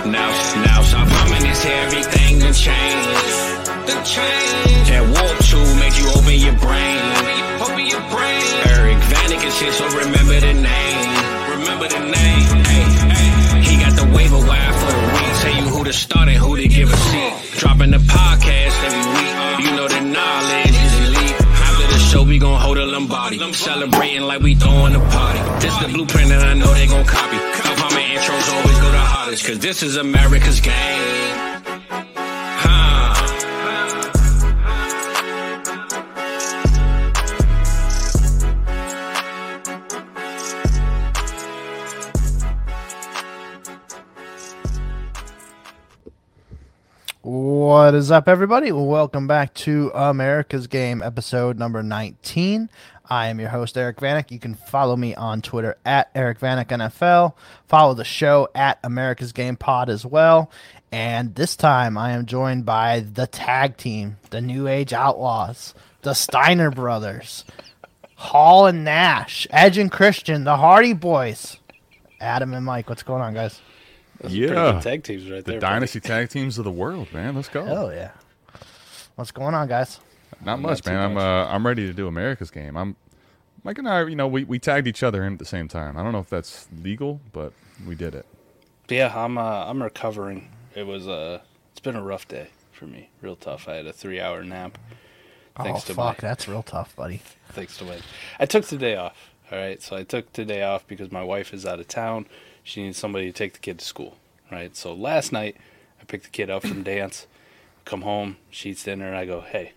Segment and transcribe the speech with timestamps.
[0.00, 3.20] Now, now, now, stop humming this here, everything done changed.
[3.84, 4.88] The change.
[4.88, 7.04] That WoRP tool made you open your brain.
[7.60, 8.44] Open your brain.
[8.80, 11.04] Eric Vanek is here, so remember the name.
[11.52, 12.48] Remember the name.
[12.64, 13.60] Hey, hey.
[13.60, 15.32] He got the waiver wire for the week.
[15.44, 17.60] Tell you who to start and who to give a seat.
[17.60, 19.34] Dropping the podcast every week.
[19.68, 21.36] You know the knowledge is elite.
[21.60, 23.36] After the show, we gon' hold a Lombardi.
[23.52, 25.40] Celebrating like we throwing a party.
[25.60, 27.36] This the blueprint and I know they gon' copy.
[27.36, 28.99] How my intros always go the
[29.30, 29.46] hardest.
[29.46, 31.20] Cause this is America's game.
[47.22, 48.72] What is up, everybody?
[48.72, 52.68] Welcome back to America's Game, episode number 19.
[53.10, 54.30] I am your host, Eric Vanek.
[54.30, 57.34] You can follow me on Twitter at Eric Vanek NFL.
[57.66, 60.50] Follow the show at America's Game Pod as well.
[60.92, 66.14] And this time I am joined by the tag team, the New Age Outlaws, the
[66.14, 67.44] Steiner Brothers,
[68.14, 71.56] Hall and Nash, Edge and Christian, the Hardy Boys,
[72.20, 72.88] Adam and Mike.
[72.88, 73.60] What's going on, guys?
[74.20, 74.48] Those are Yeah.
[74.72, 75.60] good tag teams right The there.
[75.60, 77.34] dynasty tag teams of the world, man.
[77.34, 77.64] Let's go.
[77.64, 78.10] Hell yeah.
[79.16, 79.98] What's going on, guys?
[80.44, 81.10] Not much, too man.
[81.12, 82.76] I'm uh, I'm ready to do America's game.
[82.76, 82.96] I'm
[83.62, 85.98] Mike and I, you know, we, we tagged each other in at the same time.
[85.98, 87.52] I don't know if that's legal, but
[87.86, 88.24] we did it.
[88.86, 90.50] But yeah, I'm uh, I'm recovering.
[90.74, 91.40] It was uh,
[91.72, 93.10] it's been a rough day for me.
[93.20, 93.68] Real tough.
[93.68, 94.78] I had a three hour nap.
[95.56, 96.22] Thanks oh, to fuck.
[96.22, 97.20] my That's real tough, buddy.
[97.50, 97.98] thanks to my.
[98.38, 99.30] I took today off.
[99.52, 102.26] All right, so I took today off because my wife is out of town.
[102.62, 104.16] She needs somebody to take the kid to school.
[104.50, 104.74] Right.
[104.76, 105.56] So last night
[106.00, 107.26] I picked the kid up from dance.
[107.84, 109.72] Come home, she eats dinner, and I go, "Hey,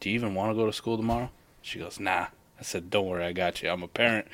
[0.00, 1.30] do you even want to go to school tomorrow?"
[1.62, 2.26] She goes, "Nah."
[2.58, 3.70] I said, "Don't worry, I got you.
[3.70, 4.26] I'm a parent.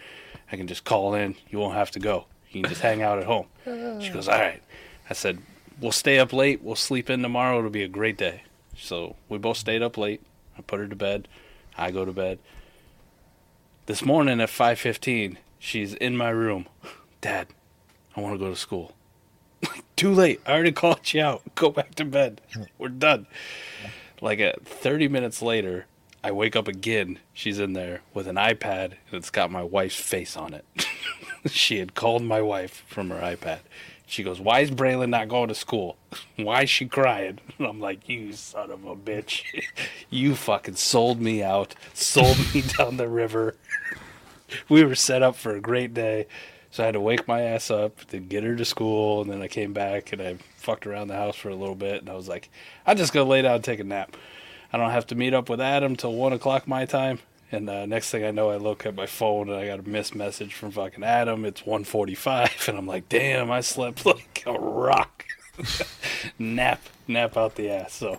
[0.51, 1.37] I can just call in.
[1.51, 2.27] You won't have to go.
[2.51, 3.47] You can just hang out at home."
[4.01, 4.63] She goes, "All right."
[5.11, 5.39] I said,
[5.81, 6.63] "We'll stay up late.
[6.63, 7.59] We'll sleep in tomorrow.
[7.59, 8.43] It'll be a great day."
[8.77, 10.23] So we both stayed up late.
[10.59, 11.29] I put her to bed.
[11.77, 12.39] I go to bed.
[13.87, 16.67] This morning at 5:15, she's in my room.
[17.21, 17.49] Dad,
[18.17, 18.95] I want to go to school.
[19.97, 20.41] Too late.
[20.47, 21.43] I already called you out.
[21.55, 22.41] Go back to bed.
[22.55, 22.69] Mm.
[22.79, 23.27] We're done.
[24.25, 25.85] Like at 30 minutes later,
[26.25, 27.19] I wake up again.
[27.35, 30.65] She's in there with an iPad and it's got my wife's face on it.
[31.51, 33.59] she had called my wife from her iPad.
[34.07, 35.99] She goes, "Why is Braylon not going to school?
[36.37, 39.43] Why is she crying?" And I'm like, "You son of a bitch!
[40.09, 43.57] you fucking sold me out, sold me down the river.
[44.71, 46.29] we were set up for a great day."
[46.75, 49.41] So I had to wake my ass up to get her to school, and then
[49.41, 52.15] I came back and I fucked around the house for a little bit, and I
[52.15, 52.51] was like,
[52.85, 54.17] "I'm just gonna lay down and take a nap.
[54.73, 57.21] I don't have to meet up with Adam till one o'clock my time."
[57.53, 59.89] And uh, next thing I know, I look at my phone and I got a
[59.89, 61.45] missed message from fucking Adam.
[61.45, 65.27] It's 1:45, and I'm like, "Damn, I slept like a rock."
[66.41, 67.93] nap, nap out the ass.
[67.95, 68.19] So,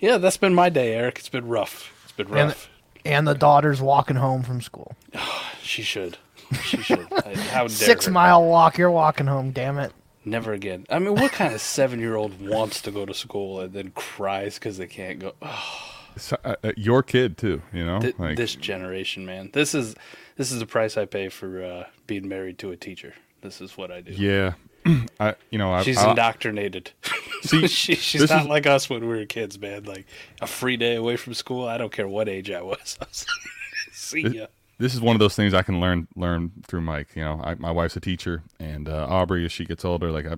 [0.00, 1.18] yeah, that's been my day, Eric.
[1.18, 1.92] It's been rough.
[2.04, 2.70] It's been And- rough.
[3.04, 4.96] And the daughter's walking home from school.
[5.62, 6.18] She should.
[6.64, 7.06] She should.
[7.10, 8.12] How dare Six her.
[8.12, 8.78] mile walk.
[8.78, 9.50] You're walking home.
[9.52, 9.92] Damn it.
[10.24, 10.86] Never again.
[10.88, 13.90] I mean, what kind of seven year old wants to go to school and then
[13.94, 15.32] cries because they can't go?
[15.42, 18.00] Oh, So, uh, uh, your kid too, you know.
[18.00, 19.50] thi- like, this generation, man.
[19.52, 19.94] This is
[20.36, 23.14] this is the price I pay for uh, being married to a teacher.
[23.40, 24.12] This is what I do.
[24.12, 24.52] yeah,
[25.20, 26.92] I you know I, She's I, indoctrinated.
[27.42, 29.82] see she, she's not is- like us when we were kids, man.
[29.84, 30.06] Like
[30.40, 31.66] a free day away from school.
[31.66, 32.96] I don't care what age I was.
[33.00, 34.46] I was like, See ya.
[34.78, 37.10] This is one of those things I can learn learn through Mike.
[37.14, 40.26] You know, I, my wife's a teacher, and uh, Aubrey, as she gets older, like
[40.26, 40.36] I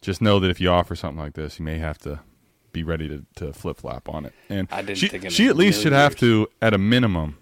[0.00, 2.20] just know that if you offer something like this, you may have to
[2.72, 4.34] be ready to, to flip flop on it.
[4.48, 6.78] And I didn't she, think in she at least should million have to, at a
[6.78, 7.38] minimum,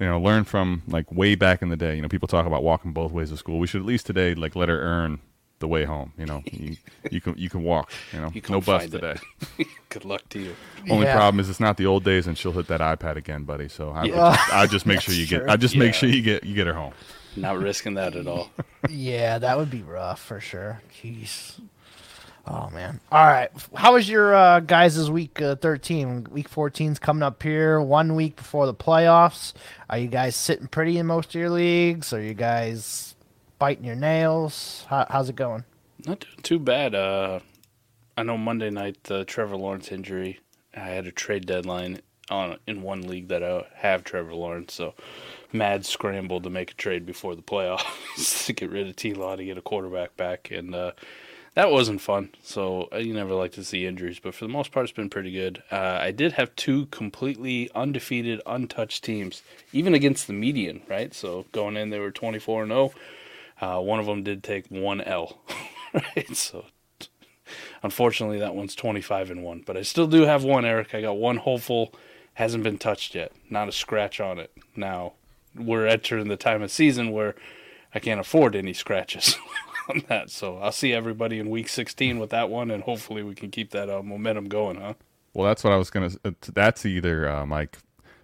[0.00, 1.94] you know, learn from like way back in the day.
[1.94, 3.58] You know, people talk about walking both ways to school.
[3.58, 5.20] We should at least today like let her earn
[5.60, 6.12] the way home.
[6.18, 6.76] You know, you,
[7.10, 7.90] you can you can walk.
[8.12, 9.16] You know, You no bus today.
[9.88, 10.54] Good luck to you.
[10.90, 11.14] Only Yeah.
[11.16, 13.68] problem is it's not the old days, and she'll hit that iPad again, buddy.
[13.68, 14.36] So I, Yeah.
[14.52, 15.38] I just make sure you That's get.
[15.40, 15.50] true.
[15.50, 16.92] I just make sure you get you get her home.
[17.36, 18.50] Not risking that at all.
[18.88, 20.80] Yeah, that would be rough for sure.
[21.02, 21.60] Jeez.
[22.46, 23.00] Oh man.
[23.12, 23.50] All right.
[23.74, 26.28] How was your uh, guys' week uh, 13?
[26.30, 27.80] Week 14's coming up here.
[27.80, 29.52] One week before the playoffs.
[29.90, 32.12] Are you guys sitting pretty in most of your leagues?
[32.14, 33.07] Are you guys
[33.58, 34.86] biting your nails?
[34.88, 35.64] How, how's it going?
[36.06, 36.94] Not doing too bad.
[36.94, 37.40] Uh,
[38.16, 40.40] I know Monday night the Trevor Lawrence injury.
[40.74, 42.00] I had a trade deadline
[42.30, 44.94] on in one league that I have Trevor Lawrence, so
[45.52, 49.14] mad scramble to make a trade before the playoffs to get rid of T.
[49.14, 50.92] Law to get a quarterback back, and uh,
[51.54, 52.30] that wasn't fun.
[52.42, 55.10] So uh, you never like to see injuries, but for the most part, it's been
[55.10, 55.62] pretty good.
[55.70, 60.82] Uh, I did have two completely undefeated, untouched teams, even against the median.
[60.88, 62.92] Right, so going in they were twenty four and zero.
[63.60, 65.40] Uh, one of them did take one L,
[65.94, 66.36] right?
[66.36, 66.66] So
[67.82, 69.62] unfortunately, that one's 25 and one.
[69.66, 70.94] But I still do have one, Eric.
[70.94, 71.94] I got one hopeful,
[72.34, 74.52] hasn't been touched yet, not a scratch on it.
[74.76, 75.14] Now
[75.56, 77.34] we're entering the time of season where
[77.94, 79.36] I can't afford any scratches
[79.90, 80.30] on that.
[80.30, 83.70] So I'll see everybody in week 16 with that one, and hopefully we can keep
[83.72, 84.94] that uh, momentum going, huh?
[85.34, 86.10] Well, that's what I was gonna.
[86.24, 87.78] uh, That's either uh, Mike.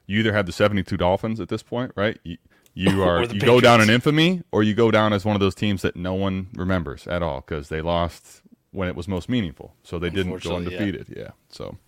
[0.07, 2.19] You either have the seventy-two Dolphins at this point, right?
[2.25, 2.39] You,
[2.75, 5.55] you are you go down in infamy, or you go down as one of those
[5.55, 8.43] teams that no one remembers at all because they lost
[8.73, 9.75] when it was most meaningful.
[9.83, 10.81] So they didn't go Unfortunately, yeah.
[10.81, 11.17] undefeated.
[11.17, 11.31] Yeah.
[11.49, 11.79] So,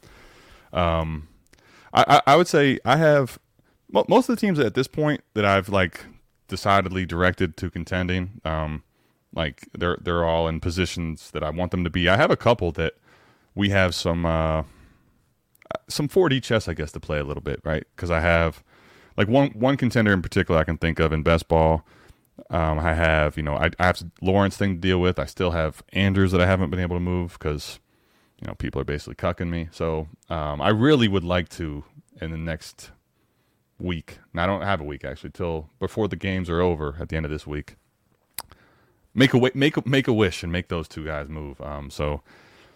[0.73, 1.29] um,
[1.93, 3.39] I, I I would say I have
[3.91, 6.05] most of the teams at this point that I've like
[6.49, 8.41] decidedly directed to contending.
[8.45, 8.83] Um,
[9.35, 12.09] like they're they're all in positions that I want them to be.
[12.09, 12.95] I have a couple that
[13.55, 14.63] we have some uh
[15.89, 17.85] some 4D chess, I guess, to play a little bit, right?
[17.95, 18.63] Because I have
[19.17, 21.85] like one one contender in particular I can think of in best ball.
[22.51, 25.19] Um, I have you know I, I have Lawrence thing to deal with.
[25.19, 27.79] I still have Andrews that I haven't been able to move because
[28.41, 29.69] you know people are basically cucking me.
[29.73, 31.85] So um, I really would like to
[32.21, 32.91] in the next
[33.79, 34.19] week.
[34.33, 37.17] And I don't have a week actually till before the games are over at the
[37.17, 37.77] end of this week.
[39.15, 41.61] Make a make make a wish and make those two guys move.
[41.61, 42.23] Um, so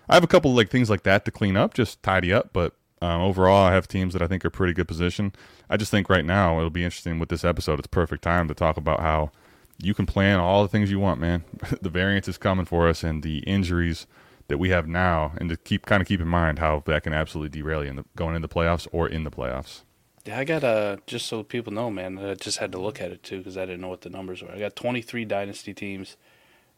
[0.08, 2.50] I have a couple like things like that to clean up, just tidy up.
[2.52, 5.32] But um, overall, I have teams that I think are pretty good position.
[5.68, 7.78] I just think right now it'll be interesting with this episode.
[7.78, 9.30] It's perfect time to talk about how
[9.78, 11.44] you can plan all the things you want, man.
[11.80, 14.06] the variance is coming for us, and the injuries
[14.48, 17.12] that we have now, and to keep kind of keep in mind how that can
[17.12, 19.82] absolutely derail you in the, going into the playoffs or in the playoffs.
[20.26, 22.18] Yeah, I got uh just so people know, man.
[22.18, 24.42] I just had to look at it too because I didn't know what the numbers
[24.42, 24.50] were.
[24.50, 26.16] I got 23 dynasty teams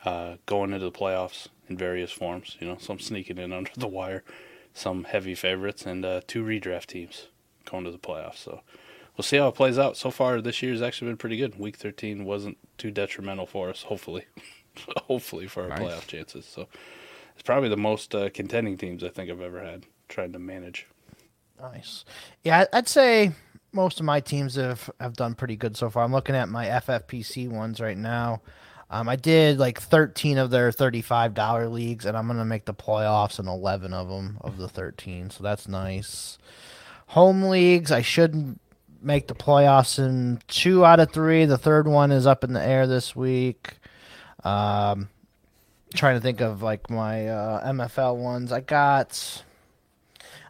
[0.05, 2.57] uh, going into the playoffs in various forms.
[2.61, 4.23] You know, some sneaking in under the wire,
[4.75, 7.29] some heavy favorites, and uh, two redraft teams
[7.65, 8.39] going to the playoffs.
[8.39, 8.63] So
[9.17, 9.97] we'll see how it plays out.
[9.97, 11.59] So far, this year's actually been pretty good.
[11.59, 13.83] Week 13 wasn't too detrimental for us.
[13.83, 14.25] Hopefully,
[15.07, 15.81] hopefully for our Nice.
[15.81, 16.47] playoff chances.
[16.47, 16.69] So
[17.35, 20.87] it's probably the most uh, contending teams I think I've ever had trying to manage.
[21.61, 22.05] Nice.
[22.43, 23.33] Yeah, I'd say
[23.73, 26.03] most of my teams have, have done pretty good so far.
[26.05, 28.43] I'm looking at my FFPC ones right now.
[28.93, 32.75] Um, I did like 13 of their $35 leagues, and I'm going to make the
[32.75, 35.31] playoffs in 11 of them of the 13.
[35.31, 36.37] So that's nice.
[37.09, 38.59] Home leagues, I should
[39.00, 41.47] make the playoffs in two out of three.
[41.47, 43.79] The third one is up in the air this week.
[44.44, 45.09] Um,
[45.95, 48.53] trying to think of like my uh, MFL ones.
[48.53, 49.43] I got.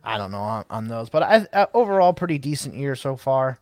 [0.04, 3.60] I don't know on, on those, but I, uh, overall pretty decent year so far.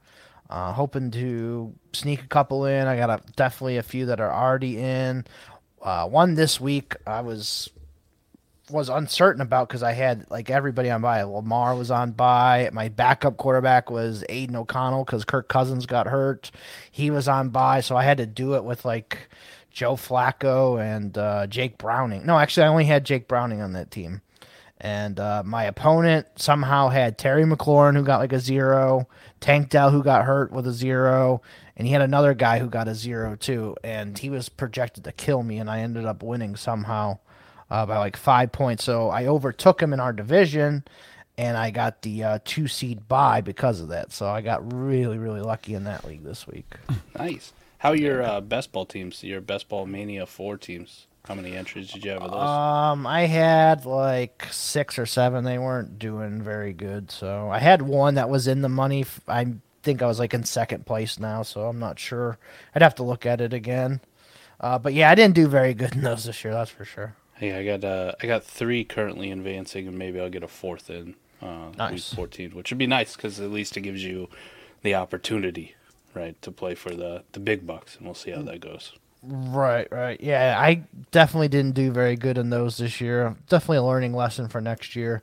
[0.50, 2.88] Uh, hoping to sneak a couple in.
[2.88, 5.24] I got a, definitely a few that are already in.
[5.80, 7.70] Uh, one this week I was
[8.68, 11.22] was uncertain about because I had like everybody on bye.
[11.22, 12.68] Lamar was on bye.
[12.72, 16.50] My backup quarterback was Aidan O'Connell because Kirk Cousins got hurt.
[16.90, 19.28] He was on bye, so I had to do it with like
[19.70, 22.26] Joe Flacco and uh, Jake Browning.
[22.26, 24.20] No, actually, I only had Jake Browning on that team.
[24.82, 29.06] And uh, my opponent somehow had Terry McLaurin, who got like a zero,
[29.40, 31.42] Tank Dell, who got hurt with a zero,
[31.76, 33.74] and he had another guy who got a zero too.
[33.82, 37.18] And he was projected to kill me, and I ended up winning somehow
[37.70, 38.84] uh, by like five points.
[38.84, 40.84] So I overtook him in our division,
[41.38, 44.12] and I got the uh, two seed bye because of that.
[44.12, 46.66] So I got really, really lucky in that league this week.
[47.18, 47.52] Nice.
[47.78, 49.22] How your uh, best ball teams?
[49.22, 51.06] Your best ball mania four teams.
[51.26, 52.40] How many entries did you have of those?
[52.40, 55.44] Um, I had like six or seven.
[55.44, 57.10] They weren't doing very good.
[57.10, 59.04] So I had one that was in the money.
[59.28, 61.42] I think I was like in second place now.
[61.42, 62.38] So I'm not sure.
[62.74, 64.00] I'd have to look at it again.
[64.58, 66.52] Uh, but yeah, I didn't do very good in those this year.
[66.52, 67.14] That's for sure.
[67.40, 70.90] yeah, I got uh, I got three currently advancing, and maybe I'll get a fourth
[70.90, 72.12] in uh, week Nice.
[72.12, 74.28] fourteen, which would be nice because at least it gives you
[74.82, 75.76] the opportunity,
[76.14, 78.92] right, to play for the the big bucks, and we'll see how that goes.
[79.22, 80.20] Right, right.
[80.20, 83.36] Yeah, I definitely didn't do very good in those this year.
[83.48, 85.22] Definitely a learning lesson for next year.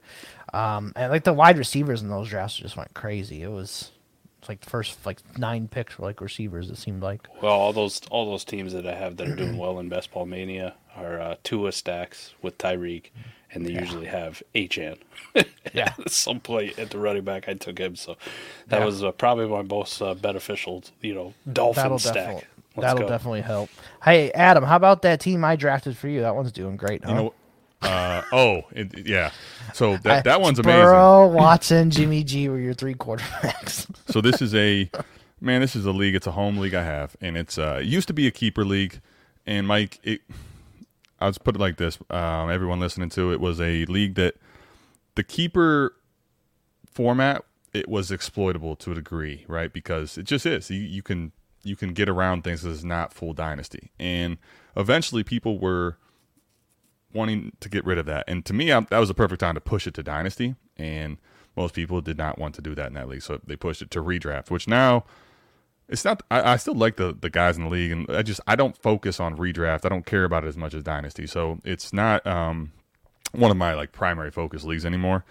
[0.54, 3.42] Um, and like the wide receivers in those drafts just went crazy.
[3.42, 3.92] It was
[4.40, 6.70] it's like the first like nine picks were like receivers.
[6.70, 7.28] It seemed like.
[7.42, 10.12] Well, all those all those teams that I have that are doing well in best
[10.12, 13.10] ball mania are uh, Tua stacks with Tyreek,
[13.52, 15.00] and they usually have Achane.
[15.74, 15.94] Yeah.
[16.00, 18.16] At some point at the running back, I took him, so
[18.70, 18.86] that Yeah.
[18.86, 22.16] was uh, probably my most uh, beneficial, you know, Dolphin That'll stack.
[22.16, 22.44] definitely
[22.78, 23.10] Let's that'll go.
[23.10, 23.70] definitely help.
[24.04, 26.22] Hey Adam, how about that team I drafted for you?
[26.22, 27.04] That one's doing great.
[27.04, 27.10] Huh?
[27.12, 27.34] You know,
[27.82, 29.32] uh, oh, it, yeah.
[29.74, 30.82] So that that one's amazing.
[30.82, 33.86] Burrow, Watson, Jimmy G were your three quarterbacks.
[34.10, 34.90] So this is a
[35.42, 35.60] man.
[35.60, 36.16] This is a league.
[36.16, 38.64] It's a home league I have, and it's uh, it used to be a keeper
[38.64, 39.02] league.
[39.46, 40.22] And Mike, it,
[41.20, 44.36] I'll just put it like this: um, everyone listening to it was a league that
[45.16, 45.94] the keeper
[46.90, 47.44] format
[47.74, 49.72] it was exploitable to a degree, right?
[49.72, 50.72] Because it just is.
[50.72, 51.34] You, you can
[51.68, 52.64] you can get around things.
[52.64, 54.38] This is not full dynasty, and
[54.76, 55.98] eventually people were
[57.14, 58.26] wanting to get rid of that.
[58.28, 60.56] And to me, I, that was the perfect time to push it to dynasty.
[60.78, 61.18] And
[61.56, 63.92] most people did not want to do that in that league, so they pushed it
[63.92, 64.52] to redraft.
[64.52, 65.06] Which now
[65.90, 66.22] it's not.
[66.30, 68.78] I, I still like the the guys in the league, and I just I don't
[68.78, 69.86] focus on redraft.
[69.86, 71.26] I don't care about it as much as dynasty.
[71.26, 72.72] So it's not um,
[73.32, 75.26] one of my like primary focus leagues anymore.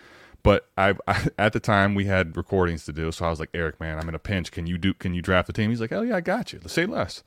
[0.46, 3.50] But I, I, at the time we had recordings to do, so I was like,
[3.52, 4.52] Eric, man, I'm in a pinch.
[4.52, 4.94] Can you do?
[4.94, 5.70] Can you draft the team?
[5.70, 6.60] He's like, Oh yeah, I got you.
[6.62, 7.24] Let's say less.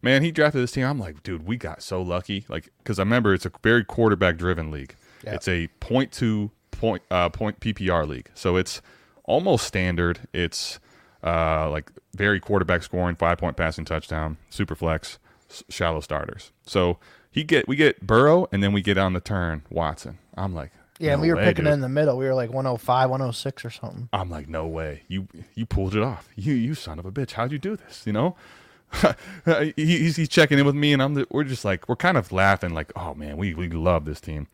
[0.00, 0.84] Man, he drafted this team.
[0.86, 2.44] I'm like, dude, we got so lucky.
[2.48, 4.96] Like, because I remember it's a very quarterback driven league.
[5.24, 5.34] Yeah.
[5.34, 8.80] It's a point two point uh, point PPR league, so it's
[9.24, 10.20] almost standard.
[10.32, 10.80] It's
[11.22, 15.18] uh, like very quarterback scoring, five point passing touchdown, super flex,
[15.50, 16.50] s- shallow starters.
[16.66, 16.98] So
[17.30, 20.18] he get we get Burrow, and then we get on the turn Watson.
[20.36, 21.74] I'm like, Yeah, and no we were way, picking dude.
[21.74, 22.16] in the middle.
[22.16, 24.08] We were like 105, 106 or something.
[24.12, 25.02] I'm like, no way.
[25.08, 26.28] You you pulled it off.
[26.36, 27.32] You you son of a bitch.
[27.32, 28.06] How'd you do this?
[28.06, 28.36] You know.
[29.44, 32.16] he, he's, he's checking in with me, and I'm the, we're just like we're kind
[32.16, 34.46] of laughing, like, oh man, we we love this team.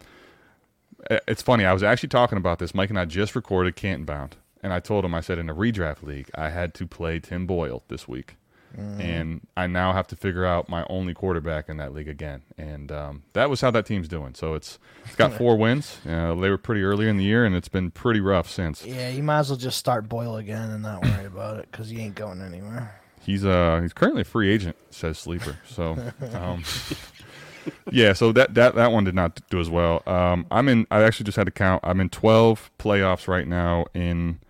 [1.10, 1.64] It's funny.
[1.64, 2.74] I was actually talking about this.
[2.74, 5.54] Mike and I just recorded Canton Bound, and I told him I said in a
[5.54, 8.36] redraft league I had to play Tim Boyle this week,
[8.76, 12.42] and I now have to figure out my only quarterback in that league again.
[12.56, 14.34] And um, that was how that team's doing.
[14.34, 15.98] So it's it's got four wins.
[16.06, 18.84] Uh, they were pretty early in the year, and it's been pretty rough since.
[18.84, 21.88] Yeah, you might as well just start Boyle again and not worry about it because
[21.90, 23.00] he ain't going anywhere.
[23.22, 25.58] He's uh he's currently a free agent, says Sleeper.
[25.66, 25.98] So
[26.32, 26.62] um
[27.90, 30.02] yeah, so that that that one did not do as well.
[30.06, 31.80] Um I'm in I actually just had to count.
[31.84, 34.40] I'm in 12 playoffs right now in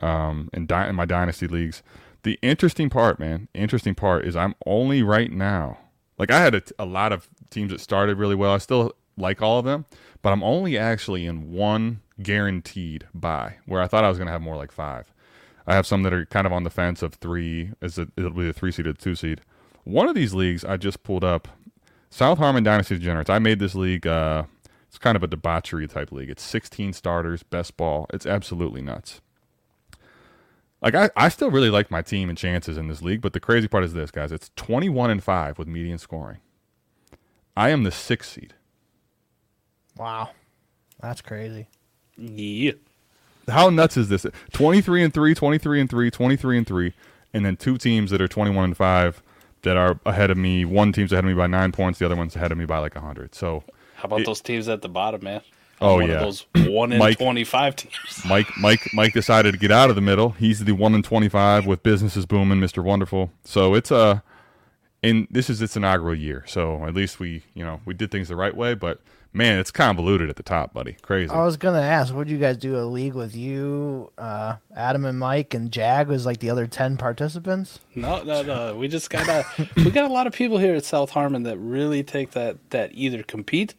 [0.00, 1.82] um in, di- in my dynasty leagues.
[2.24, 5.78] The interesting part, man, interesting part is I'm only right now.
[6.18, 8.52] Like I had a, a lot of teams that started really well.
[8.52, 9.84] I still like all of them,
[10.22, 14.32] but I'm only actually in one guaranteed bye where I thought I was going to
[14.32, 15.12] have more like 5.
[15.66, 17.72] I have some that are kind of on the fence of three.
[17.80, 18.08] Is it?
[18.16, 19.40] It'll be a three seed or two seed.
[19.84, 21.48] One of these leagues I just pulled up,
[22.10, 23.30] South Harmon Dynasty Degenerates.
[23.30, 24.06] I made this league.
[24.06, 24.44] Uh,
[24.88, 26.30] it's kind of a debauchery type league.
[26.30, 28.06] It's 16 starters, best ball.
[28.12, 29.20] It's absolutely nuts.
[30.84, 33.40] Like I, I still really like my team and chances in this league, but the
[33.40, 34.30] crazy part is this, guys.
[34.30, 36.38] It's 21 and five with median scoring.
[37.56, 38.54] I am the sixth seed.
[39.96, 40.30] Wow,
[41.00, 41.68] that's crazy.
[42.18, 42.72] Yeah.
[43.48, 44.26] How nuts is this?
[44.52, 46.92] 23 and 3, 23 and 3, 23 and 3,
[47.32, 49.22] and then two teams that are 21 and 5
[49.62, 50.64] that are ahead of me.
[50.64, 52.78] One team's ahead of me by 9 points, the other one's ahead of me by
[52.78, 53.34] like 100.
[53.34, 53.64] So,
[53.96, 55.40] How about It- those teams at the bottom, man?
[55.84, 56.14] Oh, One yeah.
[56.14, 58.22] of those one in Mike- twenty-five teams.
[58.28, 60.30] Mike Mike Mike decided to get out of the middle.
[60.30, 62.82] He's the 1 in 25 with businesses booming, Mr.
[62.82, 63.30] Wonderful.
[63.44, 64.22] So, it's a
[65.02, 66.44] and this is its inaugural year.
[66.46, 69.00] So, at least we, you know, we did things the right way, but
[69.34, 70.96] man, it's convoluted at the top, buddy.
[71.02, 71.30] Crazy.
[71.30, 75.18] I was gonna ask, would you guys do a league with you, uh, Adam and
[75.18, 77.80] Mike, and Jag was like the other ten participants?
[77.94, 78.76] No, no, no.
[78.76, 79.44] We just got a
[79.76, 82.90] we got a lot of people here at South Harmon that really take that that
[82.94, 83.74] either compete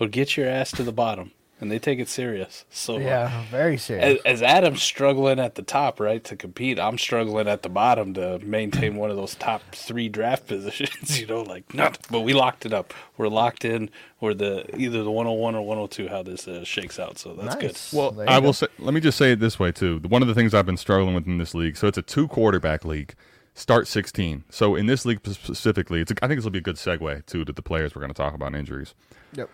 [0.00, 2.64] or get your ass to the bottom, and they take it serious.
[2.70, 4.20] So uh, Yeah, very serious.
[4.24, 8.38] as Adam's struggling at the top, right, to compete, I'm struggling at the bottom to
[8.40, 11.20] maintain one of those top three draft positions.
[11.20, 12.94] You know, like not, but we locked it up.
[13.16, 13.90] We're locked in.
[14.20, 16.08] We're the either the 101 or 102.
[16.08, 17.18] How this uh, shakes out.
[17.18, 17.78] So that's good.
[17.96, 18.46] Well, I go.
[18.46, 18.66] will say.
[18.78, 20.00] Let me just say it this way too.
[20.08, 21.76] One of the things I've been struggling with in this league.
[21.76, 23.14] So it's a two quarterback league.
[23.54, 24.44] Start sixteen.
[24.50, 26.12] So in this league specifically, it's.
[26.12, 28.12] A, I think this will be a good segue too to the players we're going
[28.12, 28.94] to talk about injuries.
[29.34, 29.50] Yep.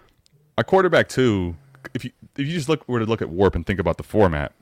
[0.59, 1.57] A quarterback two.
[1.95, 4.03] If you if you just look were to look at WoRP and think about the
[4.03, 4.53] format,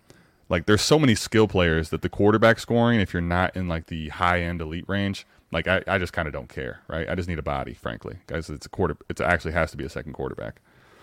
[0.48, 3.86] like there's so many skill players that the quarterback scoring, if you're not in like
[3.86, 7.08] the high end elite range, like I, I just kind of don't care, right?
[7.08, 8.50] I just need a body, frankly, guys.
[8.50, 8.96] It's a quarter.
[9.08, 10.60] It actually has to be a second quarterback.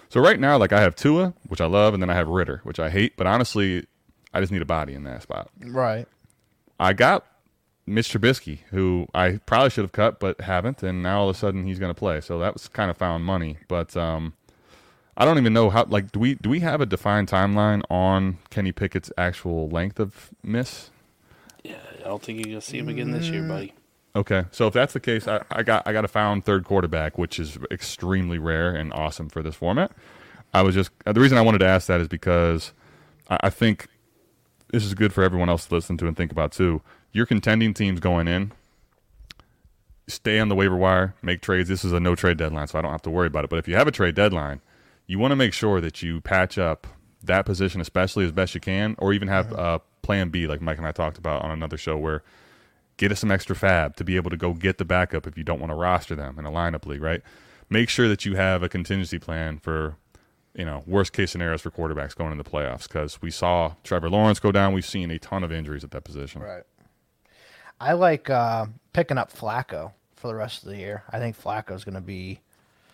[0.10, 2.60] So right now, like I have Tua, which I love, and then I have Ridder,
[2.63, 3.88] which I hate, but honestly,
[4.34, 5.50] I just need a body in that spot.
[5.60, 6.06] Right.
[6.80, 7.25] I got
[7.86, 11.40] Mitch Trubisky, who I probably should have cut, but haven't, and now all of a
[11.40, 12.20] sudden he's going to play.
[12.22, 14.34] So that was kind of found money, but um,
[15.22, 15.86] I don't even know how.
[15.88, 20.32] Like, do we do we have a defined timeline on Kenny Pickett's actual length of
[20.42, 20.90] miss?
[21.63, 23.50] Yeah, I don't think you're gonna see him again this year, mm.
[23.50, 23.74] buddy.
[24.16, 27.20] Okay, so if that's the case, I, I got I got a found third quarterback,
[27.20, 29.92] which is extremely rare and awesome for this format.
[30.56, 32.74] I was just uh, the reason I wanted to ask that is because
[33.30, 33.90] I, I think
[34.70, 36.82] this is good for everyone else to listen to and think about too.
[37.12, 38.54] Your contending teams going in,
[40.08, 41.70] stay on the waiver wire, make trades.
[41.70, 43.51] This is a no trade deadline, so I don't have to worry about it.
[43.51, 44.62] But if you have a trade deadline,
[45.12, 46.88] you want to make sure that you patch up
[47.22, 50.77] that position, especially as best you can, or even have uh, plan B, like Mike
[50.77, 52.24] and I talked about on another show, where
[52.96, 55.44] get us some extra FAAB to be able to go get the backup if you
[55.44, 57.22] don't want to roster them in a lineup league, right?
[57.70, 59.98] Make sure that you have a contingency plan for,
[60.56, 64.10] you know, worst case scenarios for quarterbacks going into the playoffs because we saw Trevor
[64.10, 64.72] Lawrence go down.
[64.72, 66.41] We've seen a ton of injuries at that position.
[66.41, 66.63] Right.
[67.82, 71.03] I like uh, picking up Flacco for the rest of the year.
[71.10, 72.39] I think Flacco's going to be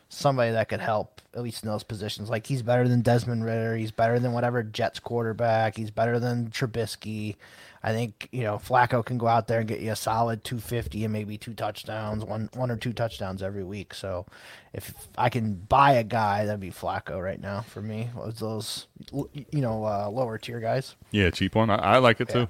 [0.10, 2.30] somebody that could help at least in those positions.
[2.30, 3.76] Like he's better than Desmond Ridder.
[3.76, 5.76] He's better than whatever Jets quarterback.
[5.76, 7.36] He's better than Trubisky.
[7.84, 11.04] I think you know Flacco can go out there and get you a solid 250
[11.04, 13.94] and maybe two touchdowns, one one or two touchdowns every week.
[13.94, 14.26] So
[14.74, 18.10] if I can buy a guy, that'd be Flacco right now for me.
[18.16, 20.96] Was those you know uh, lower tier guys?
[21.12, 21.70] Yeah, cheap one.
[21.70, 22.46] I, I like it Yeah.
[22.46, 22.48] too.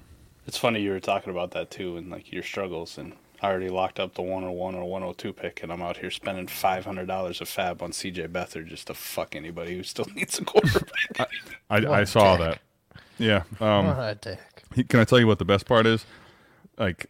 [0.47, 2.97] It's funny you were talking about that too, and like your struggles.
[2.97, 3.11] And
[3.41, 6.81] I already locked up the 101 or 102 pick, and I'm out here spending $500
[7.41, 11.29] of FAAB on CJ Beathard just to fuck anybody who still needs a quarterback.
[11.69, 12.59] I, What I a saw dick.
[12.95, 13.01] that.
[13.19, 13.43] Yeah.
[13.59, 14.87] Um, What a dick.
[14.89, 16.05] Can I tell you what the best part is?
[16.77, 17.07] Like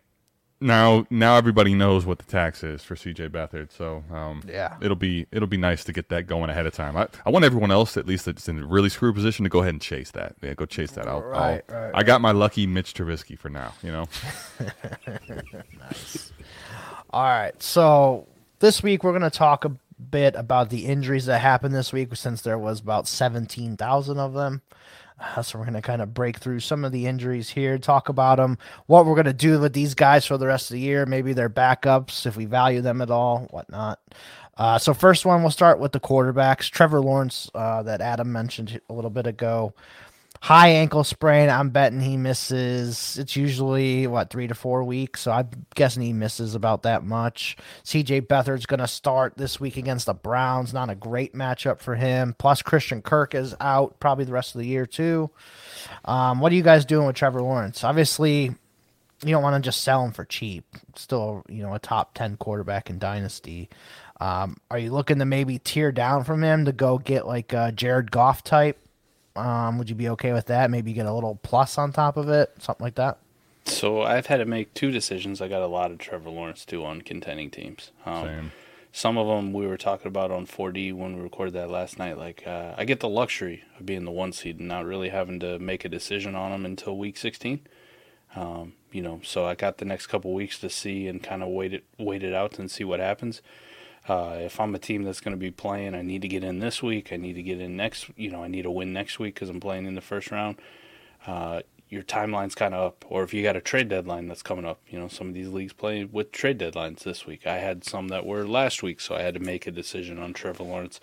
[0.59, 3.71] now, now everybody knows what the tax is for CJ Beathard.
[3.71, 4.75] So um, Yeah.
[4.81, 6.97] it'll be it'll be nice to get that going ahead of time.
[6.97, 9.59] I, I want everyone else, at least that's in a really screw position, to go
[9.59, 10.35] ahead and chase that.
[10.41, 11.07] Yeah, go chase that.
[11.07, 13.73] I'll, Right, I'll- right, I got my lucky Mitch Trubisky for now.
[13.83, 14.05] You know,
[15.79, 16.31] nice.
[17.11, 17.61] All right.
[17.61, 18.27] So
[18.59, 19.71] this week we're going to talk a
[20.11, 24.61] bit about the injuries that happened this week since there was about 17,000 of them.
[25.19, 28.09] Uh, so we're going to kind of break through some of the injuries here, talk
[28.09, 30.79] about them, what we're going to do with these guys for the rest of the
[30.79, 33.99] year, maybe their backups, if we value them at all, whatnot.
[34.57, 36.69] Uh, so first one, we'll start with the quarterbacks.
[36.69, 39.73] Trevor Lawrence, uh, that Adam mentioned a little bit ago,
[40.41, 41.49] high ankle sprain.
[41.49, 43.17] I'm betting he misses.
[43.17, 47.57] It's usually what three to four weeks, so I'm guessing he misses about that much.
[47.83, 50.73] CJ Beathard's going to start this week against the Browns.
[50.73, 52.35] Not a great matchup for him.
[52.37, 55.29] Plus Christian Kirk is out probably the rest of the year too.
[56.05, 57.83] Um, what are you guys doing with Trevor Lawrence?
[57.83, 58.55] Obviously,
[59.23, 60.65] you don't want to just sell him for cheap.
[60.95, 63.69] Still, you know, a top ten quarterback in dynasty.
[64.19, 67.71] Um, are you looking to maybe tear down from him to go get like a
[67.71, 68.79] Jared Goff type?
[69.37, 70.71] Um, would you be okay with that?
[70.71, 73.17] Maybe get a little plus on top of it, something like that.
[73.65, 75.41] so I've had to make two decisions.
[75.41, 77.91] I got a lot of Trevor Lawrence too on contending teams.
[78.05, 78.51] Um, Same.
[78.91, 82.17] Some of them we were talking about on 4D when we recorded that last night.
[82.17, 85.39] Like uh, I get the luxury of being the one seed and not really having
[85.41, 87.59] to make a decision on them until week 16.
[88.35, 91.49] Um, you know, so I got the next couple weeks to see and kind of
[91.49, 93.41] wait it wait it out and see what happens.
[94.07, 96.59] Uh, if I'm a team that's going to be playing, I need to get in
[96.59, 97.11] this week.
[97.11, 98.09] I need to get in next.
[98.15, 100.55] You know, I need to win next week because I'm playing in the first round.
[101.25, 104.65] Uh, your timeline's kind of up, or if you got a trade deadline that's coming
[104.65, 107.47] up, you know, some of these leagues play with trade deadlines this week.
[107.47, 110.33] I had some that were last week, so I had to make a decision on
[110.33, 110.99] Trevor Lawrence.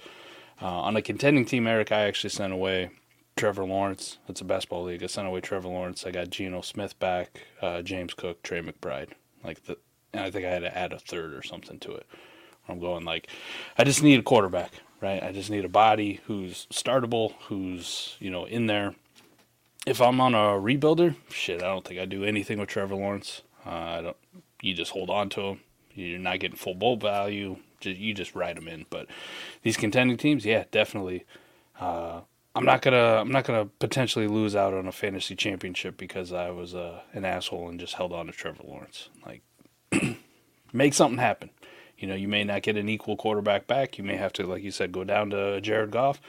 [0.60, 2.90] Uh, on a contending team, Eric, I actually sent away
[3.36, 4.18] Trevor Lawrence.
[4.28, 5.02] It's a basketball league.
[5.02, 6.04] I sent away Trevor Lawrence.
[6.06, 9.10] I got Geno Smith back, uh, James Cook, Trey McBride.
[9.42, 9.78] Like the,
[10.12, 12.06] and I think I had to add a third or something to it.
[12.68, 13.28] I'm going like,
[13.76, 15.22] I just need a quarterback, right?
[15.22, 18.94] I just need a body who's startable, who's you know in there.
[19.86, 23.42] If I'm on a rebuilder, shit, I don't think I do anything with Trevor Lawrence.
[23.66, 24.16] Uh, I don't.
[24.62, 25.60] You just hold on to him.
[25.94, 27.56] You're not getting full bowl value.
[27.82, 28.86] You just ride him in.
[28.88, 29.08] But
[29.62, 31.26] these contending teams, yeah, definitely.
[31.78, 32.22] Uh,
[32.54, 33.16] I'm not gonna.
[33.20, 37.24] I'm not gonna potentially lose out on a fantasy championship because I was uh, an
[37.24, 39.08] asshole and just held on to Trevor Lawrence.
[39.26, 39.42] Like,
[40.72, 41.50] make something happen.
[42.04, 43.96] You know, you may not get an equal quarterback back.
[43.96, 46.20] You may have to, like you said, go down to Jared Goff,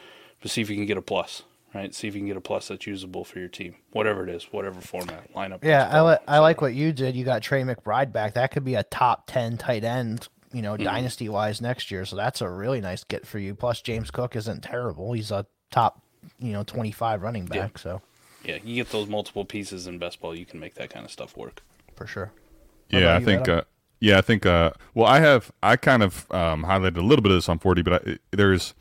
[0.41, 1.93] but see if you can get a plus, right?
[1.93, 4.45] See if you can get a plus that's usable for your team, whatever it is,
[4.53, 5.65] whatever format lineup.
[5.65, 7.13] Yeah, I, li- I like what you did.
[7.17, 8.35] You got Trey McBride back.
[8.35, 12.05] That could be a top 10 tight end, you know, dynasty wise next year.
[12.05, 13.53] So that's a really nice get for you.
[13.53, 15.11] Plus, James Cook isn't terrible.
[15.11, 16.01] He's a top,
[16.39, 17.63] you know, 25 running Yeah.
[17.63, 17.79] back.
[17.79, 18.01] So
[18.45, 21.11] Yeah, you get those multiple pieces in best ball, you can make that kind of
[21.11, 21.63] stuff work.
[21.97, 22.31] for sure.
[22.91, 23.49] What Yeah, I think.
[23.49, 23.63] Uh,
[24.05, 24.45] yeah, I think.
[24.45, 25.51] Uh, well, I have.
[25.63, 28.75] I kind of um, highlighted a little bit of this on 4D, but I, there's.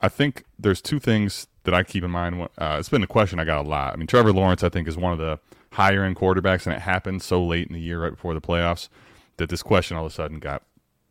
[0.00, 2.48] I think there's two things that I keep in mind.
[2.56, 3.92] Uh, it's been a question I got a lot.
[3.92, 5.38] I mean, Trevor Lawrence, I think, is one of the
[5.72, 8.88] higher end quarterbacks, and it happened so late in the year, right before the playoffs,
[9.36, 10.62] that this question all of a sudden got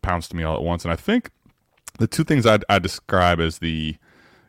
[0.02, 0.84] pounced to me all at once.
[0.84, 1.30] And I think
[2.00, 3.96] the two things I'd, i describe as the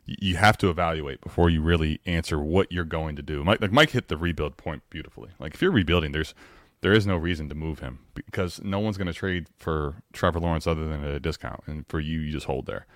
[0.06, 3.44] you have to evaluate before you really answer what you're going to do.
[3.44, 5.30] Mike, like Mike hit the rebuild point beautifully.
[5.38, 6.34] Like if you're rebuilding, there's
[6.82, 10.40] there is no reason to move him because no one's going to trade for Trevor
[10.40, 12.86] Lawrence other than a discount, and for you, you just hold there.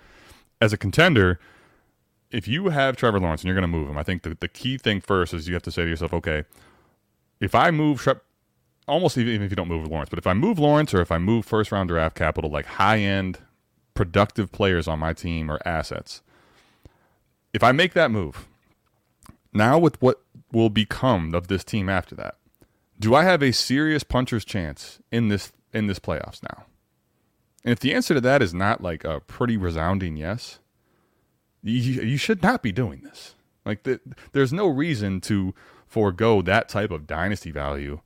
[0.61, 1.39] As a contender,
[2.31, 4.49] if you have Trevor Lawrence and you're going to move him, I think the, the
[4.49, 6.45] key thing first is you have to say to yourself, okay,
[7.41, 8.15] if I move Tre-
[8.89, 11.19] almost even if you don't move Lawrence, but if I move Lawrence or if I
[11.19, 13.39] move first round draft capital, like high end
[13.95, 16.23] productive players on my team or assets,
[17.53, 18.49] if I make that move,
[19.53, 20.23] now with what
[20.53, 22.37] will become of this team after that,
[22.99, 26.65] do I have a serious puncher's chance in this in this playoffs now?
[27.65, 30.61] And if the answer to that is not like a pretty resounding yes,
[31.63, 33.35] you, you should not be doing this.
[33.65, 34.01] Like the,
[34.33, 35.53] there's no reason to
[35.87, 38.01] forego that type of dynasty value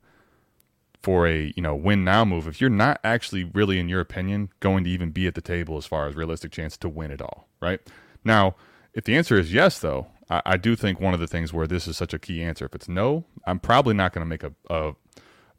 [1.01, 4.49] for a you know win now move if you're not actually really in your opinion
[4.59, 7.21] going to even be at the table as far as realistic chance to win it
[7.21, 7.79] all right
[8.23, 8.55] now
[8.93, 11.67] if the answer is yes though i, I do think one of the things where
[11.67, 14.43] this is such a key answer if it's no i'm probably not going to make
[14.43, 14.93] a, a,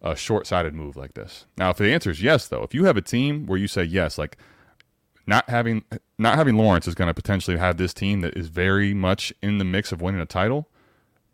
[0.03, 2.97] a short-sighted move like this now if the answer is yes though if you have
[2.97, 4.37] a team where you say yes like
[5.27, 5.85] not having
[6.19, 9.59] not having lawrence is going to potentially have this team that is very much in
[9.59, 10.69] the mix of winning a title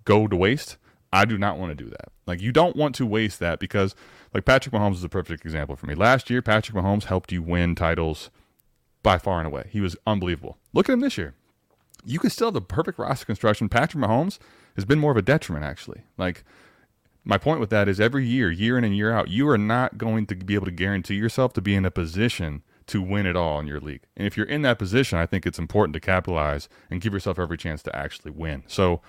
[0.05, 0.77] go to waste
[1.13, 2.13] I do not want to do that.
[2.27, 3.95] Like you don't want to waste that because
[4.35, 5.95] like Patrick Mahomes is a perfect example for me.
[5.95, 8.31] Last year, Patrick Mahomes helped you win titles
[9.03, 9.69] by far and away.
[9.71, 10.59] He was unbelievable.
[10.73, 11.35] Look at him this year.
[12.09, 13.69] You could still have the perfect roster construction.
[13.69, 14.39] Patrick Mahomes
[14.77, 16.03] has been more of a detriment actually.
[16.17, 16.43] Like
[17.25, 19.99] my point with that is every year, year in and year out, you are not
[19.99, 23.37] going to be able to guarantee yourself to be in a position to win it
[23.37, 24.01] all in your league.
[24.17, 27.39] And if you're in that position, I think it's important to capitalize and give yourself
[27.39, 28.65] every chance to actually win.
[28.67, 29.03] So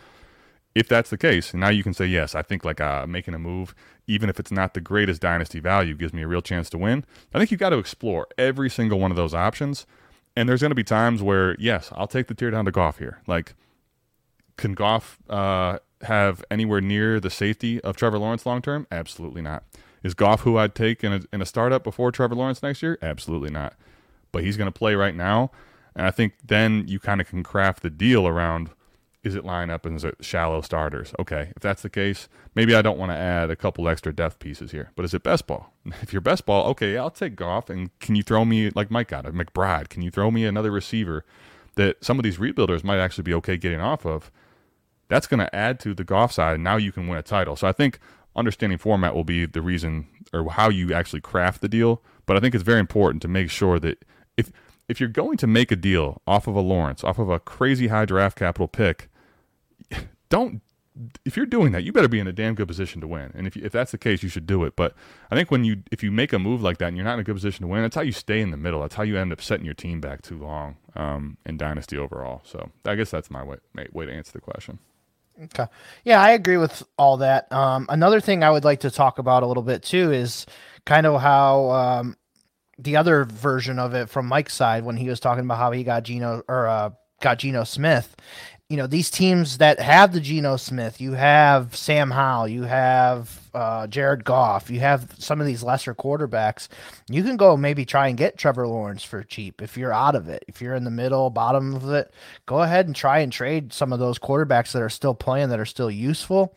[0.76, 3.40] if that's the case, now you can say, yes, I think like uh, making a
[3.40, 3.74] move,
[4.08, 7.06] even if it's not the greatest dynasty value, gives me a real chance to win.
[7.34, 9.86] I think you've got to explore every single one of those options.
[10.40, 12.98] And there's going to be times where, yes, I'll take the tear down to Goff
[12.98, 13.20] here.
[13.28, 13.56] Like,
[14.56, 18.88] can Goff uh, have anywhere near the safety of Trevor Lawrence long term?
[18.90, 19.66] Absolutely not.
[20.02, 22.98] Is Goff who I'd take in a, in a startup before Trevor Lawrence next year?
[23.02, 23.74] Absolutely not.
[24.32, 25.52] But he's going to play right now.
[25.94, 28.70] And I think then you kind of can craft the deal around
[29.24, 31.14] is it line up and is it shallow starters?
[31.20, 34.40] Okay, if that's the case, maybe I don't want to add a couple extra depth
[34.40, 34.92] pieces here.
[34.96, 35.74] But is it best ball?
[36.02, 37.70] If you're best ball, okay, I'll take Goff.
[37.70, 39.90] And can you throw me like Mike got it, McBride?
[39.90, 41.26] Can you throw me another receiver
[41.76, 44.32] that some of these rebuilders might actually be okay getting off of?
[45.10, 47.56] That's going to add to the Goff side, and now you can win a title.
[47.56, 48.00] So I think
[48.36, 52.02] understanding format will be the reason or how you actually craft the deal.
[52.26, 54.06] But I think it's very important to make sure that
[54.38, 54.52] if
[54.90, 57.88] if you're going to make a deal off of a Lawrence, off of a crazy
[57.88, 59.10] high draft capital pick,
[60.30, 60.62] don't.
[61.24, 63.32] If you're doing that, you better be in a damn good position to win.
[63.34, 64.76] And if if that's the case, you should do it.
[64.76, 64.96] But
[65.32, 67.20] I think when you if you make a move like that and you're not in
[67.20, 68.82] a good position to win, that's how you stay in the middle.
[68.82, 72.42] That's how you end up setting your team back too long um, in dynasty overall.
[72.44, 73.58] So I guess that's my way
[73.94, 74.80] way to answer the question.
[75.42, 75.68] Okay.
[76.04, 77.50] Yeah, I agree with all that.
[77.52, 80.46] Um, another thing I would like to talk about a little bit too is
[80.86, 82.18] kind of how um,
[82.80, 85.84] the other version of it from Mike's side when he was talking about how he
[85.84, 88.16] got Geno or uh, got Geno Smith.
[88.70, 93.50] You know, these teams that have the Geno Smith, you have Sam Howell, you have
[93.52, 96.68] uh, Jared Goff, you have some of these lesser quarterbacks.
[97.10, 100.30] You can go maybe try and get Trevor Lawrence for cheap if you're out of
[100.30, 100.46] it.
[100.48, 102.14] If you're in the middle, bottom of it,
[102.46, 105.60] go ahead and try and trade some of those quarterbacks that are still playing, that
[105.60, 106.56] are still useful,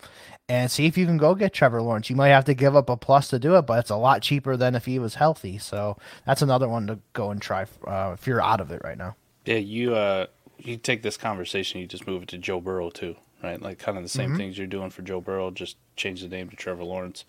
[0.52, 2.10] and see if you can go get Trevor Lawrence.
[2.10, 4.20] You might have to give up a plus to do it, but it's a lot
[4.20, 5.56] cheaper than if he was healthy.
[5.56, 8.98] So that's another one to go and try uh, if you're out of it right
[8.98, 9.16] now.
[9.46, 10.26] Yeah, you uh,
[10.58, 13.62] you take this conversation, you just move it to Joe Burrow too, right?
[13.62, 14.36] Like kind of the same mm-hmm.
[14.36, 17.24] things you're doing for Joe Burrow, just change the name to Trevor Lawrence.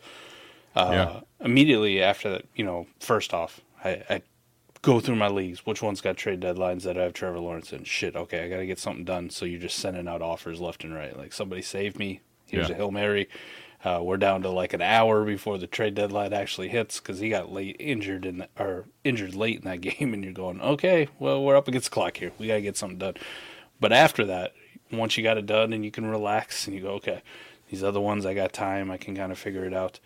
[0.76, 1.46] Uh, yeah.
[1.46, 4.22] Immediately after that, you know, first off, I, I
[4.82, 5.66] go through my leagues.
[5.66, 7.86] Which one's got trade deadlines that I have Trevor Lawrence in?
[7.86, 9.30] Shit, okay, I got to get something done.
[9.30, 11.18] So you're just sending out offers left and right.
[11.18, 12.20] Like somebody save me.
[12.54, 12.76] Here's yeah.
[12.76, 13.30] a hail mary.
[13.84, 17.30] Uh, we're down to like an hour before the trade deadline actually hits because he
[17.30, 21.08] got late injured in the, or injured late in that game, and you're going, okay,
[21.20, 22.32] well we're up against the clock here.
[22.38, 23.16] We got to get something done.
[23.80, 24.54] But after that,
[24.92, 27.22] once you got it done and you can relax and you go, okay,
[27.70, 30.00] these other ones I got time, I can kind of figure it out.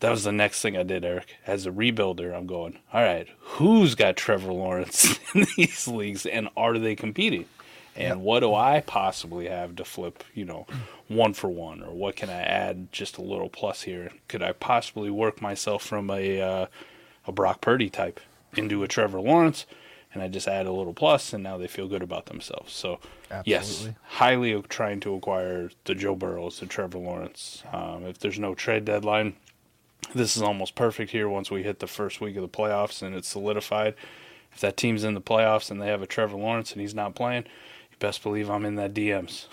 [0.00, 1.36] That was the next thing I did, Eric.
[1.46, 6.50] As a rebuilder, I'm going, all right, who's got Trevor Lawrence in these leagues and
[6.56, 7.46] are they competing?
[7.94, 10.66] And what do I possibly have to flip, you know,
[11.08, 14.10] one for one, or what can I add just a little plus here?
[14.28, 16.66] Could I possibly work myself from a uh,
[17.26, 18.20] a Brock Purdy type
[18.56, 19.66] into a Trevor Lawrence,
[20.12, 22.72] and I just add a little plus, and now they feel good about themselves.
[22.72, 23.50] So, Absolutely.
[23.50, 27.62] yes, highly trying to acquire the Joe Burrows, the Trevor Lawrence.
[27.72, 29.34] Um, if there's no trade deadline,
[30.14, 31.28] this is almost perfect here.
[31.28, 33.94] Once we hit the first week of the playoffs and it's solidified,
[34.52, 37.14] if that team's in the playoffs and they have a Trevor Lawrence and he's not
[37.14, 37.44] playing
[37.98, 39.46] best believe I'm in that DMs.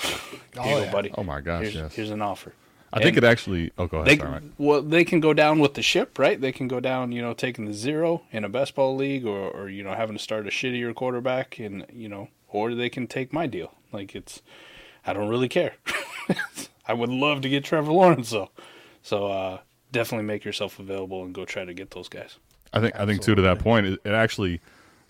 [0.57, 0.91] oh, yeah.
[0.91, 1.11] buddy.
[1.17, 1.95] Oh my gosh, here's, yes.
[1.95, 2.53] Here's an offer.
[2.91, 3.71] I and think it actually.
[3.77, 4.07] Oh, go ahead.
[4.07, 4.41] They, Sorry.
[4.59, 6.39] Well, they can go down with the ship, right?
[6.39, 9.49] They can go down, you know, taking the zero in a best ball league, or,
[9.49, 13.07] or you know, having to start a shittier quarterback, and you know, or they can
[13.07, 13.73] take my deal.
[13.91, 14.43] Like it's,
[15.07, 15.73] I don't really care.
[16.87, 18.51] I would love to get Trevor Lawrence though,
[19.01, 19.59] so uh,
[19.91, 22.37] definitely make yourself available and go try to get those guys.
[22.73, 23.01] I think Absolutely.
[23.01, 24.61] I think too to that point, it, it actually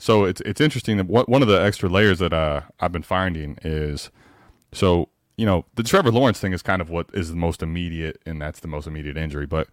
[0.03, 3.57] so it's it's interesting that one of the extra layers that uh, I've been finding
[3.63, 4.11] is
[4.73, 8.21] so you know the Trevor Lawrence thing is kind of what is the most immediate,
[8.25, 9.45] and that's the most immediate injury.
[9.45, 9.69] But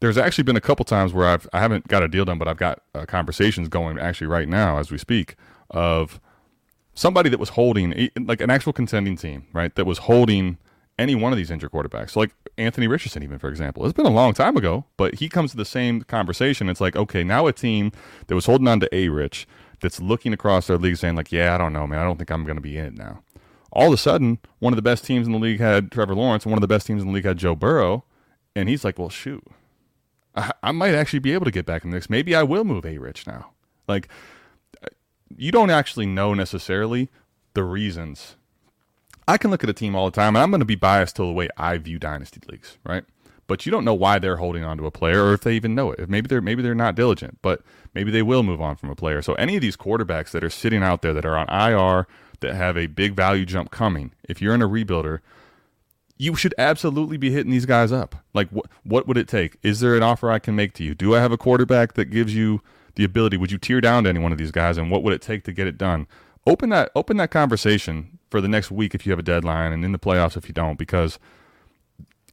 [0.00, 2.48] there's actually been a couple times where I've I haven't got a deal done, but
[2.48, 5.36] I've got uh, conversations going actually right now as we speak
[5.70, 6.20] of
[6.92, 9.72] somebody that was holding like an actual contending team, right?
[9.76, 10.58] That was holding
[10.98, 12.10] any one of these injured quarterbacks.
[12.10, 15.28] So like Anthony Richardson, even for example, it's been a long time ago, but he
[15.28, 16.68] comes to the same conversation.
[16.68, 17.92] It's like, okay, now a team
[18.26, 19.46] that was holding on to A Rich
[19.80, 22.30] that's looking across their league saying like, yeah, I don't know, man, I don't think
[22.30, 23.22] I'm going to be in it now.
[23.72, 26.44] All of a sudden, one of the best teams in the league had Trevor Lawrence,
[26.44, 28.04] and one of the best teams in the league had Joe Burrow,
[28.54, 29.44] and he's like, well, shoot,
[30.34, 32.08] I, I might actually be able to get back in the mix.
[32.08, 33.50] Maybe I will move A Rich now.
[33.86, 34.08] Like,
[34.82, 34.86] uh,
[35.36, 37.10] you don't actually know necessarily
[37.52, 38.36] the reasons
[39.28, 41.16] I can look at a team all the time, and I'm going to be biased
[41.16, 43.04] to the way I view dynasty leagues, right?
[43.48, 45.74] But you don't know why they're holding on to a player, or if they even
[45.74, 46.08] know it.
[46.08, 47.62] Maybe they're maybe they're not diligent, but
[47.94, 49.22] maybe they will move on from a player.
[49.22, 52.06] So any of these quarterbacks that are sitting out there that are on IR
[52.40, 55.20] that have a big value jump coming, if you're in a rebuilder,
[56.16, 58.16] you should absolutely be hitting these guys up.
[58.34, 59.58] Like what what would it take?
[59.62, 60.94] Is there an offer I can make to you?
[60.94, 62.62] Do I have a quarterback that gives you
[62.96, 63.36] the ability?
[63.36, 65.44] Would you tear down to any one of these guys, and what would it take
[65.44, 66.08] to get it done?
[66.46, 69.84] Open that open that conversation for the next week if you have a deadline, and
[69.84, 71.18] in the playoffs if you don't, because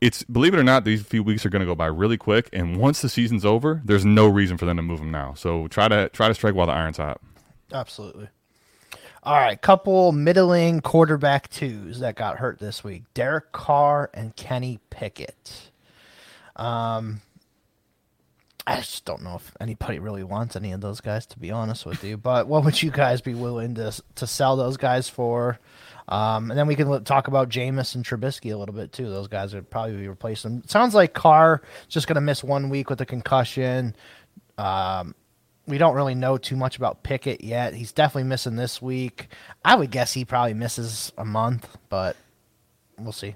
[0.01, 2.49] it's believe it or not, these few weeks are going to go by really quick,
[2.51, 5.33] and once the season's over, there's no reason for them to move them now.
[5.33, 7.21] So try to try to strike while the iron's hot.
[7.71, 8.27] Absolutely.
[9.23, 14.79] All right, couple middling quarterback twos that got hurt this week: Derek Carr and Kenny
[14.89, 15.71] Pickett.
[16.57, 17.21] Um,
[18.67, 21.85] I just don't know if anybody really wants any of those guys, to be honest
[21.85, 22.17] with you.
[22.17, 25.59] But what would you guys be willing to to sell those guys for?
[26.07, 29.09] Um, and then we can talk about Jameis and Trubisky a little bit too.
[29.09, 30.57] Those guys would probably be replacing.
[30.63, 33.95] It sounds like Carr just going to miss one week with a concussion.
[34.57, 35.15] Um,
[35.65, 37.73] we don't really know too much about Pickett yet.
[37.73, 39.29] He's definitely missing this week.
[39.63, 42.17] I would guess he probably misses a month, but
[42.99, 43.35] we'll see.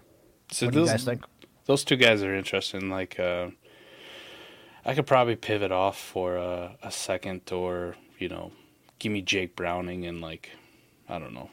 [0.52, 1.24] So what do you those, guys think?
[1.66, 2.90] those two guys are interesting.
[2.90, 3.50] Like, uh,
[4.86, 8.52] I could probably pivot off for a, a second, or you know,
[9.00, 10.52] give me Jake Browning and like,
[11.08, 11.50] I don't know,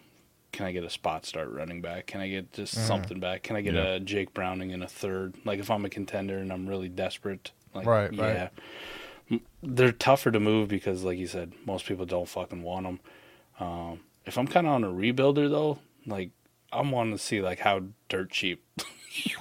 [0.55, 2.07] can I get a spot start running back?
[2.07, 2.87] Can I get just Mm-hmm.
[2.87, 3.43] something back?
[3.43, 3.95] Can I get Yeah.
[3.95, 5.35] a Jake Browning in a third?
[5.45, 8.35] Like if I'm a contender and I'm really desperate, like Right, right.
[8.35, 8.49] yeah,
[9.31, 13.01] M- they're tougher to move because, like you said, most people don't fucking want them.
[13.61, 16.31] Um, if I'm kind of on a rebuilder though, like
[16.73, 18.65] I'm wanting to see like how dirt cheap.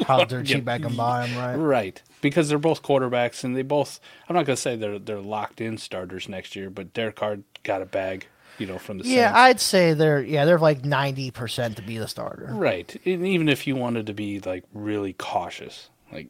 [0.06, 1.56] How dirt cheap I can buy him, right?
[1.56, 4.00] Right, because they're both quarterbacks, and they both.
[4.30, 7.82] I'm not gonna say they're they're locked in starters next year, but Derek Carr got
[7.82, 9.38] a bag, you know, from the Yeah, Saints.
[9.38, 12.48] I'd say they're yeah they're like ninety percent to be the starter.
[12.52, 12.96] Right.
[13.06, 16.30] And even if you wanted to be like really cautious, like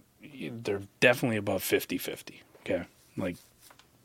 [0.63, 2.35] they're definitely above 50-50.
[2.61, 2.83] Okay.
[3.17, 3.37] Like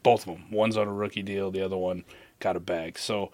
[0.03, 0.47] both of them.
[0.51, 2.05] One's on a rookie deal, the other one
[2.41, 2.99] got a bag.
[2.99, 3.31] So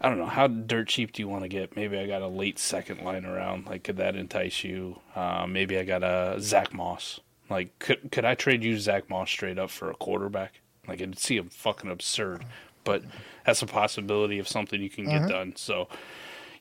[0.00, 1.76] I don't know how dirt cheap do you want to get?
[1.76, 3.66] Maybe I got a late second line around.
[3.66, 4.98] Like, could that entice you?
[5.14, 7.20] Uh, maybe I got a Zack Moss.
[7.48, 10.60] Like, could could I trade you Zack Moss straight up for a quarterback?
[10.88, 12.44] Like, it'd seem fucking absurd,
[12.84, 13.02] but
[13.44, 15.54] that's a possibility of something you can get done.
[15.56, 15.88] So,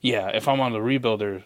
[0.02, 1.44] yeah, if I'm on the rebuilder,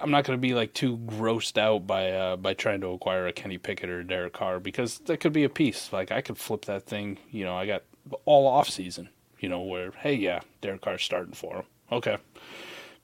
[0.00, 3.26] I'm not going to be like too grossed out by uh, by trying to acquire
[3.26, 5.92] a Kenny Pickett or a Derek Carr because that could be a piece.
[5.92, 7.18] Like I could flip that thing.
[7.30, 7.82] You know, I got
[8.24, 9.08] all off season.
[9.40, 11.64] You know, where hey, yeah, Derek Carr's starting for him.
[11.90, 12.16] Okay,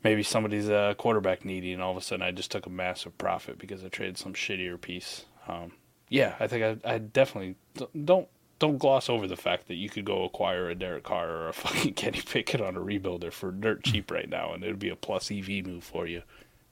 [0.05, 3.17] maybe somebody's a quarterback needy, and all of a sudden I just took a massive
[3.19, 5.25] profit because I traded some shittier piece.
[5.49, 5.73] Um,
[6.09, 7.57] yeah, I think I, I definitely
[8.05, 8.29] don't
[8.62, 11.53] don't gloss over the fact that you could go acquire a Derek Carr or a
[11.53, 14.88] fucking Kenny Pickett on a rebuilder for dirt cheap right now, and it would be
[14.88, 16.22] a plus EV move for you.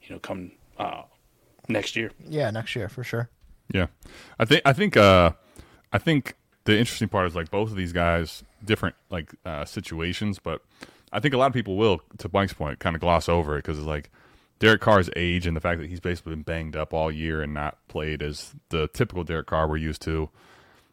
[0.05, 1.03] You know, come uh,
[1.69, 2.13] next year.
[2.27, 3.29] Yeah, next year for sure.
[3.75, 3.89] Yeah,
[4.39, 5.33] I think I think uh,
[5.93, 10.39] I think the interesting part is like both of these guys different like uh, situations,
[10.39, 10.63] but
[11.13, 13.65] I think a lot of people will, to Mike's point, kind of gloss over it
[13.65, 14.11] because it's like
[14.61, 17.53] Derek Carr's age and the fact that he's basically been banged up all year and
[17.53, 20.31] not played as the typical Derek Carr we're used to.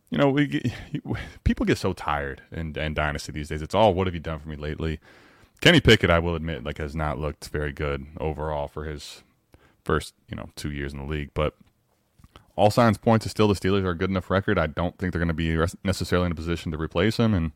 [0.10, 0.62] You know, we
[1.43, 3.62] people get so tired in, in dynasty these days.
[3.62, 5.00] It's all what have you done for me lately?
[5.60, 9.24] Kenny Pickett, I will admit, like has not looked very good overall for his
[9.84, 11.56] first you know two years in the league, but
[12.56, 14.58] all signs point to still the Steelers are a good enough record.
[14.58, 17.52] I don't think they're going to be necessarily in a position to replace him, and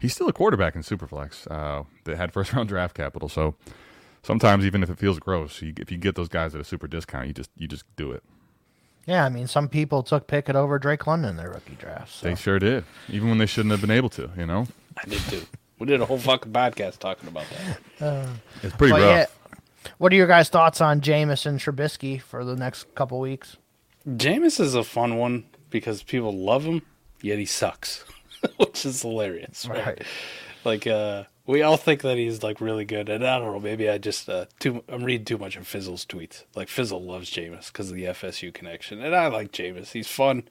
[0.00, 3.28] he's still a quarterback in Superflex uh, that had first round draft capital.
[3.28, 3.54] So
[4.22, 6.86] sometimes, even if it feels gross, you, if you get those guys at a super
[6.86, 8.22] discount, you just you just do it.
[9.06, 12.14] Yeah, I mean some people took Pickett over Drake London in their rookie draft.
[12.14, 12.26] So.
[12.26, 14.30] They sure did, even when they shouldn't have been able to.
[14.36, 15.42] You know, I did too.
[15.78, 17.44] We did a whole fucking podcast talking about
[17.98, 18.28] that.
[18.62, 19.00] it's pretty rough.
[19.02, 19.26] yeah,
[19.98, 23.56] what are your guys' thoughts on Jameis and Trubisky for the next couple weeks?
[24.08, 26.82] Jameis is a fun one because people love him,
[27.22, 28.04] yet he sucks,
[28.56, 29.86] which is hilarious, right?
[29.86, 30.02] Right.
[30.64, 33.60] Like, uh, we all think that he's like really good, and I don't know.
[33.60, 34.82] Maybe I just uh, too.
[34.88, 36.44] I'm reading too much of Fizzle's tweets.
[36.54, 39.92] Like Fizzle loves Jameis because of the FSU connection, and I like Jameis.
[39.92, 40.44] He's fun.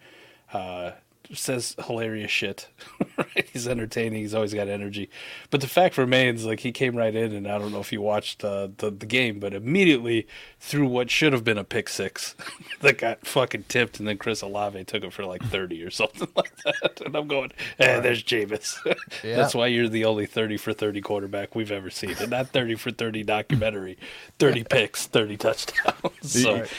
[0.51, 0.91] Uh,
[1.31, 2.69] says hilarious shit.
[3.17, 3.47] right?
[3.51, 4.19] He's entertaining.
[4.21, 5.09] He's always got energy.
[5.49, 8.01] But the fact remains, like he came right in, and I don't know if you
[8.01, 10.27] watched uh, the the game, but immediately
[10.59, 12.35] through what should have been a pick six
[12.81, 16.27] that got fucking tipped, and then Chris Olave took it for like thirty or something
[16.35, 17.01] like that.
[17.05, 18.77] And I'm going, eh, there's Jameis.
[19.23, 19.35] Yeah.
[19.35, 22.75] That's why you're the only thirty for thirty quarterback we've ever seen, and not thirty
[22.75, 23.97] for thirty documentary,
[24.39, 25.95] thirty picks, thirty touchdowns.
[26.21, 26.59] so.
[26.59, 26.71] Right.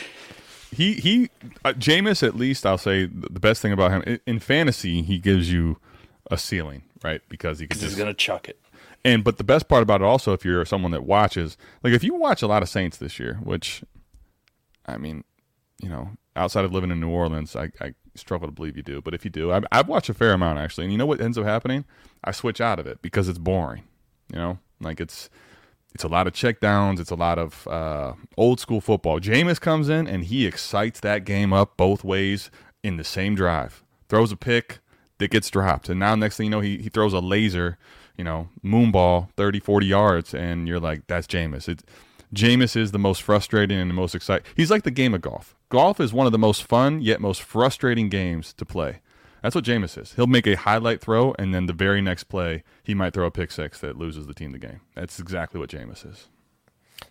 [0.74, 1.30] He he
[1.64, 5.18] uh, Jameis at least I'll say the best thing about him in, in fantasy he
[5.18, 5.78] gives you
[6.30, 7.20] a ceiling right?
[7.28, 8.58] Because he can He's gonna chuck it.
[9.04, 12.02] and but the best part about it also if you're someone that watches like if
[12.04, 13.82] you watch a lot of Saints this year which
[14.87, 15.24] I mean
[15.80, 19.00] you know outside of living in New Orleans I, I struggle to believe you do
[19.02, 20.84] but if you do I've, I've watched a fair amount actually.
[20.84, 21.84] And you know what ends up happening?
[22.22, 23.84] I switch out of it because it's boring
[24.32, 24.58] you know?
[24.80, 25.28] Like it's
[25.94, 26.98] it's a lot of check downs.
[26.98, 29.20] It's a lot of uh, old school football.
[29.20, 32.50] Jameis comes in and he excites that game up both ways
[32.83, 33.85] in the same drive.
[34.09, 34.80] Throws a pick
[35.18, 35.88] that gets dropped.
[35.88, 37.78] And now next thing you know, he, he throws a laser,
[38.16, 40.35] you know, moon ball 30, 40 yards.
[40.35, 41.68] And you're like, that's Jameis.
[41.68, 41.85] It's,
[42.35, 44.44] Jameis is the most frustrating and the most exciting.
[44.57, 45.54] He's like the game of golf.
[45.68, 49.00] Golf is one of the most fun yet most frustrating games to play.
[49.44, 50.14] That's what Jameis is.
[50.14, 53.30] He'll make a highlight throw, and then the very next play, he might throw a
[53.30, 54.80] pick six that loses the team the game.
[54.94, 56.28] That's exactly what Jameis is.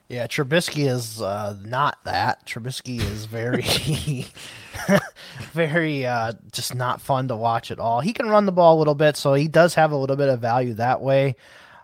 [0.10, 2.48] Yeah, Trubisky is uh, not that.
[2.48, 3.62] Trubisky is very,
[5.54, 8.02] very uh, just not fun to watch at all.
[8.02, 10.30] He can run the ball a little bit, so he does have a little bit
[10.30, 11.36] of value that way.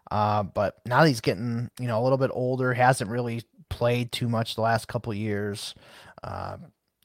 [0.10, 2.74] Uh, but now he's getting, you know, a little bit older.
[2.74, 5.76] Hasn't really played too much the last couple years.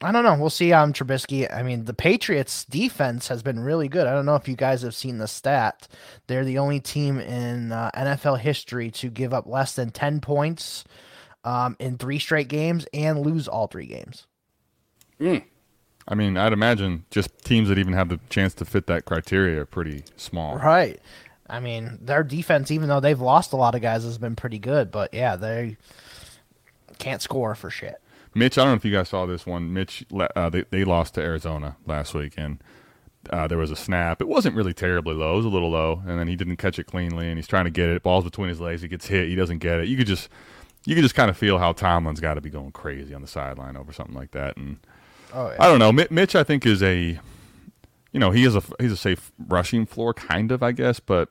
[0.04, 0.34] I don't know.
[0.34, 1.50] We'll see on Trubisky.
[1.50, 4.06] I mean, the Patriots defense has been really good.
[4.06, 5.88] I don't know if you guys have seen the stat.
[6.26, 10.84] They're the only team in uh, NFL history to give up less than 10 points
[11.42, 14.26] um, in three straight games and lose all three games.
[16.06, 19.62] I mean, I'd imagine just teams that even have the chance to fit that criteria
[19.62, 20.58] are pretty small.
[20.58, 21.00] Right.
[21.48, 24.58] I mean, their defense, even though they've lost a lot of guys, has been pretty
[24.58, 24.90] good.
[24.90, 25.78] But yeah, they
[26.98, 28.02] can't score for shit.
[28.34, 29.72] Mitch, I don't know if you guys saw this one.
[29.72, 32.62] Mitch, uh, they, they lost to Arizona last week, and
[33.30, 34.20] uh, there was a snap.
[34.20, 35.34] It wasn't really terribly low.
[35.34, 37.64] It was a little low, and then he didn't catch it cleanly, and he's trying
[37.64, 38.02] to get it.
[38.02, 38.82] Ball's between his legs.
[38.82, 39.28] He gets hit.
[39.28, 39.88] He doesn't get it.
[39.88, 40.28] You could just
[40.86, 43.28] you could just kind of feel how Tomlin's got to be going crazy on the
[43.28, 44.56] sideline over something like that.
[44.56, 44.78] And
[45.32, 45.56] Oh, yeah.
[45.58, 45.90] I don't know.
[45.90, 47.18] Mi- Mitch, I think is a,
[48.12, 51.30] you know, he is a he's a safe rushing floor kind of, I guess, but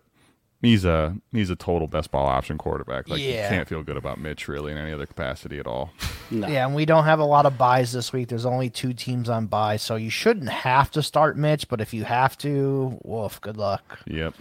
[0.61, 3.07] he's a he's a total best ball option quarterback.
[3.07, 3.43] Like Yeah.
[3.43, 5.91] you can't feel good about Mitch really in any other capacity at all.
[6.31, 6.47] No.
[6.47, 8.27] Yeah, and we don't have a lot of buys this week.
[8.29, 11.67] There's only two teams on buy, so you shouldn't have to start Mitch.
[11.67, 13.99] But if you have to, woof, good luck.
[14.07, 14.33] Yep.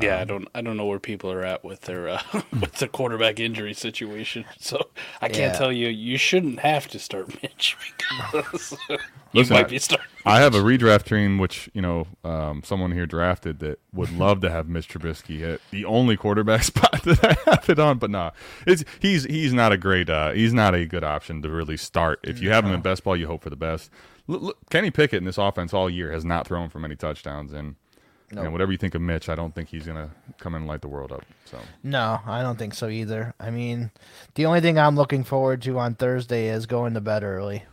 [0.00, 2.22] yeah, I don't I don't know where people are at with their uh,
[2.60, 4.44] with the quarterback injury situation.
[4.58, 4.88] So
[5.20, 5.58] I can't Yeah.
[5.58, 8.96] tell you you shouldn't have to start Mitch because you
[9.34, 10.06] Listen, might be starting.
[10.24, 14.40] I have a redraft team, which you know, um, someone here drafted that would love
[14.42, 17.98] to have Mitch Trubisky at the only quarterback spot that I have it on.
[17.98, 18.32] But nah,
[18.66, 22.20] it's he's he's not a great uh, he's not a good option to really start.
[22.22, 23.90] If you have him in best ball, you hope for the best.
[24.26, 27.52] Look, look, Kenny Pickett in this offense all year has not thrown for many touchdowns,
[27.52, 27.76] and
[28.30, 30.68] you know, whatever you think of Mitch, I don't think he's gonna come in and
[30.68, 31.24] light the world up.
[31.46, 33.34] So No, I don't think so either.
[33.40, 33.90] I mean,
[34.34, 37.64] the only thing I'm looking forward to on Thursday is going to bed early.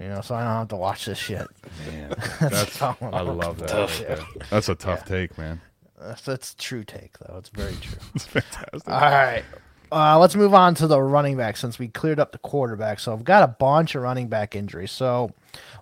[0.00, 1.46] You know, so I don't have to watch this shit.
[1.86, 3.68] man, that's all I love that.
[3.68, 4.00] Tough.
[4.00, 4.24] Yeah.
[4.50, 5.60] That's a tough take, man.
[6.00, 7.36] That's, that's true take though.
[7.38, 7.98] It's very true.
[8.14, 8.88] It's fantastic.
[8.88, 9.44] All right.
[9.92, 12.98] Uh, let's move on to the running back since we cleared up the quarterback.
[12.98, 14.90] So I've got a bunch of running back injuries.
[14.90, 15.30] So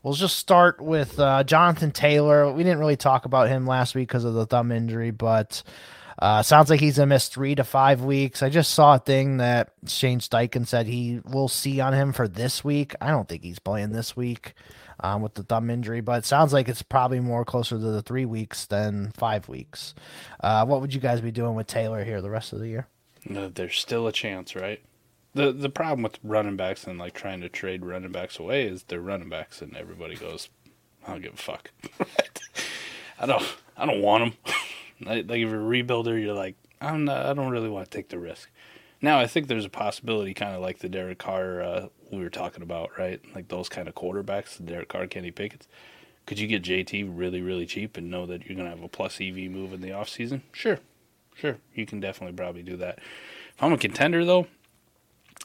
[0.02, 2.52] we'll just start with uh, Jonathan Taylor.
[2.52, 5.62] We didn't really talk about him last week because of the thumb injury, but
[6.22, 8.44] uh, sounds like he's gonna miss three to five weeks.
[8.44, 12.28] I just saw a thing that Shane Steichen said he will see on him for
[12.28, 12.94] this week.
[13.00, 14.54] I don't think he's playing this week
[15.00, 18.02] um, with the thumb injury, but it sounds like it's probably more closer to the
[18.02, 19.96] three weeks than five weeks.
[20.38, 22.86] Uh, what would you guys be doing with Taylor here the rest of the year?
[23.28, 24.80] No, there's still a chance, right?
[25.34, 28.84] The the problem with running backs and like trying to trade running backs away is
[28.84, 30.50] they're running backs and everybody goes,
[31.04, 31.72] I don't give a fuck.
[33.18, 34.54] I don't I don't want them.
[35.06, 37.96] like, like if you're a rebuilder, you're like I'm not, I don't really want to
[37.96, 38.50] take the risk.
[39.00, 42.30] Now I think there's a possibility, kind of like the Derek Carr uh, we were
[42.30, 43.20] talking about, right?
[43.34, 45.68] Like those kind of quarterbacks, the Derek Carr, Kenny Pickett's.
[46.24, 49.20] Could you get JT really, really cheap and know that you're gonna have a plus
[49.20, 50.42] EV move in the offseason?
[50.52, 50.78] Sure,
[51.34, 52.98] Sure, you can definitely probably do that.
[52.98, 54.46] If I'm a contender, though,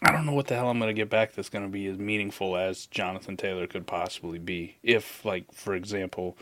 [0.01, 1.87] I don't know what the hell I'm going to get back that's going to be
[1.87, 4.77] as meaningful as Jonathan Taylor could possibly be.
[4.83, 6.37] If, like, for example,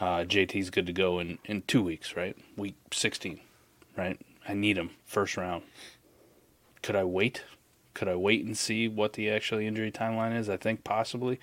[0.00, 2.36] uh, JT's good to go in, in two weeks, right?
[2.56, 3.40] Week 16,
[3.96, 4.20] right?
[4.48, 5.62] I need him first round.
[6.82, 7.44] Could I wait?
[7.94, 10.48] Could I wait and see what the actual injury timeline is?
[10.48, 11.38] I think possibly.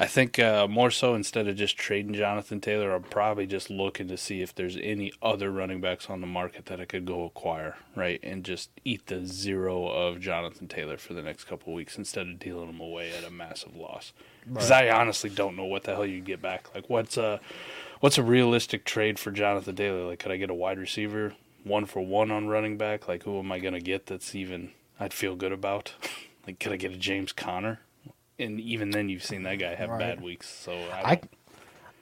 [0.00, 4.06] I think uh, more so instead of just trading Jonathan Taylor, I'm probably just looking
[4.08, 7.24] to see if there's any other running backs on the market that I could go
[7.24, 11.76] acquire, right, and just eat the zero of Jonathan Taylor for the next couple of
[11.76, 14.12] weeks instead of dealing him away at a massive loss.
[14.46, 16.72] Because I honestly don't know what the hell you get back.
[16.76, 17.40] Like, what's a
[17.98, 20.04] what's a realistic trade for Jonathan Taylor?
[20.04, 21.34] Like, could I get a wide receiver
[21.64, 23.08] one for one on running back?
[23.08, 24.70] Like, who am I gonna get that's even
[25.00, 25.94] I'd feel good about?
[26.46, 27.80] like, could I get a James Conner?
[28.38, 29.98] And even then you've seen that guy have Right.
[29.98, 30.48] bad weeks.
[30.48, 31.20] So I, I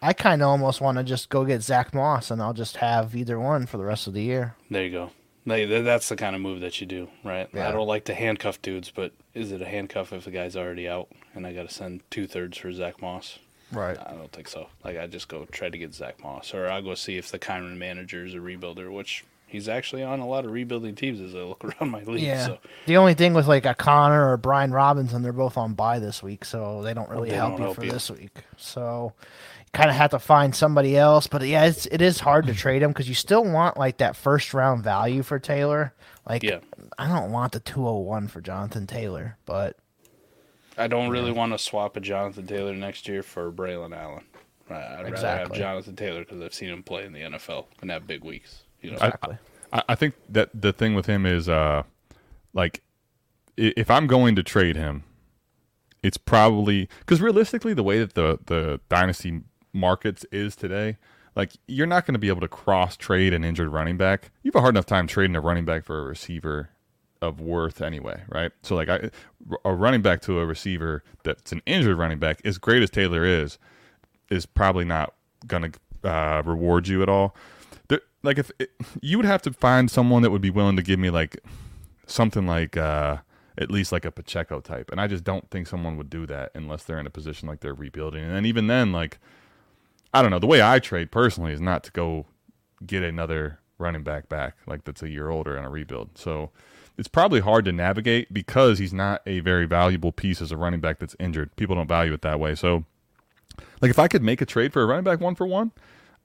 [0.03, 3.17] I kind of almost want to just go get Zack Moss and I'll just have
[3.17, 4.55] either one for the rest of the year.
[4.71, 5.11] there you go.
[5.47, 7.49] That's the kind of move that you do, right?
[7.53, 7.69] Yeah.
[7.69, 10.89] I don't like to handcuff dudes, but is it a handcuff if the guy's already
[10.89, 13.39] out and I got to send two thirds for Zack Moss?
[13.73, 13.97] Right.
[13.99, 14.67] I don't think so.
[14.85, 17.39] Like I just go try to get Zack Moss, or I'll go see if the
[17.39, 21.35] Kyren manager is a rebuilder, which he's actually on a lot of rebuilding teams as
[21.35, 22.23] I look around my league.
[22.23, 22.47] Yeah.
[22.47, 25.99] So The only thing with like a Conner or Brian Robinson, they're both on bye
[25.99, 27.91] this week, so they don't really They help don't you help for you.
[27.93, 28.33] this week.
[28.57, 29.13] So
[29.61, 31.27] you kind of have to find somebody else.
[31.27, 34.17] But yeah, it's, it is hard to trade him because you still want like that
[34.17, 35.93] first round value for Taylor.
[36.29, 36.59] Like, Yeah.
[36.99, 39.77] I don't want the 201 for Jonathan Taylor, but
[40.79, 44.25] I don't really want to swap a Jonathan Taylor next year for Braelon Allen.
[44.69, 44.75] I-
[45.05, 48.07] I'd rather have Jonathan Taylor because I've seen him play in the NFL and have
[48.07, 48.65] big weeks.
[48.83, 49.39] You know, I- exactly.
[49.73, 51.83] I, I think that the thing with him is uh
[52.53, 52.83] like
[53.57, 55.05] if I'm going to trade him,
[56.03, 59.41] it's probably because realistically the way that the the dynasty
[59.73, 60.97] markets is today,
[61.35, 64.31] like you're not going to be able to cross trade an injured running back.
[64.43, 66.71] You have a hard enough time trading a running back for a receiver
[67.23, 68.53] of worth anyway, right?
[68.63, 69.11] So like I,
[69.65, 73.25] a running back to a receiver that's an injured running back, as great as Taylor
[73.25, 73.59] is,
[74.31, 75.15] is probably not
[75.47, 77.35] going to uh, reward you at all.
[78.23, 80.99] Like if it, you would have to find someone that would be willing to give
[80.99, 81.39] me like
[82.07, 83.19] something like uh,
[83.59, 86.51] at least like a Pacheco type, and I just don't think someone would do that
[86.55, 88.25] unless they're in a position like they're rebuilding.
[88.25, 89.19] And then even then, like
[90.13, 92.27] I don't know, the way I trade personally is not to go
[92.85, 96.17] get another running back back like that's a year older and a rebuild.
[96.17, 96.51] So
[96.97, 100.81] it's probably hard to navigate because he's not a very valuable piece as a running
[100.81, 101.55] back that's injured.
[101.57, 102.55] People don't value it that way.
[102.55, 102.85] So
[103.81, 105.73] like if I could make a trade for a running back one for one,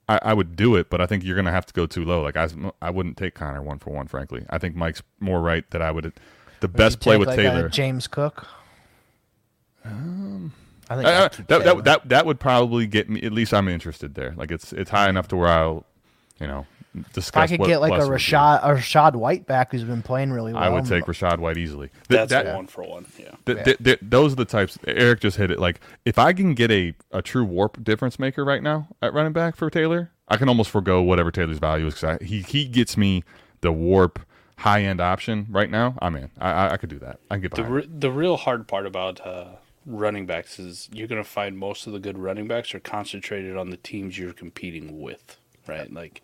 [0.08, 2.04] I, I would do it, but I think you're going to have to go too
[2.04, 2.22] low.
[2.22, 2.48] Like I,
[2.80, 4.06] I wouldn't take Conner one for one.
[4.08, 6.12] Frankly, I think Mike's more right that I would.
[6.60, 7.68] The best play with like, Taylor.
[7.68, 8.46] James Cook.
[9.84, 9.88] I
[10.96, 13.22] think Uh, I'd that, that that that would probably get me.
[13.22, 14.34] At least I'm interested there.
[14.36, 15.84] Like it's it's high enough to where I'll,
[16.38, 17.36] you know, if.
[17.36, 18.22] I could what get like a plus would be.
[18.22, 20.62] Rachaad, a Rachaad White back who's been playing really well.
[20.62, 21.88] I would take Rachaad White easily.
[22.08, 23.06] Th- that's that- one for one.
[23.18, 23.30] Yeah.
[23.46, 23.62] th- Yeah.
[23.64, 24.78] th- th- those are the types.
[24.86, 25.58] Eric just hit it.
[25.58, 29.32] Like if I can get a a true WoRP difference maker right now at running
[29.32, 32.96] back for Taylor, I can almost forego whatever Taylor's value is because he he gets
[32.96, 33.24] me
[33.60, 34.16] the WoRP
[34.58, 35.94] high end option right now.
[36.00, 36.30] I'm in.
[36.38, 37.18] I I, I could do that.
[37.30, 39.46] I can get The re- the real hard part about uh,
[39.86, 43.56] running backs is you're going to find most of the good running backs are concentrated
[43.56, 45.36] on the teams you're competing with,
[45.66, 45.92] right?
[45.92, 46.22] Like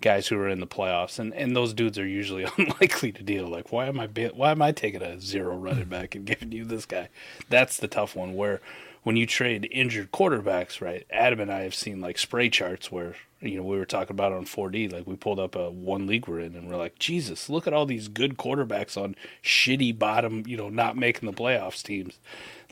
[0.00, 3.48] guys who are in the playoffs, and, and those dudes are usually unlikely to deal.
[3.48, 6.64] Like why am I why am I taking a zero running back and giving you
[6.64, 7.08] this guy?
[7.48, 8.34] That's the tough one.
[8.34, 8.60] Where
[9.02, 11.06] when you trade injured quarterbacks, right?
[11.10, 14.32] Adam and I have seen like spray charts where you know we were talking about
[14.32, 14.92] on 4D.
[14.92, 17.72] Like we pulled up a one league we're in, and we're like, Jesus, look at
[17.72, 22.18] all these good quarterbacks on shitty bottom, you know, not making the playoffs teams.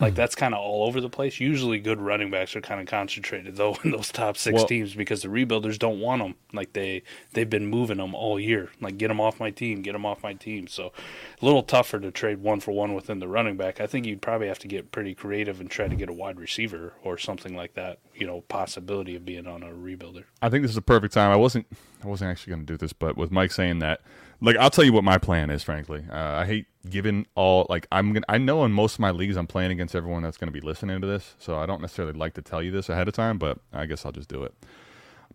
[0.00, 0.16] Like hmm.
[0.16, 1.38] that's kind of all over the place.
[1.38, 4.94] Usually, good running backs are kind of concentrated though in those top six Well- teams
[4.94, 6.34] because the rebuilders don't want them.
[6.52, 7.02] Like they
[7.32, 8.70] they've been moving them all year.
[8.80, 10.66] Like get them off my team, get them off my team.
[10.66, 10.92] So
[11.40, 13.80] a little tougher to trade one for one within the running back.
[13.80, 16.40] I think you'd probably have to get pretty creative and try to get a wide
[16.40, 17.98] receiver or something like that.
[18.14, 20.24] You know, possibility of being on a rebuilder.
[20.40, 21.32] I think this is a perfect time.
[21.32, 21.66] I wasn't
[22.02, 24.02] I wasn't actually going to do this, but with Mike saying that,
[24.40, 25.62] like I'll tell you what my plan is.
[25.62, 28.26] Frankly, uh, I hate giving all like I'm gonna.
[28.28, 30.60] I know in most of my leagues I'm playing against everyone that's going to be
[30.60, 33.38] listening to this, so I don't necessarily like to tell you this ahead of time,
[33.38, 34.54] but I guess I'll just do it.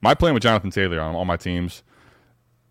[0.01, 1.83] My plan with Jonathan Taylor on all my teams,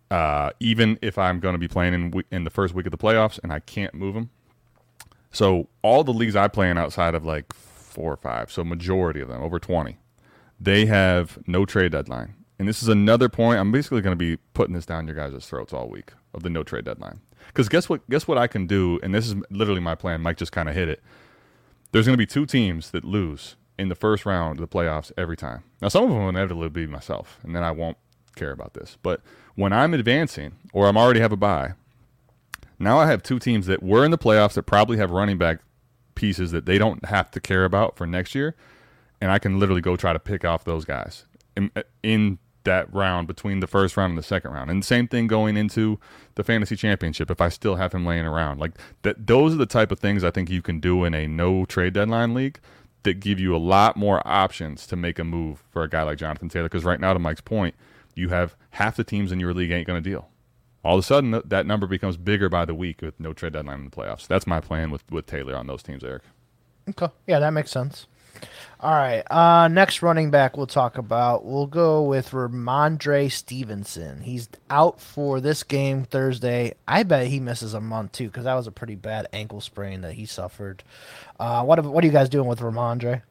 [0.09, 2.97] uh, even if I'm going to be playing in in the first week of the
[2.97, 4.29] playoffs and I can't move him,
[5.31, 7.53] so all the leagues I play in outside of like
[7.89, 9.97] four or five, so majority of them over twenty,
[10.59, 12.35] they have no trade deadline.
[12.57, 13.59] And this is another point.
[13.59, 16.49] I'm basically going to be putting this down your guys' throats all week of the
[16.49, 17.21] no trade deadline.
[17.47, 18.07] Because guess what?
[18.09, 20.21] Guess what I can do, and this is literally my plan.
[20.21, 21.01] Mike just kind of hit it.
[21.91, 25.11] There's going to be two teams that lose in the first round of the playoffs
[25.17, 25.63] every time.
[25.81, 27.97] Now, some of them will inevitably be myself, and then I won't
[28.35, 28.97] care about this.
[29.01, 29.21] But
[29.55, 31.73] when I'm advancing, or I'm already have a bye,
[32.77, 35.59] now I have two teams that were in the playoffs that probably have running back
[36.19, 38.53] pieces that they don't have to care about for next year,
[39.21, 41.23] and I can literally go try to pick off those guys
[41.55, 41.71] in,
[42.03, 44.69] in that round between the first round and the second round.
[44.69, 45.97] And same thing going into
[46.35, 48.59] the fantasy championship if I still have him laying around.
[48.59, 51.25] Like that those are the type of things I think you can do in a
[51.25, 52.59] no trade deadline league
[53.03, 56.17] that give you a lot more options to make a move for a guy like
[56.17, 56.67] Jonathan Taylor.
[56.67, 57.75] Because right now, to Mike's point,
[58.13, 60.28] you have half the teams in your league ain't going to deal.
[60.83, 63.79] All of a sudden, that number becomes bigger by the week with no trade deadline
[63.79, 64.27] in the playoffs.
[64.27, 66.23] That's my plan with, with Taylor on those teams, Eric.
[66.89, 67.09] Okay.
[67.27, 68.07] Yeah, that makes sense.
[68.79, 69.29] All right.
[69.29, 71.43] Uh, next running back we'll talk about.
[71.43, 74.21] We'll go with Rhamondre Stevenson.
[74.21, 76.73] He's out for this game Thursday.
[76.87, 79.99] I bet he misses a month too because that was a pretty bad ankle sprain
[80.01, 80.83] that he suffered.
[81.37, 83.23] Uh, what what are you guys doing with Rhamondre?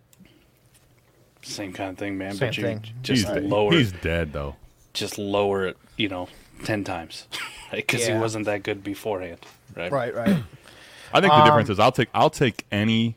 [1.40, 2.34] Same kind of thing, man.
[2.34, 2.84] Same but you thing.
[3.00, 4.56] just he's, lower, he's dead though.
[4.92, 6.28] just lower it, you know,
[6.64, 7.26] ten times,
[7.70, 8.14] because Yeah.
[8.14, 9.38] he wasn't that good beforehand,
[9.76, 9.90] right?
[9.92, 10.14] Right.
[10.14, 10.36] Right.
[11.12, 13.16] I think the Um, difference is I'll take I'll take any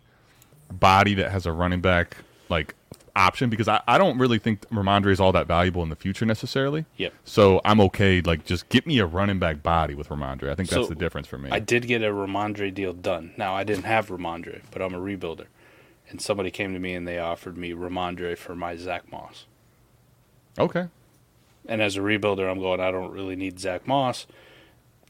[0.71, 2.17] body that has a running back
[2.49, 2.73] like
[3.13, 6.25] option because I, I don't really think Rhamondre is all that valuable in the future
[6.25, 6.85] necessarily.
[6.95, 7.13] Yep.
[7.25, 8.21] So I'm okay.
[8.21, 10.49] Like just get me a running back body with Rhamondre.
[10.49, 11.49] I think that's the difference for me.
[11.51, 13.33] I did get a Rhamondre deal done.
[13.35, 15.47] Now I didn't have Rhamondre, but I'm a rebuilder,
[16.09, 19.45] and somebody came to me and they offered me Rhamondre for my Zack Moss.
[20.57, 20.87] okay.
[21.67, 22.79] And as a rebuilder, I'm going.
[22.79, 24.25] I don't really need Zack Moss.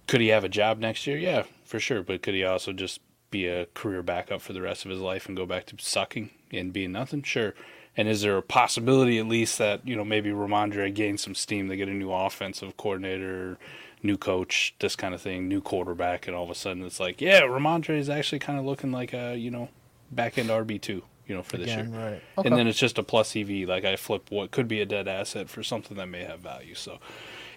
[0.08, 1.18] Could he have a job next year?
[1.18, 2.04] Yeah, for sure.
[2.04, 3.00] But could he also just
[3.30, 6.30] be a career backup for the rest of his life and go back to sucking
[6.52, 7.24] and being nothing?
[7.24, 7.54] Sure.
[7.98, 11.68] And is there a possibility at least that you know maybe Rhamondre gains some steam?
[11.68, 13.58] They get a new offensive coordinator,
[14.04, 17.22] new coach, this kind of thing, new quarterback, and all of a sudden it's like,
[17.22, 19.70] yeah, Rhamondre is actually kind of looking like a you know
[20.10, 22.12] back end RB two, you know, for this Again, year.
[22.12, 22.22] right.
[22.38, 22.48] Okay.
[22.50, 23.68] And then it's just a plus EV.
[23.68, 26.76] Like I flip what could be a dead asset for something that may have value.
[26.76, 27.00] So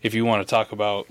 [0.03, 1.07] if you want to talk about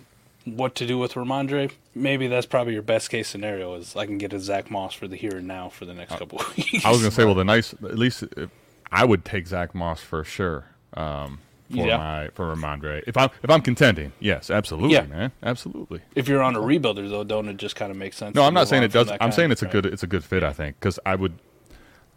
[0.45, 4.18] what to do with Rhamondre, maybe that's probably your best case scenario is I can
[4.18, 6.84] get a Zack Moss for the here and now for the next couple of weeks.
[6.86, 8.49] I was gonna say, well, the nice at least if,
[8.91, 10.66] I would take Zack Moss for sure.
[10.93, 11.39] Um,
[11.72, 11.97] for Yeah.
[11.97, 15.04] my for Rhamondre, if I'm if I'm contending, yes, absolutely, Yeah.
[15.08, 16.01] man, absolutely.
[16.14, 18.36] if you're on a rebuilder though, don't it just kind of make sense?
[18.36, 19.08] No, I'm not saying it does.
[19.08, 20.43] that I'm saying it's a good it's a good fit.
[20.43, 21.34] I think because I would.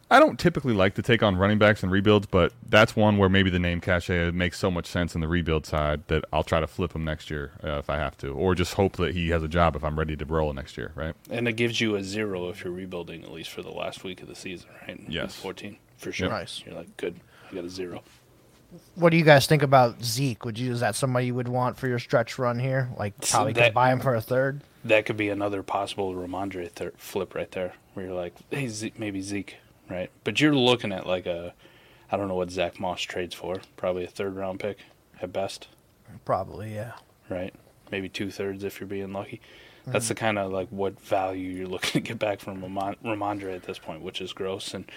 [0.09, 3.29] I don't typically like to take on running backs and rebuilds, but that's one where
[3.29, 6.61] maybe the name cachet makes so much sense in the rebuild side that I'll try
[6.61, 9.31] to flip him next year uh, if I have to, or just hope that he
[9.31, 11.15] has a job if I'm ready to roll next year, right?
[11.29, 14.23] And it gives you a zero if you're rebuilding at least for the last week
[14.23, 14.97] of the season, right?
[14.97, 15.35] In Yes.
[15.35, 16.29] 14 for sure.
[16.29, 16.63] Nice.
[16.65, 17.17] You're like good.
[17.51, 18.03] You got a zero.
[18.95, 20.45] What do you guys think about Zeke?
[20.45, 22.91] Would you is that somebody you would want for your stretch run here?
[22.97, 24.61] Like So probably that- could buy him for a third.
[24.85, 28.99] that could be another possible Rhamondre thir- flip right there, where you're like, hey, Zeke,
[29.01, 29.57] maybe Zeke,
[29.89, 30.11] right?
[30.25, 31.55] But you're looking at like a,
[32.11, 34.79] I don't know what Zack Moss trades for, probably a third round pick
[35.21, 35.69] at best,
[36.25, 36.93] Probably, yeah.
[37.29, 37.55] right?
[37.91, 39.41] Maybe two thirds if you're being lucky.
[39.87, 40.09] That's mm-hmm.
[40.09, 43.65] the kind of like what value you're looking to get back from Ramon- Rhamondre at
[43.65, 44.75] this point, which is gross.
[44.75, 44.91] And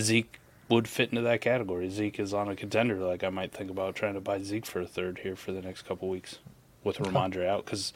[0.00, 1.88] Zeke would fit into that category.
[1.90, 2.96] Zeke is on a contender.
[2.96, 5.62] Like I might think about trying to buy Zeke for a third here for the
[5.62, 6.38] next couple weeks
[6.82, 7.92] with Rhamondre out because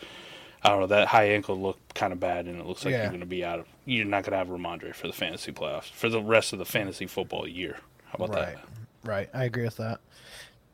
[0.66, 3.02] I don't know that high ankle looked kind of bad, and it looks like Yeah.
[3.02, 3.66] you're going to be out of.
[3.84, 6.64] You're not going to have Rhamondre for the fantasy playoffs for the rest of the
[6.64, 7.76] fantasy football year.
[8.06, 8.56] How about Right.
[8.56, 9.08] that?
[9.08, 9.30] Right.
[9.32, 10.00] I agree with that.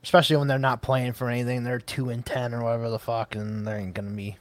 [0.03, 1.63] Especially when they're not playing for anything.
[1.63, 4.37] They're two and ten or whatever the fuck, and they ain't gonna be.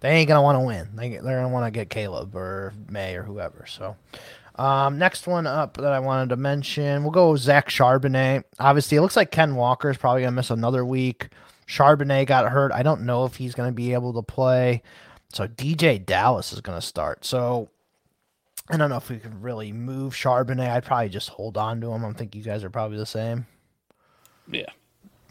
[0.00, 0.90] They ain't gonna want to win.
[0.94, 3.64] They they're gonna want to get Caleb or Maye or whoever.
[3.66, 3.96] So,
[4.56, 8.44] um, next one up that I wanted to mention, we'll go with Zach Charbonnet.
[8.60, 11.30] Obviously, it looks like Ken Walker is probably gonna miss another week.
[11.68, 12.72] Charbonnet got hurt.
[12.72, 14.82] I don't know if he's gonna be able to play.
[15.32, 17.24] So DeeJay Dallas is gonna start.
[17.24, 17.68] So
[18.70, 20.70] I don't know if we could really move Charbonnet.
[20.70, 22.04] I'd probably just hold on to him.
[22.04, 23.46] I think you guys are probably the same.
[24.50, 24.66] Yeah,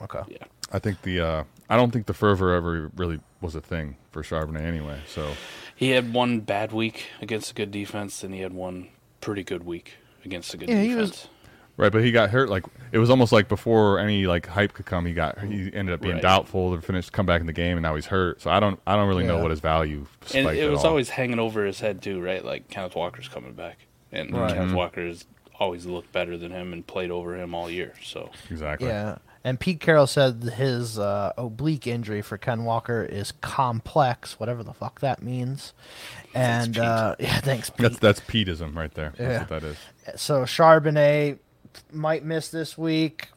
[0.01, 0.21] Okay.
[0.27, 0.43] yeah.
[0.73, 4.23] I think the uh, I don't think the fervor ever really was a thing for
[4.23, 4.99] Charbonnet anyway.
[5.07, 5.33] So
[5.75, 8.87] He had one bad week against a good defense, and he had one
[9.21, 9.93] pretty good week
[10.25, 11.09] against a good Yeah, he defense.
[11.09, 11.27] was-
[11.77, 14.85] right, but he got hurt like it was almost like before any like hype could
[14.85, 15.05] come.
[15.05, 16.21] He got he ended up being Right.
[16.21, 18.41] doubtful to finish come back in the game, and now he's hurt.
[18.41, 20.81] So I don't I don't really know what his value and spiked it at was
[20.81, 20.87] all.
[20.91, 22.43] always hanging over his head too, right?
[22.43, 23.77] Like Kenneth Walker's coming back,
[24.11, 24.53] and Right.
[24.53, 24.75] Kenneth Mhm.
[24.75, 25.25] Walker's
[25.59, 27.93] always looked better than him and played over him all year.
[28.03, 28.87] So exactly.
[28.89, 29.17] Yeah.
[29.43, 34.73] And Pete Carroll said his uh, oblique injury for Ken Walker is complex, whatever the
[34.73, 35.71] fuck that means.
[36.33, 36.83] And Pete.
[36.83, 37.81] uh, yeah, thanks, Pete.
[37.83, 39.13] That's that's Peteism right there.
[39.19, 39.39] Yeah.
[39.41, 39.77] What that is.
[40.15, 41.37] so Charbonnet
[41.91, 43.29] might miss this week.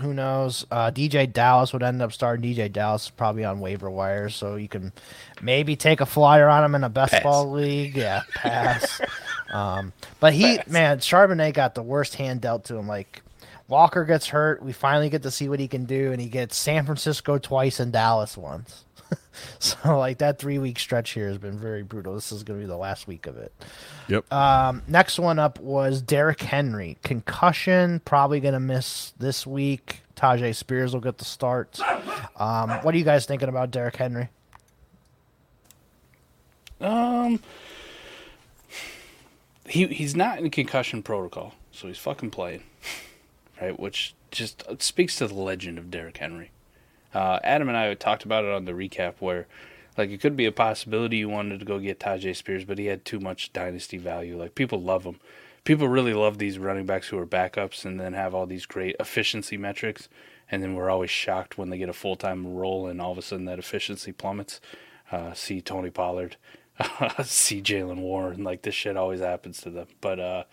[0.00, 0.66] Who knows?
[0.70, 2.52] Uh, DeeJay Dallas would end up starting.
[2.52, 4.92] DeeJay Dallas probably on waiver wire, so you can
[5.40, 7.22] maybe take a flyer on him in a best Pass.
[7.22, 7.96] ball league.
[7.96, 9.00] Yeah, pass.
[9.52, 10.66] um, but he, Pass.
[10.66, 12.88] man, Charbonnet got the worst hand dealt to him.
[12.88, 13.22] Like
[13.68, 16.56] Walker gets hurt, we finally get to see what he can do, and he gets
[16.56, 18.84] San Francisco twice and Dallas once.
[19.58, 22.14] so like that three week stretch here has been very brutal.
[22.14, 23.52] This is going to be the last week of it.
[24.08, 24.32] Yep.
[24.32, 26.98] Um, next one up was Derrick Henry.
[27.02, 30.02] Concussion, probably going to miss this week.
[30.16, 31.80] Tyjae Spears will get the start.
[32.36, 34.28] Um, what are you guys thinking about Derrick Henry?
[36.80, 37.40] Um,
[39.66, 42.62] he he's not in concussion protocol, so he's fucking playing,
[43.60, 43.78] right?
[43.78, 46.50] Which just speaks to the legend of Derrick Henry.
[47.14, 49.46] Uh, Adam and I talked about it on the recap where,
[49.96, 52.86] like, it could be a possibility you wanted to go get Tyjae Spears, but he
[52.86, 54.36] had too much dynasty value.
[54.36, 55.20] Like, people love him.
[55.64, 58.96] People really love these running backs who are backups and then have all these great
[59.00, 60.08] efficiency metrics,
[60.50, 63.18] and then we're always shocked when they get a full time role and all of
[63.18, 64.60] a sudden that efficiency plummets.
[65.10, 66.36] Uh, see Tony Pollard,
[67.22, 69.86] see Jaylen Warren, like this shit always happens to them.
[70.00, 70.44] But uh,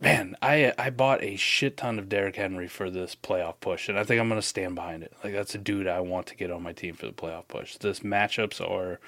[0.00, 3.98] man, I I bought a shit ton of Derrick Henry for this playoff push, and
[3.98, 5.12] I think I'm gonna stand behind it.
[5.22, 7.76] Like that's a dude I want to get on my team for the playoff push.
[7.76, 9.00] This matchups are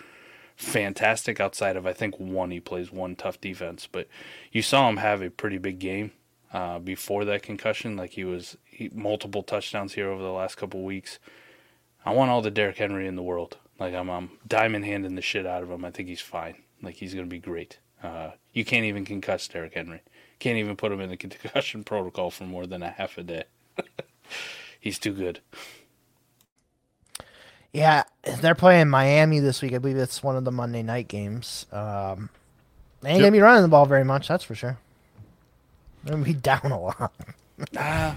[0.57, 4.09] fantastic outside of I think one he plays one tough defense, but
[4.53, 6.13] you saw him have a pretty big game
[6.53, 7.97] uh, before that concussion.
[7.97, 11.19] Like he was he, multiple touchdowns here over the last couple weeks.
[12.05, 13.59] I want all the Derrick Henry in the world.
[13.79, 15.85] Like I'm, I'm diamond handing the shit out of him.
[15.85, 16.63] I think he's fine.
[16.83, 17.79] Like he's gonna be great.
[18.03, 20.03] Uh, you can't even concuss Derrick Henry.
[20.39, 23.45] Can't even put him in the concussion protocol for more than a half a day.
[24.81, 25.41] he's too good.
[27.73, 28.05] Yeah,
[28.41, 29.75] they're playing Miami this week.
[29.75, 31.67] I believe it's one of the Monday night games.
[31.73, 32.31] Um,
[33.03, 33.23] they ain't Yep.
[33.23, 34.79] gonna be running the ball very much, that's for sure.
[36.05, 37.13] They're gonna be down a lot.
[37.77, 38.17] Ah,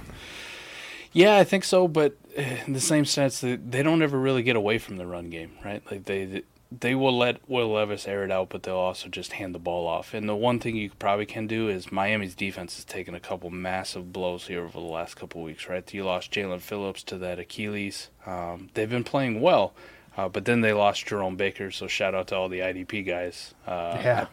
[1.12, 1.88] yeah, I think so.
[1.88, 5.06] But eh, in the same sense, that they don't ever really get away from the
[5.08, 5.84] run game, right?
[5.92, 9.56] Like they they will let Will Levis air it out, but they'll also just hand
[9.56, 10.14] the ball off.
[10.14, 13.50] And the one thing you probably can do is Miami's defense has taken a couple
[13.50, 15.92] massive blows here over the last couple weeks, right?
[15.94, 18.10] You lost Jaelan Phillips to that Achilles.
[18.26, 19.74] Um, they've been playing well.
[20.18, 23.54] Uh, but then they lost Jerome Baker, so shout out to all the IDP guys.
[23.66, 24.26] Uh, Yeah.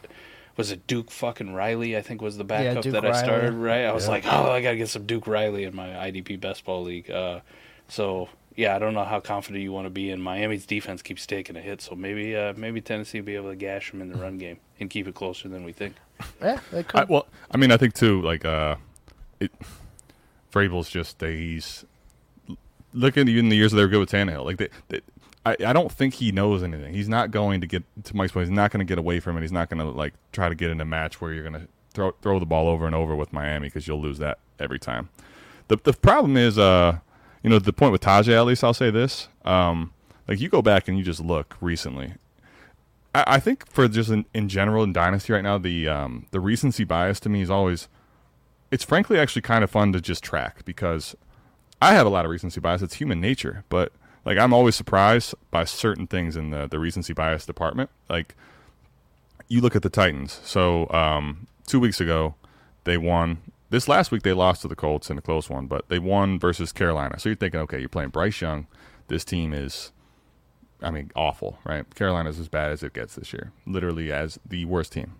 [0.57, 1.95] was it Duke fucking Riley?
[1.95, 3.23] I think was the backup Duke that I Riley.
[3.23, 3.53] started.
[3.53, 4.11] Right, I was Yeah.
[4.11, 7.09] like, oh, I gotta get some Duke Riley in my IDP best ball league.
[7.09, 7.39] Uh,
[7.87, 8.27] so
[8.57, 11.55] yeah, I don't know how confident you want to be in Miami's defense keeps taking
[11.55, 11.79] a hit.
[11.79, 14.57] So maybe uh, maybe Tennessee will be able to gash them in the run game
[14.79, 15.95] and keep it closer than we think.
[16.41, 17.01] yeah, they could.
[17.01, 18.21] I, well, I mean, I think too.
[18.21, 18.75] Like, uh,
[19.39, 19.51] it,
[20.51, 21.85] Vrabel's just uh, he's
[22.93, 24.43] look at even the years that they were good with Tannehill.
[24.43, 25.01] Like, they, they,
[25.45, 26.95] I, I don't think he knows anything.
[26.95, 28.47] He's not going to get to Mike's point.
[28.47, 29.41] He's not going to get away from it.
[29.41, 31.67] He's not going to like try to get in a match where you're going to
[31.93, 35.09] throw throw the ball over and over with Miami because you'll lose that every time.
[35.67, 36.99] The the problem is, uh,
[37.43, 38.33] you know, the point with Tyjae.
[38.33, 39.27] At least I'll say this.
[39.45, 39.93] Um,
[40.27, 42.13] like you go back and you just look recently.
[43.15, 46.39] I, I think for just in, in general in Dynasty right now, the um, the
[46.39, 47.87] recency bias to me is always.
[48.69, 51.15] It's frankly actually kind of fun to just track because
[51.81, 52.81] I have a lot of recency bias.
[52.81, 53.93] It's human nature, but
[54.25, 57.89] like I'm always surprised by certain things in the the recency bias department.
[58.09, 58.35] Like
[59.47, 60.41] you look at the Titans.
[60.43, 62.35] So um, two weeks ago,
[62.83, 63.37] they won.
[63.69, 66.39] This last week they lost to the Colts in a close one, but they won
[66.39, 67.19] versus Carolina.
[67.19, 68.67] So you're thinking, okay, you're playing Bryce Young.
[69.07, 69.91] This team is,
[70.81, 71.83] I mean, awful, right?
[71.95, 75.15] Carolina's as bad as it gets this year, literally as the worst team.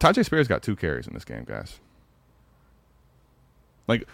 [0.00, 1.80] Tyjae Spears got two carries in this game, guys.
[3.88, 4.06] Like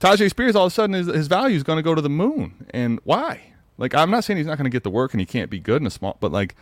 [0.00, 2.08] Tyjae Spears, all of a sudden his, his value is going to go to the
[2.08, 3.52] moon, and why?
[3.76, 5.60] Like I'm not saying he's not going to get the work and he can't be
[5.60, 6.56] good in a small, but like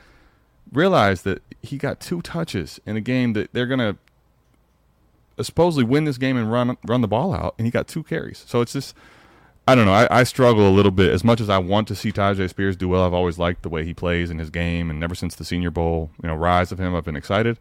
[0.73, 3.97] realize that he got two touches in a game that they're going to
[5.41, 8.45] supposedly win this game and run run the ball out, and he got two carries.
[8.47, 8.95] So it's just.
[9.69, 9.95] I don't know.
[9.95, 11.11] I, I struggle a little bit.
[11.11, 13.69] As much as I want to see Tyjae Spears do well, I've always liked the
[13.69, 16.71] way he plays in his game, and ever since the Senior Bowl, you know, rise
[16.71, 17.59] of him, I've been excited.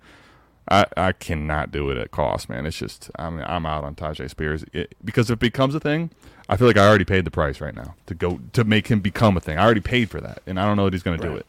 [0.69, 2.65] I, I cannot do it at cost, man.
[2.65, 6.11] It's just I'm I'm out on Tyjae Spears it, because if it becomes a thing,
[6.49, 8.99] I feel like I already paid the price right now to go to make him
[8.99, 9.57] become a thing.
[9.57, 11.47] I already paid for that, and I don't know that he's going to do it.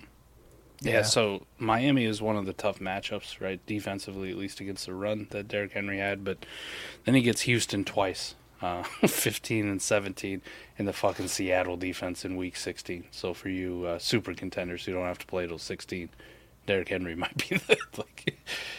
[0.80, 1.02] Yeah, Yeah.
[1.02, 3.64] so Miami is one of the tough matchups, right?
[3.66, 6.44] Defensively, at least against the run that Derrick Henry had, but
[7.04, 10.42] then he gets Houston twice, uh, 15 and 17,
[10.78, 13.04] in the fucking Seattle defense in Week 16.
[13.10, 16.08] So for you uh, super contenders who don't have to play till 16,
[16.66, 18.36] Derrick Henry might be the like.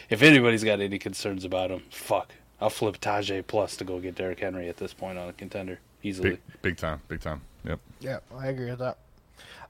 [0.09, 2.31] If anybody's got any concerns about him, fuck,
[2.61, 5.79] I'll flip Tyjae plus to go get Derrick Henry at this point on a contender
[6.03, 6.31] easily.
[6.31, 7.41] Big big time, big time.
[7.65, 7.79] Yep.
[8.01, 8.97] Yeah, I agree with that.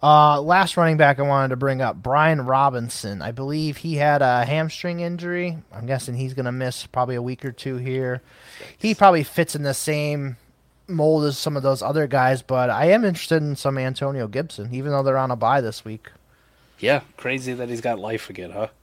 [0.01, 3.21] Uh, last running back I wanted to bring up, Brian Robinson.
[3.21, 5.57] I believe he had a hamstring injury.
[5.73, 8.21] I'm guessing he's going to miss probably a week or two here.
[8.77, 10.37] He probably fits in the same
[10.87, 14.73] mold as some of those other guys, but I am interested in some Antonio Gibson,
[14.73, 16.09] even though they're on a bye this week.
[16.79, 18.67] Yeah, crazy that he's got life again, huh?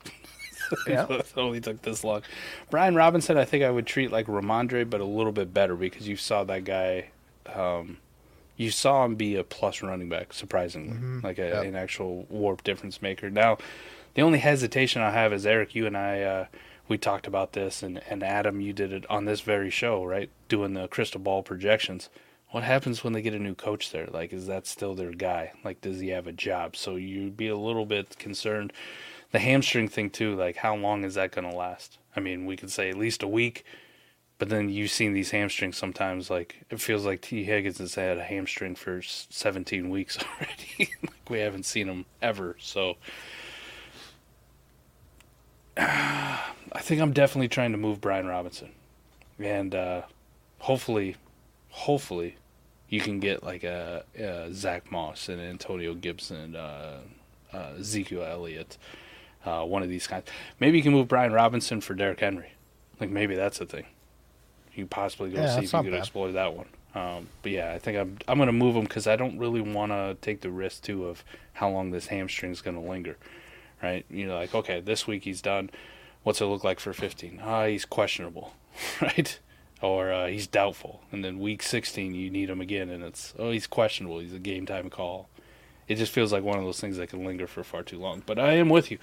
[0.88, 1.06] Yeah.
[1.10, 2.22] it only took this long.
[2.70, 6.08] Brian Robinson, I think I would treat like Rhamondre, but a little bit better because
[6.08, 7.10] you saw that guy.
[7.54, 7.98] Um,
[8.56, 11.64] you saw him be a plus running back, surprisingly, like a, Yep.
[11.64, 13.30] an actual WoRP difference maker.
[13.30, 13.58] Now,
[14.14, 15.74] the only hesitation I have is Eric.
[15.74, 16.46] You and I, uh,
[16.86, 20.30] we talked about this, and and Adam, you did it on this very show, right?
[20.48, 22.10] Doing the crystal ball projections.
[22.50, 24.06] What happens when they get a new coach there?
[24.12, 25.52] Like, is that still their guy?
[25.64, 26.76] Like, does he have a job?
[26.76, 28.72] So you'd be a little bit concerned.
[29.32, 31.98] The hamstring thing too, like, how long is that going to last?
[32.14, 33.64] I mean, we could say at least a week.
[34.38, 36.28] But then you've seen these hamstrings sometimes.
[36.28, 40.92] Like it feels like Tee Higgins has had a hamstring for 17 weeks already.
[41.02, 42.56] like we haven't seen him ever.
[42.58, 42.96] So
[45.76, 48.70] I think I'm definitely trying to move Brian Robinson,
[49.38, 50.02] and uh,
[50.58, 51.16] hopefully,
[51.70, 52.36] hopefully,
[52.88, 57.00] you can get like a, a Zack Moss and Antonio Gibson, uh,
[57.52, 58.78] uh, Ezekiel Elliott,
[59.44, 60.22] uh, one of these guys.
[60.60, 62.52] Maybe you can move Brian Robinson for Derrick Henry.
[63.00, 63.86] Like maybe that's a thing.
[64.74, 65.98] You possibly go Yeah, see if you could bad.
[66.00, 66.66] explore that one.
[66.94, 69.90] Um, but yeah, I think I'm I'm gonna move him because I don't really want
[69.92, 73.16] to take the risk too of how long this hamstring is gonna linger,
[73.82, 74.04] right?
[74.08, 75.70] You know, like okay, this week he's done.
[76.22, 77.40] What's it look like for 15?
[77.44, 78.54] Ah, he's questionable,
[79.02, 79.38] right?
[79.82, 83.50] Or uh, he's doubtful, and then week 16 you need him again, and it's oh
[83.50, 84.20] he's questionable.
[84.20, 85.28] He's a game time call.
[85.88, 88.22] It just feels like one of those things that can linger for far too long.
[88.24, 88.98] But I am with you.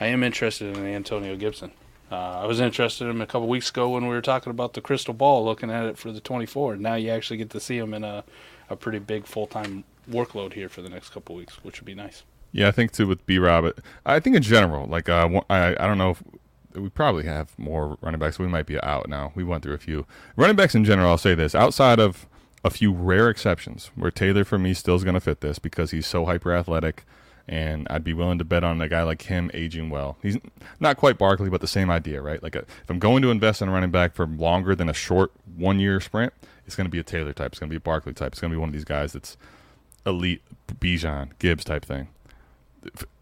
[0.00, 1.70] I am interested in Antonio Gibson.
[2.14, 4.74] Uh, I was interested in him a couple weeks ago when we were talking about
[4.74, 6.76] the crystal ball, looking at it for the 24.
[6.76, 8.22] Now you actually get to see him in a,
[8.70, 11.94] a pretty big full time workload here for the next couple weeks, which would be
[11.94, 12.22] nice.
[12.52, 13.72] Yeah, I think too with B Rob.
[14.06, 16.22] I think in general, like uh, I I don't know if
[16.76, 18.38] we probably have more running backs.
[18.38, 19.32] We might be out now.
[19.34, 20.06] We went through a few
[20.36, 21.10] running backs in general.
[21.10, 22.28] I'll say this: outside of
[22.64, 25.90] a few rare exceptions, where Taylor for me still is going to fit this because
[25.90, 27.04] he's so hyper athletic,
[27.46, 30.16] and I'd be willing to bet on a guy like him aging well.
[30.22, 30.38] He's
[30.80, 32.42] not quite Barkley, but the same idea, right?
[32.42, 34.94] Like a, if I'm going to invest in a running back for longer than a
[34.94, 36.32] short one year sprint,
[36.66, 37.52] it's going to be a Taylor type.
[37.52, 38.32] It's going to be a Barkley type.
[38.32, 39.36] It's going to be one of these guys that's
[40.06, 40.42] elite
[40.80, 42.08] Bijan Gibbs type thing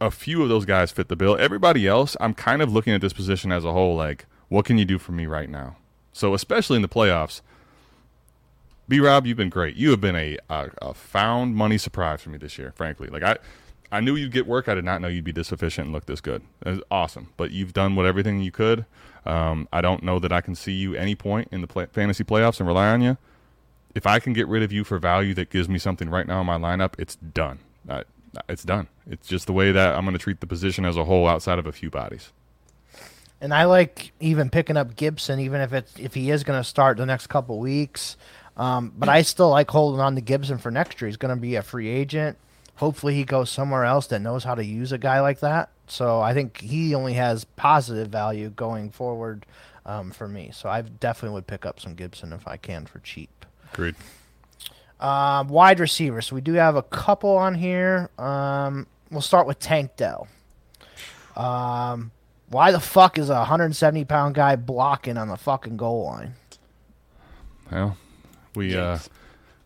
[0.01, 1.37] a few of those guys fit the bill.
[1.39, 4.79] Everybody else, I'm kind of looking at this position as a whole like, what can
[4.79, 5.77] you do for me right now?
[6.13, 7.41] So, especially in the playoffs,
[8.89, 9.77] B Rob, you've been great.
[9.77, 13.09] You have been a, a, a found money surprise for me this year, frankly.
[13.09, 13.39] Like, I,
[13.93, 14.69] I knew you'd get work.
[14.69, 16.43] I did not know you'd be this efficient and look this good.
[16.65, 17.29] It was awesome.
[17.37, 18.87] But you've done what everything you could.
[19.27, 22.25] Um, I don't know that I can see you any point in the play, fantasy
[22.25, 23.19] playoffs and rely on you.
[23.95, 26.41] If I can get rid of you for value that gives me something right now
[26.41, 27.59] in my lineup, it's done.
[28.49, 28.89] It's done.
[29.09, 31.59] It's just the way that I'm going to treat the position as a whole outside
[31.59, 32.33] of a few bodies.
[33.43, 36.65] And I like even picking up Gibson, even if it's if he is going to
[36.65, 38.17] start the next couple weeks.
[38.57, 41.09] Um, but I still like holding on to Gibson for next year.
[41.09, 42.39] He's going to be a free agent.
[42.83, 45.71] Hopefully, he goes somewhere else that knows how to use a guy like that.
[45.87, 49.47] So I think he only has positive value going forward
[49.87, 50.51] um, for me.
[50.53, 53.47] So I definitely would pick up some Gibson if I can for cheap.
[53.73, 53.95] Agreed.
[54.99, 56.27] Um, wide receivers.
[56.27, 58.11] So we do have a couple on here.
[58.19, 60.27] Um, we'll start with Tank Dell.
[61.37, 62.11] Um,
[62.49, 66.35] why the fuck is a 170 pound guy blocking on the fucking goal line?
[67.71, 67.97] Well,
[68.57, 68.99] we, uh,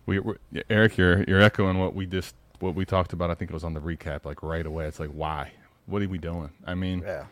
[0.05, 0.35] we, we,
[0.69, 3.31] Eric, you're you're echoing what we just what we talked about.
[3.31, 4.87] I think it was on the recap, like right away.
[4.87, 5.53] It's like, why?
[5.87, 6.51] What are we doing?
[6.67, 7.25] I mean, Yeah.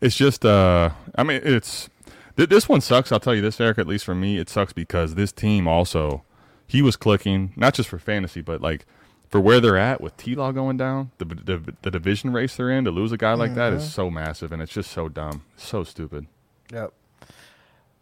[0.00, 1.88] it's just uh i mean it's
[2.36, 4.72] th- this one sucks i'll tell you this eric at least for me it sucks
[4.72, 6.22] because this team also
[6.68, 8.86] he was clicking not just for fantasy but like
[9.28, 12.84] for where they're at with t-law going down the, the, the division race they're in
[12.84, 15.82] to lose a guy like that is so massive and it's just so dumb so
[15.82, 16.26] stupid
[16.72, 16.92] Yep.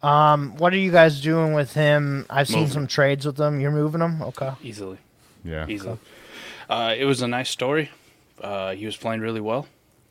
[0.03, 2.25] Um, what are you guys doing with him?
[2.29, 2.73] I've seen Moving.
[2.73, 3.59] some trades with him.
[3.59, 4.51] You're moving him, okay?
[4.61, 4.99] Easily.
[5.43, 5.97] yeah Easily.
[6.69, 7.89] Uh, it was a nice story.
[8.41, 9.67] Uh, he was playing really well.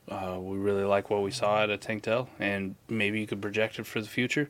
[0.09, 3.43] Uh, we really like what we saw out of Tank Dell, and maybe you could
[3.43, 4.49] project it for the future.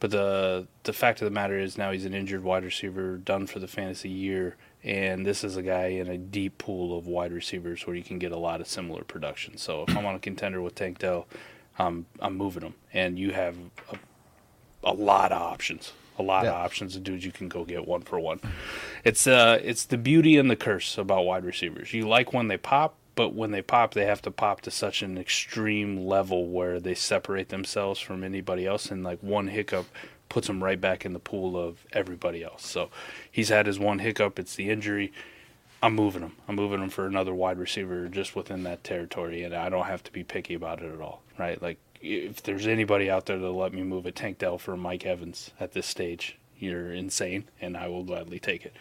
[0.00, 3.46] But the the fact of the matter is now he's an injured wide receiver, done
[3.46, 7.32] for the fantasy year, and this is a guy in a deep pool of wide
[7.32, 9.56] receivers where you can get a lot of similar production.
[9.56, 11.26] So if I'm on a contender with Tank Dell,
[11.78, 13.56] I'm I'm moving him, and you have
[13.90, 13.98] a,
[14.82, 15.92] a lot of options.
[16.18, 16.50] A lot Yeah.
[16.50, 18.40] of options of dudes you can go get one for one.
[19.04, 21.92] It's uh it's the beauty and the curse about wide receivers.
[21.92, 25.02] You like when they pop, but when they pop they have to pop to such
[25.02, 29.86] an extreme level where they separate themselves from anybody else and like one hiccup
[30.28, 32.64] puts them right back in the pool of everybody else.
[32.66, 32.90] So
[33.30, 35.12] he's had his one hiccup, it's the injury.
[35.82, 36.32] I'm moving him.
[36.48, 40.02] I'm moving him for another wide receiver just within that territory, and I don't have
[40.04, 41.60] to be picky about it at all, right?
[41.60, 45.06] Like, if there's anybody out there to let me move a Tank Dell for Mike
[45.06, 48.74] Evans at this stage, you're insane, and I will gladly take it.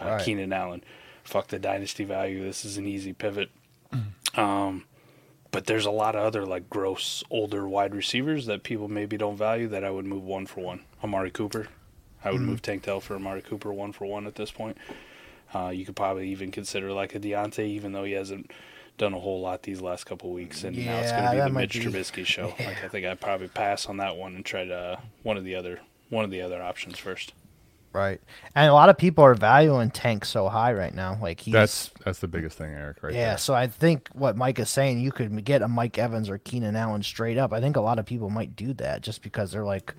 [0.00, 0.24] Uh, Alright.
[0.24, 0.82] Keenan Allen,
[1.22, 2.42] fuck the dynasty value.
[2.42, 3.50] This is an easy pivot.
[4.36, 4.82] Um,
[5.52, 9.36] but there's a lot of other like gross older wide receivers that people maybe don't
[9.36, 10.80] value that I would move one for one.
[11.04, 11.68] Amari Cooper,
[12.24, 14.76] I would move Tank Dell for Amari Cooper one for one at this point.
[15.54, 18.50] Uh, you could probably even consider like a Diontae, even though he hasn't
[18.96, 21.48] done a whole lot these last couple weeks, and now it's going to be the
[21.48, 22.54] might Mitch be- Trubisky show.
[22.58, 25.44] Like I think I'd probably pass on that one and try to uh, one of
[25.44, 25.80] the other
[26.10, 27.32] one of the other options first.
[27.92, 28.20] Right.
[28.56, 31.16] And a lot of people are valuing Tank so high right now.
[31.22, 33.02] Like he's That's that's the biggest thing, Eric.
[33.02, 33.38] Right yeah, there.
[33.38, 36.74] so I think what Mike is saying, you could get a Mike Evans or Keenan
[36.74, 37.52] Allen straight up.
[37.52, 39.94] I think a lot of people might do that just because they're like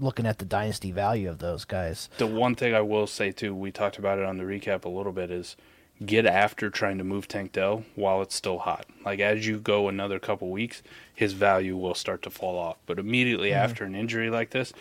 [0.00, 2.08] looking at the dynasty value of those guys.
[2.18, 4.88] The one thing I will say too, we talked about it on the recap a
[4.88, 5.56] little bit, is
[6.04, 8.86] get after trying to move Tank Dell while it's still hot.
[9.04, 10.82] Like as you go another couple weeks,
[11.14, 12.76] his value will start to fall off.
[12.86, 13.64] But immediately Mm-hmm.
[13.64, 14.72] after an injury like this,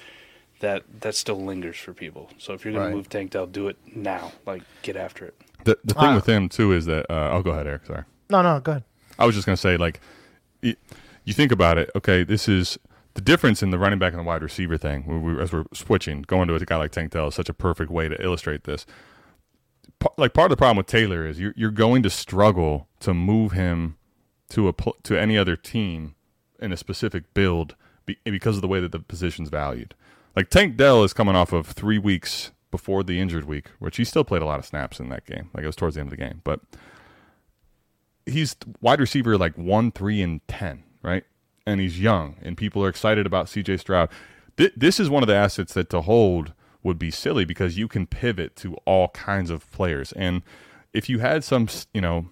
[0.59, 2.29] that that still lingers for people.
[2.37, 4.31] So if you're gonna move Tank Dell, do it now.
[4.45, 5.35] Like get after it.
[5.63, 6.15] The the thing Ah.
[6.15, 7.85] with him too is that uh, I'll go ahead, Eric.
[7.85, 8.03] Sorry.
[8.29, 8.83] No, no, good.
[9.19, 9.99] I was just gonna say like,
[10.63, 10.75] y
[11.25, 11.89] you think about it.
[11.95, 12.77] Okay, this is
[13.15, 15.03] the difference in the running back and the wide receiver thing.
[15.03, 17.53] Where we, as we're switching, going to a guy like Tank Dell is such a
[17.53, 18.85] perfect way to illustrate this.
[20.17, 23.51] Like part of the problem with Taylor is you're you're going to struggle to move
[23.53, 23.97] him
[24.49, 24.73] to a
[25.03, 26.15] to any other team
[26.59, 27.75] in a specific build
[28.23, 29.93] because of the way that the position's valued.
[30.35, 34.03] Like Tank Dell is coming off of three weeks before the injured week, which he
[34.03, 35.49] still played a lot of snaps in that game.
[35.53, 36.61] Like it was towards the end of the game, but
[38.25, 41.23] he's wide receiver like one, three, and ten, right?
[41.65, 43.77] And he's young, and people are excited about C.J.
[43.77, 44.09] Stroud.
[44.57, 46.53] Th- this is one of the assets that to hold
[46.87, 50.41] would be silly because you can pivot to all kinds of players, and
[50.93, 52.27] if you had some, you know,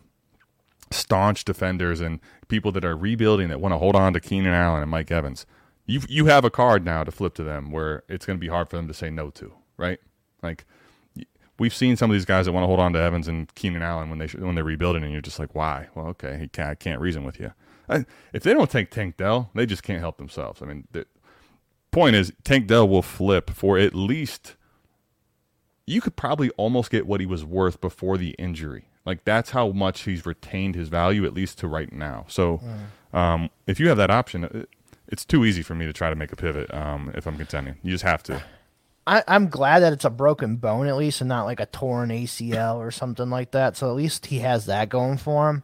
[0.90, 4.82] staunch defenders and people that are rebuilding that want to hold on to Keenan Allen
[4.82, 5.46] and Mike Evans,
[5.86, 8.48] you you have a card now to flip to them where it's going to be
[8.48, 10.00] hard for them to say no to, right?
[10.42, 10.66] Like
[11.60, 13.82] we've seen some of these guys that want to hold on to Evans and Keenan
[13.82, 15.88] Allen when they sh- when they're rebuilding, and you're just like, why?
[15.96, 17.54] Well, okay, he can't, I can't reason with you.
[17.88, 20.62] I, if they don't take Tank Dell, they just can't help themselves.
[20.62, 20.88] I mean,
[21.96, 24.56] point is, Tank Dell will flip for at least.
[25.88, 28.86] You could probably almost get what he was worth before the injury.
[29.06, 32.26] Like that's how much he's retained his value, at least to right now.
[32.28, 32.60] So,
[33.14, 34.70] um, if you have that option, it,
[35.08, 37.76] it's too easy for me to try to make a pivot um, if I'm contending.
[37.84, 38.44] You just have to.
[39.08, 42.10] I, I'm glad that it's a broken bone at least and not like a torn
[42.10, 43.78] ACL or something like that.
[43.78, 45.64] So at least he has that going for him.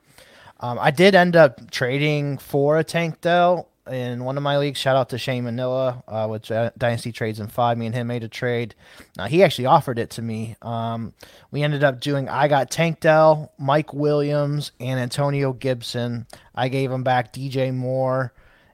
[0.59, 4.79] Um, I did end up trading for a Tank Dell in one of my leagues.
[4.79, 6.43] Shout out to Shane Manila uh, with
[6.77, 7.77] Dynasty Trades and Five.
[7.77, 8.75] Me and him made a trade.
[9.17, 10.55] Uh, he actually offered it to me.
[10.61, 11.13] Um,
[11.51, 12.29] we ended up doing.
[12.29, 16.27] I got Tank Dell, Mike Williams, and Antonio Gibson.
[16.53, 18.34] I gave him back DJ Moore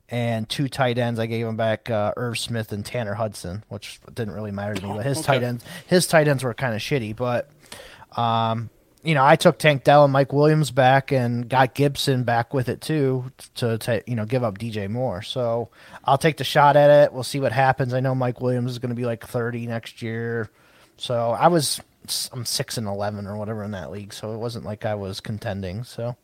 [0.09, 1.19] and two tight ends.
[1.19, 4.87] I gave him back uh, Irv Smith and Tanner Hudson, which didn't really matter to
[4.87, 4.93] me.
[4.93, 5.25] But his okay.
[5.25, 7.15] tight ends, his tight ends were kind of shitty.
[7.15, 7.49] But
[8.15, 8.69] um,
[9.07, 12.67] you know, I took Tank Dell and Mike Williams back and got Gibson back with
[12.67, 15.21] it too to, to you know give up DJ Moore.
[15.21, 15.69] So
[16.03, 17.13] I'll take the shot at it.
[17.13, 17.93] We'll see what happens.
[17.93, 20.49] I know Mike Williams is going to be like 30 next year.
[20.97, 21.79] So I was
[22.33, 24.11] I'm six and 11 or whatever in that league.
[24.11, 25.85] So it wasn't like I was contending.
[25.85, 26.17] So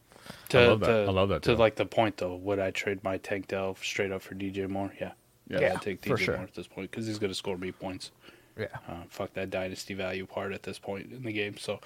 [0.49, 0.87] To, I love that.
[0.87, 3.77] To, I love that, To like the point though, would I trade my Tank Dell
[3.81, 4.91] straight up for DJ Moore?
[4.99, 5.13] Yeah.
[5.47, 6.35] Yeah, I'd take DJ for sure.
[6.35, 8.11] Moore at this point because he's going to score me points.
[8.59, 8.67] yeah.
[8.89, 11.55] Uh, fuck that dynasty value part at this point in the game.
[11.57, 11.79] So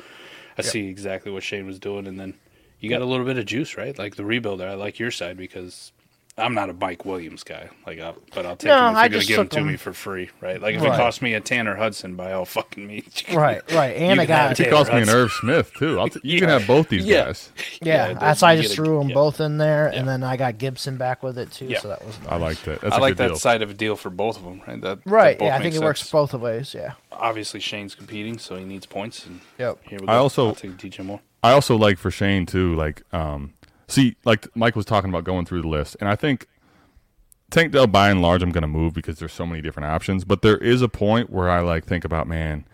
[0.57, 2.33] I see exactly what Shane was doing, and then
[2.79, 3.97] you got a little bit of juice, right?
[3.97, 4.67] Like the rebuilder.
[4.67, 5.91] I like your side because
[6.39, 7.67] I'm not a Mike Williams guy.
[7.87, 9.67] Like, I'll, but I'll take No, him if you're gonna just give him to him-
[9.67, 10.61] me for free, right?
[10.61, 10.93] Like if Right.
[10.93, 13.95] it costs me a Tanner Hudson, by all fucking means, Right, right.
[13.95, 14.67] And You I can got it.
[14.67, 15.15] It cost me an Hudson.
[15.19, 15.99] Irv Smith too.
[15.99, 17.25] I'll t- you can have both these Yeah.
[17.25, 17.49] guys.
[17.81, 18.41] Yeah, it that's does.
[18.43, 19.13] why I just get a- threw them yeah.
[19.15, 19.99] both in there, Yeah.
[19.99, 21.65] and then I got Gibson back with it too.
[21.65, 21.79] Yeah.
[21.79, 22.29] So that was nice.
[22.31, 22.81] I like that.
[22.81, 23.35] That's I a like that deal.
[23.37, 24.79] side of a deal for both of them, right?
[24.81, 25.39] That that Right.
[25.39, 26.73] both Yeah, I think it works both ways.
[26.77, 26.91] Yeah.
[27.11, 29.25] Obviously, Shane's competing, so he needs points.
[29.25, 29.79] And Yep.
[29.89, 30.11] here we go.
[30.13, 31.21] I also- I'll take DJ Moore.
[31.43, 33.53] I also like for Shane too, like um
[33.87, 36.47] see, like Mike was talking about going through the list, and I think
[37.49, 40.25] Tank Dell by and large I'm gonna move because there's so many different options.
[40.25, 42.65] But there is a point where I like think about, man,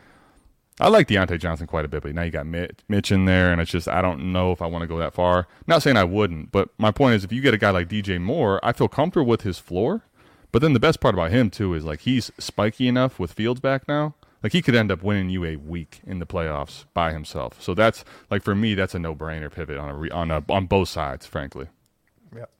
[0.80, 3.61] I like Diontae Johnson quite a bit, but now you got Mitch in there, and
[3.61, 5.47] it's just I don't know if I want to go that far.
[5.68, 8.20] Not saying I wouldn't, but my point is if you get a guy like DJ
[8.20, 10.03] Moore, I feel comfortable with his floor.
[10.51, 13.59] But then the best part about him too is like he's spiky enough with Fields
[13.59, 14.16] back now.
[14.44, 17.62] Like he could end up winning you a week in the playoffs by himself.
[17.62, 20.68] So that's like for me, that's a no-brainer pivot on a re, on a on
[20.68, 21.68] both sides, frankly.
[22.36, 22.52] Yep.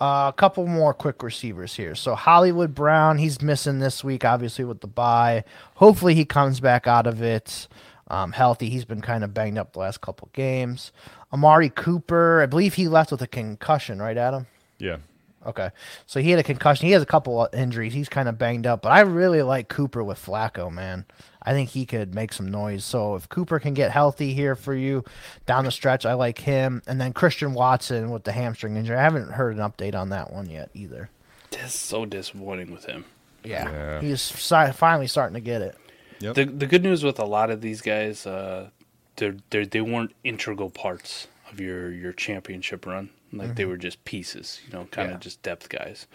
[0.00, 1.96] Uh, a couple more quick receivers here.
[1.96, 5.44] So Hollywood Brown, he's missing this week, obviously with the bye.
[5.74, 7.66] Hopefully he comes back out of it
[8.08, 8.68] um, healthy.
[8.70, 10.92] He's been kind of banged up the last couple games.
[11.32, 14.46] Amari Cooper, I believe he left with a concussion, right, Adam?
[14.78, 14.98] Yeah,
[15.46, 15.70] Okay,
[16.06, 16.86] so he had a concussion.
[16.86, 17.92] He has a couple of injuries.
[17.94, 21.04] He's kind of banged up, but I really like Cooper with Flacco, man.
[21.40, 22.84] I think he could make some noise.
[22.84, 25.04] So if Cooper can get healthy here for you
[25.46, 26.82] down the stretch, I like him.
[26.88, 28.96] And then Christian Watson with the hamstring injury.
[28.96, 31.08] I haven't heard an update on that one yet either.
[31.52, 33.04] That's so disappointing with him.
[33.44, 34.00] Yeah, Yeah.
[34.00, 35.76] he's si- finally starting to get it.
[36.18, 36.34] Yep.
[36.34, 38.70] The the good news with a lot of these guys, uh,
[39.14, 43.10] they're, they're they weren't integral parts of your your championship run.
[43.32, 45.20] Like they were just pieces, you know, kind of Yeah.
[45.20, 46.06] just depth guys.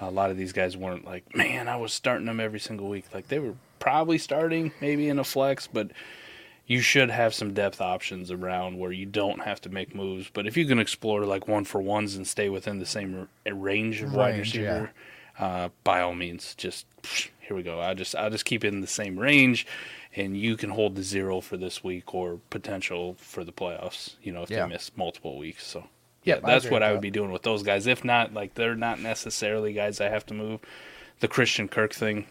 [0.00, 3.04] a lot of these guys weren't like, man, I was starting them every single week.
[3.14, 5.92] Like they were probably starting, maybe in a flex, but
[6.66, 10.28] you should have some depth options around where you don't have to make moves.
[10.32, 13.52] But if you can explore like one for ones and stay within the same r-
[13.54, 14.90] range of wide Range, receiver,
[15.38, 16.86] uh, by all means, just
[17.38, 17.80] here we go.
[17.80, 19.64] I just I just keep it in the same range,
[20.16, 24.14] and you can hold the zero for this week or potential for the playoffs.
[24.22, 24.64] You know, if Yeah.
[24.66, 25.66] they miss multiple weeks.
[25.66, 25.88] So
[26.22, 26.92] yeah, Yep, that's agree what I that.
[26.94, 27.86] would be doing with those guys.
[27.86, 30.60] If not, like they're not necessarily guys I have to move.
[31.20, 32.26] The Christian Kirk thing,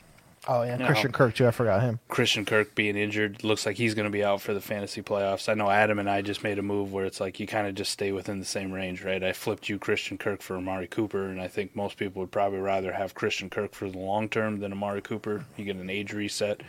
[0.46, 0.76] Oh yeah.
[0.86, 1.48] Christian Kirk too.
[1.48, 2.00] I forgot him.
[2.10, 5.48] Christian Kirk being injured looks like he's going to be out for the fantasy playoffs.
[5.48, 7.76] I know Adam and I just made a move where it's like you kind of
[7.76, 9.24] just stay within the same range, right?
[9.24, 12.60] I flipped you Christian Kirk for Amari Cooper, and I think most people would probably
[12.60, 15.46] rather have Christian Kirk for the long term than Amari Cooper.
[15.56, 16.60] You get an age reset,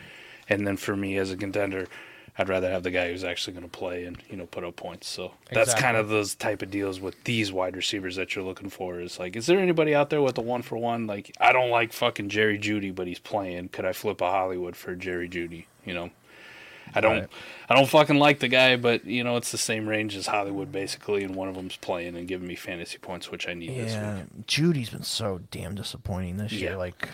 [0.49, 1.87] and then for me as a contender,
[2.37, 4.75] I'd rather have the guy who's actually going to play and you know put up
[4.75, 5.07] points.
[5.07, 8.69] So that's kind of those type of deals with these wide receivers that you're looking
[8.69, 8.99] for.
[8.99, 11.07] Is like, is there anybody out there with a one for one?
[11.07, 13.69] Like, I don't like fucking Jerry Jeudy, but he's playing.
[13.69, 15.65] Could I flip a Hollywood for Jerry Jeudy?
[15.85, 16.09] You know,
[16.93, 17.29] I don't, Right.
[17.69, 20.71] I don't fucking like the guy, but you know, it's the same range as Hollywood
[20.71, 23.93] basically, and one of them's playing and giving me fantasy points, which I need this
[23.93, 24.45] week.
[24.47, 26.75] Jeudy's been so damn disappointing this year.
[26.75, 27.09] Like,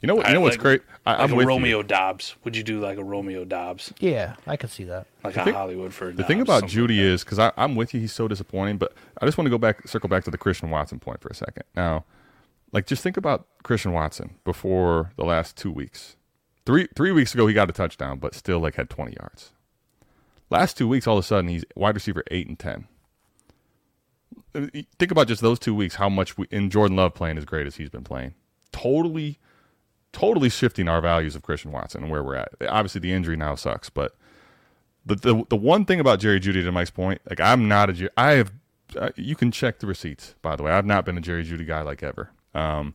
[0.00, 0.26] You know what?
[0.26, 0.82] You I know what's like- great?
[1.04, 1.82] I, Like I'm a with Romeo you.
[1.82, 2.36] Doubs.
[2.44, 5.06] Would you do like a Romeo Doubs, yeah, I could see that.
[5.24, 7.02] like The a thing- Hollywood for a The thing about Jeudy like that?
[7.14, 8.00] is because I'm with you.
[8.00, 8.78] He's so disappointing.
[8.78, 11.28] But I just want to go back, circle back to the Christian Watson point for
[11.28, 11.64] a second.
[11.74, 12.04] Now,
[12.70, 16.14] like, just think about Christian Watson before the last two weeks.
[16.66, 19.52] Three three weeks ago, he got a touchdown, but still like had 20 yards.
[20.50, 22.86] Last two weeks, all of a sudden, he's wide receiver eight and ten.
[24.98, 27.66] Think about just those two weeks, how much we in Jordan Love playing as great
[27.66, 28.34] as he's been playing.
[28.72, 29.38] Totally,
[30.12, 32.50] totally shifting our values of Christian Watson and where we're at.
[32.68, 34.16] Obviously, the injury now sucks, but
[35.04, 38.10] the the, the one thing about Jerry Jeudy, to Mike's point, like I'm not a
[38.16, 38.52] I have.
[38.96, 40.72] Uh, you can check the receipts, by the way.
[40.72, 42.30] I've not been a Jerry Jeudy guy like ever.
[42.54, 42.94] Um,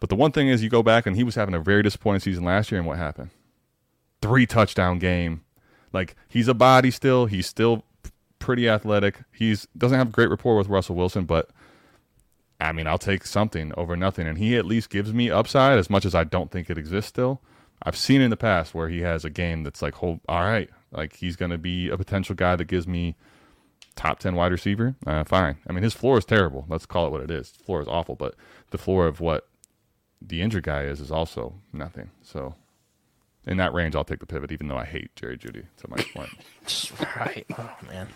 [0.00, 2.20] but the one thing is, you go back and he was having a very disappointing
[2.20, 3.30] season last year, and what happened?
[4.20, 5.42] Three touchdown game.
[5.92, 7.26] Like he's a body still.
[7.26, 7.84] He's still
[8.40, 9.20] pretty athletic.
[9.32, 11.50] He's doesn't have great rapport with Russell Wilson, but
[12.62, 14.26] I mean, I'll take something over nothing.
[14.26, 17.08] And he at least gives me upside as much as I don't think it exists
[17.08, 17.40] still.
[17.82, 20.70] I've seen in the past where he has a game that's like, hold, all right,
[20.92, 23.16] like he's going to be a potential guy that gives me
[23.96, 24.94] top 10 wide receiver.
[25.06, 25.56] Uh, fine.
[25.68, 26.64] I mean, his floor is terrible.
[26.68, 27.50] Let's call it what it is.
[27.50, 28.34] The floor is awful, but
[28.70, 29.48] the floor of what
[30.20, 32.10] the injured guy is is also nothing.
[32.22, 32.54] So
[33.46, 35.96] in that range, I'll take the pivot, even though I hate Jerry Jeudy to my
[36.14, 36.30] point.
[37.16, 37.44] right.
[37.58, 38.08] Oh man,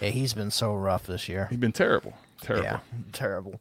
[0.00, 1.48] yeah, he's been so rough this year.
[1.50, 2.14] He's been terrible.
[2.42, 2.64] Terrible.
[2.64, 2.80] Yeah,
[3.12, 3.60] terrible.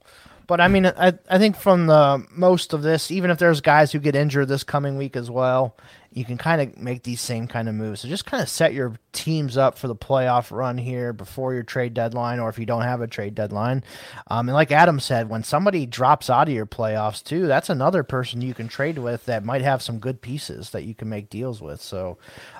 [0.50, 3.92] But I mean, I I think from the most of this, even if there's guys
[3.92, 5.76] who get injured this coming week as well,
[6.12, 8.02] you can kind of make these same kind of moves.
[8.02, 11.62] So just kind of set your teams up for the playoff run here before your
[11.62, 13.84] trade deadline, or if you don't have a trade deadline.
[14.32, 18.02] Um, and like Adam said, when somebody drops out of your playoffs too, that's another
[18.02, 21.30] person you can trade with that might have some good pieces that you can make
[21.30, 21.80] deals with.
[21.80, 22.18] So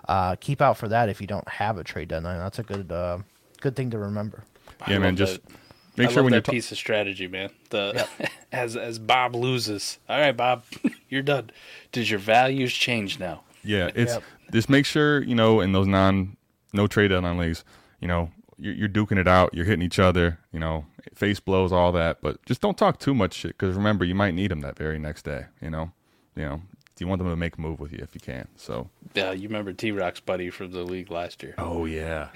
[0.08, 2.38] uh, keep out for that if you don't have a trade deadline.
[2.38, 3.18] That's a good uh,
[3.62, 4.44] good thing to remember.
[4.82, 5.16] I Yeah, man.
[5.16, 5.54] Just that.
[6.00, 7.52] Make I sure love when that you're ta- piece of strategy, man.
[7.70, 8.08] The
[8.52, 10.64] as as Bob loses, all right, Bob,
[11.10, 11.52] you're done.
[11.92, 13.44] Does your values change now?
[13.64, 14.24] Yeah, it's Yep.
[14.54, 16.38] just make sure you know in those non
[16.74, 17.64] no trade deadline leagues,
[18.00, 20.86] you know you're, you're duking it out, you're hitting each other, you know,
[21.16, 24.34] face blows, all that, but just don't talk too much shit because remember you might
[24.34, 25.46] need them that very next day.
[25.62, 25.92] You know,
[26.36, 26.62] you know,
[27.00, 28.48] you want them to make a move with you if you can.
[28.56, 28.90] So.
[29.14, 31.56] Yeah, you remember T Rock's buddy from the league last year.
[31.58, 32.30] Oh yeah.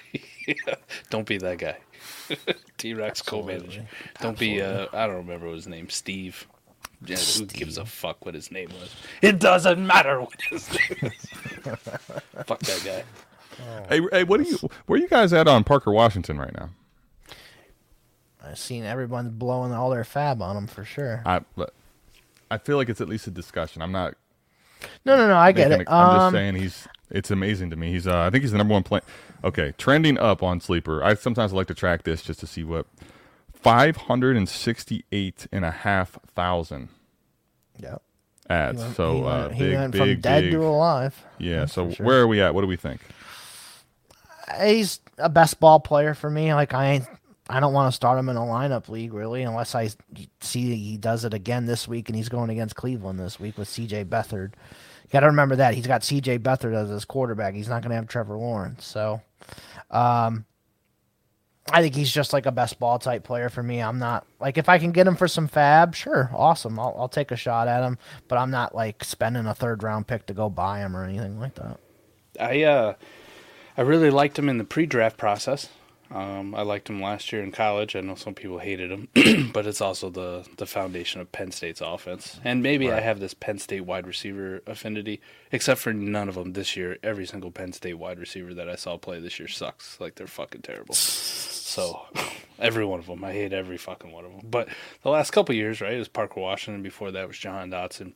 [1.09, 1.78] Don't be that guy.
[2.78, 3.86] T Rock's co-manager.
[4.22, 4.61] Don't be.
[4.61, 5.89] Uh, I don't remember his name.
[5.89, 6.47] Steve.
[7.05, 8.95] Yeah, who gives a fuck what his name was?
[9.22, 11.26] It doesn't matter what his name is.
[12.45, 13.03] fuck that guy.
[13.89, 14.57] Hey, hey, what are you?
[14.86, 16.70] Where are you guys at on Parker Washington right now?
[18.43, 21.24] I've seen everyone's blowing all their FAAB on him for sure.
[21.26, 21.41] I,
[22.51, 23.82] I feel like it's at least a discussion.
[23.82, 24.16] I'm not.
[25.05, 25.38] No, no, no.
[25.38, 25.88] I get it.
[25.88, 26.88] I'm, just Um, saying he's.
[27.09, 27.91] It's amazing to me.
[27.91, 28.07] He's.
[28.07, 29.01] Uh, I think he's the number one play.
[29.43, 31.03] Okay, trending up on sleeper.
[31.03, 32.88] I sometimes like to track this just to see what.
[33.53, 36.89] Five hundred and sixty-eight and a half thousand
[37.79, 37.95] yeah.
[38.49, 38.79] ads.
[38.79, 40.51] He went, so he uh, went, he big, went big, from dead big.
[40.51, 41.25] to alive.
[41.38, 41.65] yeah.
[41.65, 42.05] So sure.
[42.05, 42.53] where are we at?
[42.53, 42.99] What do we think?
[44.61, 46.53] He's a best ball player for me.
[46.53, 47.05] Like I ain't.
[47.50, 49.89] I don't want to start him in a lineup league really, unless I
[50.39, 53.68] see he does it again this week, and he's going against Cleveland this week with
[53.68, 54.06] C.J.
[54.06, 54.54] Beathard.
[55.04, 56.39] You got to remember that he's got C.J.
[56.39, 57.54] Beathard as his quarterback.
[57.54, 59.22] He's not going to have Trevor Lawrence, so
[59.91, 60.46] um,
[61.72, 63.82] I think he's just like a best ball type player for me.
[63.82, 66.80] I'm not like if I can get him for some FAAB, sure, awesome.
[66.80, 67.98] I'll, I'll take a shot at him,
[68.30, 71.39] but I'm not like spending a third round pick to go buy him or anything
[71.39, 71.80] like that.
[72.39, 72.94] I uh,
[73.78, 75.70] I really liked him in the pre-draft process.
[76.14, 77.95] Um, I liked him last year in college.
[77.95, 79.07] I know some people hated him,
[79.51, 82.39] but it's also the the foundation of Penn State's offense.
[82.43, 86.53] And maybe I have this Penn State wide receiver affinity, except for none of them
[86.53, 86.97] this year.
[87.01, 89.99] Every single Penn State wide receiver that I saw play this year sucks.
[89.99, 90.93] Like they're fucking terrible.
[90.93, 92.01] So
[92.59, 94.41] every one of them, I hate every fucking one of them.
[94.43, 94.70] But
[95.01, 96.84] the last couple years, right, it was Parker Washington.
[96.84, 98.14] Before that was Jahan Dotson.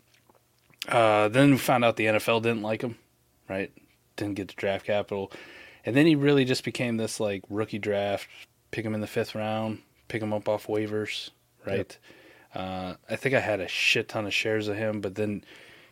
[0.88, 2.95] Uh, then we found out the NFL didn't like him,
[3.50, 3.72] right?
[4.16, 5.32] Didn't get the draft capital,
[5.88, 8.28] and then he really just became this like rookie draft.
[8.72, 9.80] Pick him in the fifth round,
[10.10, 11.30] pick him up off waivers,
[11.66, 11.98] right?
[12.54, 15.46] Uh, I think I had a shit ton of shares of him, but then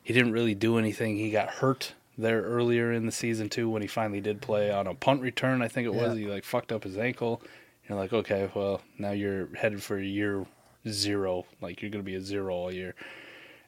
[0.03, 1.15] he didn't really do anything.
[1.15, 4.85] He got hurt there earlier in the season too when he finally did play on
[4.85, 5.61] a punt return.
[5.61, 6.17] I think it was.
[6.17, 6.25] Yeah.
[6.25, 7.41] He like fucked up his ankle.
[7.87, 10.45] You're like, okay, well now you're headed for year
[10.89, 11.45] zero.
[11.61, 12.95] Like you're gonna be a zero all year.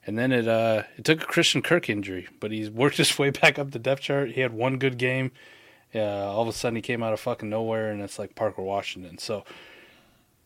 [0.05, 3.29] And then it uh it took a Christian Kirk injury, but he's worked his way
[3.29, 4.31] back up the depth chart.
[4.31, 5.31] He had one good game.
[5.97, 8.61] Yeah, all of a sudden he came out of fucking nowhere, and it's like Parker
[8.61, 9.17] Washington.
[9.17, 9.43] So,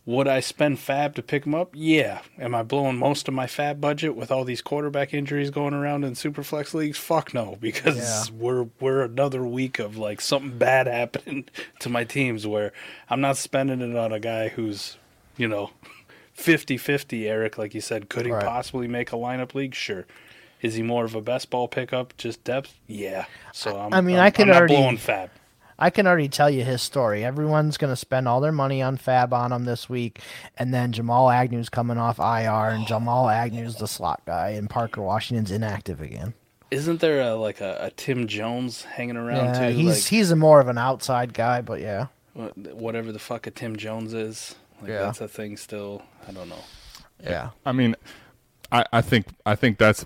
[0.05, 1.69] would I spend FAAB to pick him up?
[1.73, 2.21] Yeah.
[2.39, 6.03] Am I blowing most of my FAAB budget with all these quarterback injuries going around
[6.03, 6.97] in superflex leagues?
[6.97, 8.35] Fuck no, because Yeah.
[8.35, 11.47] we're we're another week of like something bad happening
[11.79, 12.71] to my teams where
[13.09, 14.97] I'm not spending it on a guy who's,
[15.37, 15.69] you know,
[16.37, 18.09] 50-50, Eric, like you said.
[18.09, 18.43] Could he Right.
[18.45, 19.75] possibly make a lineup league?
[19.75, 20.05] Sure.
[20.61, 22.73] Is he more of a best ball pickup, just depth?
[22.87, 23.25] Yeah.
[23.53, 25.29] So I'm, I mean, I'm, I could already- blowing FAAB.
[25.81, 27.25] I can already tell you his story.
[27.25, 30.19] Everyone's going to spend all their money on FAAB on him this week,
[30.57, 35.01] and then Jamal Agnew's coming off IR, and Jamal Agnew's the slot guy, and Parker
[35.01, 36.35] Washington's inactive again.
[36.69, 39.75] Isn't there a, like a, a Tim Jones hanging around Yeah, too?
[39.75, 43.51] he's like, he's a more of an outside guy, but yeah, whatever the fuck a
[43.51, 44.55] Tim Jones is.
[44.81, 44.99] Like Yeah.
[44.99, 46.03] that's a thing still.
[46.27, 46.63] I don't know.
[47.23, 47.95] yeah, I mean,
[48.71, 50.05] I, I think I think that's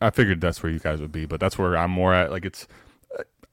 [0.00, 2.30] I figured that's where you guys would be, but that's where I'm more at.
[2.30, 2.66] Like it's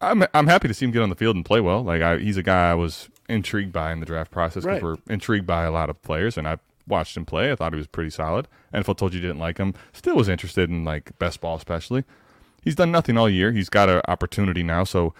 [0.03, 1.83] I'm I'm happy to see him get on the field and play well.
[1.83, 4.83] Like I, he's a guy I was intrigued by in the draft process because Right.
[4.83, 7.51] we're intrigued by a lot of players, and I watched him play.
[7.51, 8.47] I thought he was pretty solid.
[8.73, 11.39] And if I told you you didn't like him, still was interested in like best
[11.41, 12.03] ball, especially.
[12.61, 13.51] He's done nothing all year.
[13.51, 14.83] He's got an opportunity now.
[14.83, 15.13] So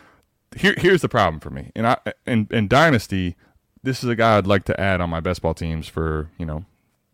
[0.56, 1.72] here here's the problem for me.
[1.76, 3.36] And I in, in dynasty,
[3.82, 6.46] this is a guy I'd like to add on my best ball teams for you
[6.46, 6.66] know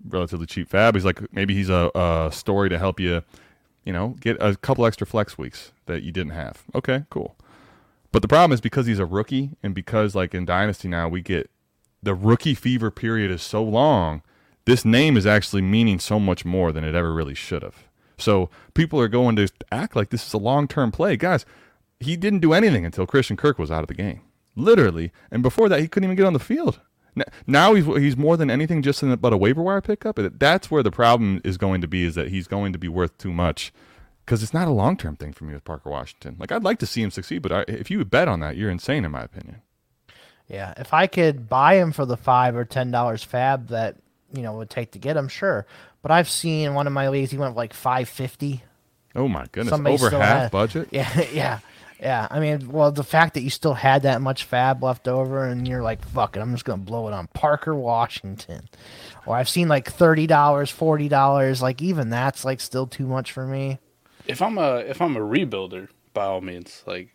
[0.07, 0.95] relatively cheap FAAB.
[0.95, 3.22] He's like maybe he's a, a story to help you,
[3.86, 6.63] you know, get a couple extra flex weeks that you didn't have.
[6.76, 7.36] Okay, cool.
[8.12, 11.22] But the problem is because he's a rookie and because like in dynasty now we
[11.22, 11.49] get
[12.01, 14.24] the rookie fever period is so long,
[14.66, 17.84] this name is actually meaning so much more than it ever really should have.
[18.18, 21.18] So people are going to act like this is a long-term play.
[21.18, 21.45] Guys,
[21.99, 24.22] he didn't do anything until Christian Kirk was out of the game.
[24.55, 25.12] Literally.
[25.32, 26.80] And before that he couldn't even get on the field.
[27.45, 30.18] Now he's he's more than anything just in but a waiver wire pickup.
[30.18, 33.18] That's where the problem is going to be is that he's going to be worth
[33.18, 33.74] too much
[34.30, 36.36] because it's not a long term thing for me with Parker Washington.
[36.38, 38.55] Like I'd like to see him succeed, but I, if you would bet on that,
[38.57, 39.63] you're insane in my opinion.
[40.47, 40.75] yeah.
[40.77, 43.95] If I could buy him for the five or ten dollars FAAB that
[44.32, 45.65] you know would take to get him, sure.
[46.03, 48.61] But I've seen one of my leagues he went like five fifty.
[49.15, 50.89] Oh my goodness, Somebody over half had- budget.
[50.91, 51.59] Yeah, yeah,
[51.99, 52.27] yeah.
[52.30, 55.67] I mean, well, the fact that you still had that much FAAB left over, and
[55.67, 58.69] you're like, "Fuck it, I'm just gonna blow it on Parker Washington,"
[59.25, 61.63] or I've seen like thirty dollars, forty dollars.
[61.63, 63.80] Like even that's like still too much for me.
[64.30, 67.09] If I'm a if I'm a rebuilder, by all means, like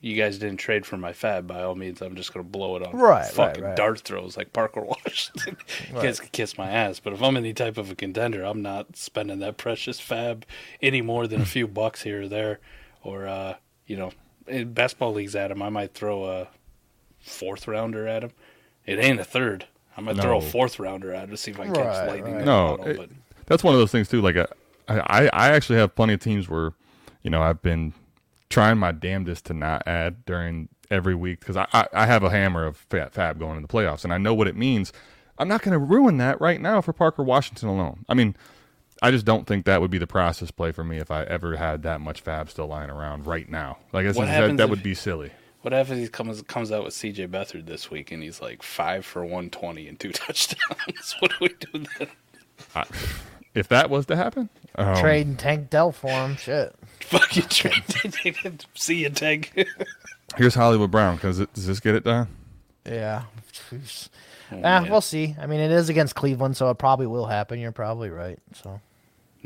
[0.00, 2.86] you guys didn't trade for my FAAB, by all means, I'm just gonna blow it
[2.86, 3.76] on Right, right, fucking right.
[3.76, 5.56] dart throws like Parker Washington.
[5.88, 8.62] You guys can kiss my ass, but if I'm any type of a contender, I'm
[8.62, 10.42] not spending that precious FAAB
[10.82, 12.60] any more than a few bucks here or there,
[13.02, 13.54] or uh,
[13.86, 14.12] you know,
[14.46, 16.48] in basketball leagues at him, I might throw a
[17.20, 18.32] fourth rounder at him.
[18.86, 19.66] It ain't a third.
[19.96, 22.34] I might throw a fourth rounder at him to see if I can catch lightning.
[22.34, 22.42] right.
[22.42, 23.10] in a No, bottle, it- but
[23.46, 24.20] that's one of those things too.
[24.22, 24.46] Like uh,
[24.88, 26.72] I, I, I actually have plenty of teams where,
[27.22, 27.92] you know, I've been
[28.50, 32.30] trying my damnedest to not add during every week because I, I, I have a
[32.30, 34.92] hammer of fat FAAB going in the playoffs and I know what it means.
[35.38, 38.04] I'm not going to ruin that right now for Parker Washington alone.
[38.08, 38.34] I mean,
[39.02, 41.56] I just don't think that would be the process play for me if I ever
[41.56, 43.78] had that much FAAB still lying around right now.
[43.92, 45.30] Like I said, that, that if- would be silly.
[45.62, 47.26] What happens if he comes comes out with C.J.
[47.26, 51.16] Beathard this week and he's like five for one twenty and two touchdowns?
[51.18, 52.08] what do we do then?
[53.54, 56.74] If that was to happen, um, Trading Tank Dell for him, shit.
[57.00, 58.64] Fucking trade.
[58.74, 59.52] See you, Tank.
[60.36, 61.16] here's Hollywood Brown.
[61.16, 62.28] Because does this get it done?
[62.86, 63.22] Yeah.
[63.72, 65.34] Oh, Ah, we'll see.
[65.40, 67.58] I mean, it is against Cleveland, so it probably will happen.
[67.58, 68.38] You're probably right.
[68.54, 68.80] So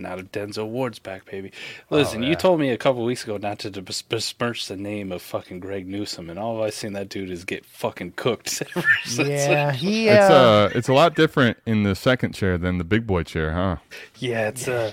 [0.03, 1.53] Now the Denzel Ward's back, baby.
[1.91, 5.23] Listen, Oh, you told me a couple weeks ago not to besmirch the name of
[5.23, 9.29] fucking Greg Newsome, and all I've seen that dude is get fucking cooked ever since.
[9.29, 10.09] yeah, he.
[10.09, 13.23] It's Uh, uh, it's a lot different in the second chair than the big boy
[13.23, 13.77] chair, huh?
[14.19, 14.93] yeah, it's uh,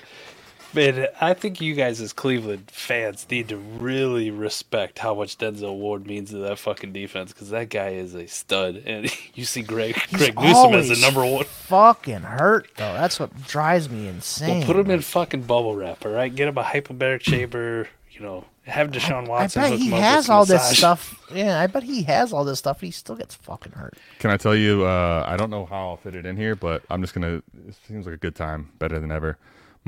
[0.73, 5.75] Man, I think you guys as Cleveland fans need to really respect how much Denzel
[5.75, 8.83] Ward means to that fucking defense because that guy is a stud.
[8.85, 11.45] And you see Greg Greg Newsome as the number one.
[11.45, 12.93] Fucking hurt though.
[12.93, 14.59] That's what drives me insane.
[14.59, 16.33] Well, put him in fucking bubble wrap, all right?
[16.33, 17.87] Get him a hyperbaric chamber.
[18.11, 19.61] You know, have Deshaun Watson.
[19.61, 19.61] I Watson.
[19.63, 21.25] bet hook he him up has some all this stuff.
[21.33, 22.81] Yeah, I bet he has all this stuff.
[22.81, 23.97] He still gets fucking hurt.
[24.19, 24.85] Can I tell you?
[24.85, 27.41] Uh, I don't know how I'll fit it in here, but I'm just gonna.
[27.67, 29.37] It seems like a good time, better than ever.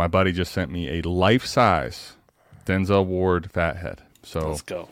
[0.01, 2.13] My buddy just sent me a life size
[2.65, 4.01] Denzel Ward fathead.
[4.23, 4.89] So Let's go.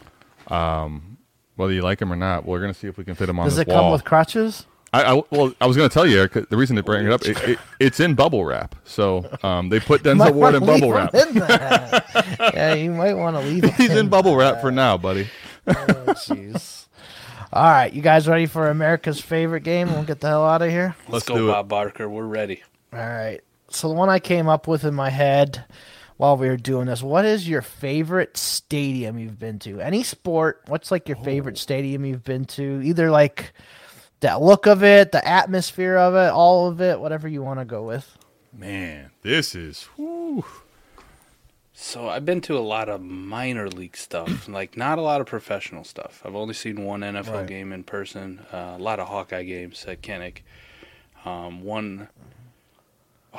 [1.56, 3.48] whether you like him or not, we're gonna see if we can fit him on
[3.48, 3.92] Does this it come wall.
[3.92, 4.68] with crutches?
[4.94, 7.26] I, I well, I was gonna tell you Eric, the reason to bring it up,
[7.26, 8.76] it, it, it's in bubble wrap.
[8.84, 11.16] So um, they put Denzel Ward in bubble wrap.
[11.16, 11.36] in
[12.54, 13.64] yeah, you might want to leave.
[13.78, 15.28] He's in bubble wrap for now, buddy.
[15.66, 16.14] Oh,
[17.52, 19.92] All right, you guys ready for America's favorite game?
[19.92, 20.96] We'll get the hell out of here.
[21.08, 21.54] Let's, Let's go, do it.
[21.54, 22.08] Bob Barker.
[22.08, 22.62] We're ready.
[22.94, 23.42] All right.
[23.72, 25.66] So the one I came up with in my head
[26.18, 29.80] while we were doing this, what is your favorite stadium you've been to?
[29.80, 30.62] Any sport?
[30.68, 32.82] What's like your favorite stadium you've been to?
[32.84, 33.54] Either like
[34.22, 37.66] that look of it, the atmosphere of it, all of it, whatever you want to
[37.66, 38.18] go with.
[38.52, 39.84] Man, this is.
[39.96, 40.44] Whew.
[41.74, 45.28] So I've been to a lot of minor league stuff, like not a lot of
[45.28, 46.22] professional stuff.
[46.26, 47.48] I've only seen one NFL Right.
[47.48, 50.40] game in person, uh, a lot of Hawkeye games at Kinnick.
[51.24, 52.10] Um, one.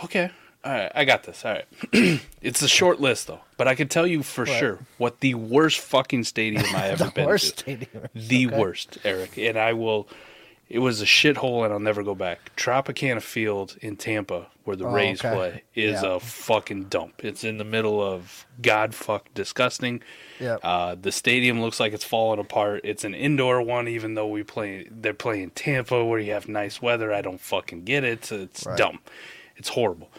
[0.04, 0.30] Okay,
[0.64, 1.44] all right, I got this.
[1.44, 1.66] All right,
[2.42, 4.58] it's a short list though, but I can tell you for Right.
[4.58, 7.62] sure what the worst fucking stadium I ever The been worst to.
[7.62, 8.04] stadium.
[8.14, 8.56] The Okay.
[8.58, 10.08] worst, Eric, and I will.
[10.68, 12.52] It was a shithole, and I'll never go back.
[12.56, 15.34] Tropicana Field in Tampa, where the Oh, Rays okay.
[15.34, 16.14] play, is Yeah.
[16.14, 17.24] a fucking dump.
[17.24, 20.00] It's in the middle of god fuck disgusting.
[20.38, 20.60] Yep.
[20.62, 22.82] Uh, the stadium looks like it's falling apart.
[22.84, 24.86] It's an indoor one, even though we play.
[24.88, 27.12] They're playing Tampa, where you have nice weather.
[27.12, 28.30] I don't fucking get it.
[28.30, 28.78] It's Right.
[28.78, 29.00] dumb.
[29.60, 30.10] It's horrible.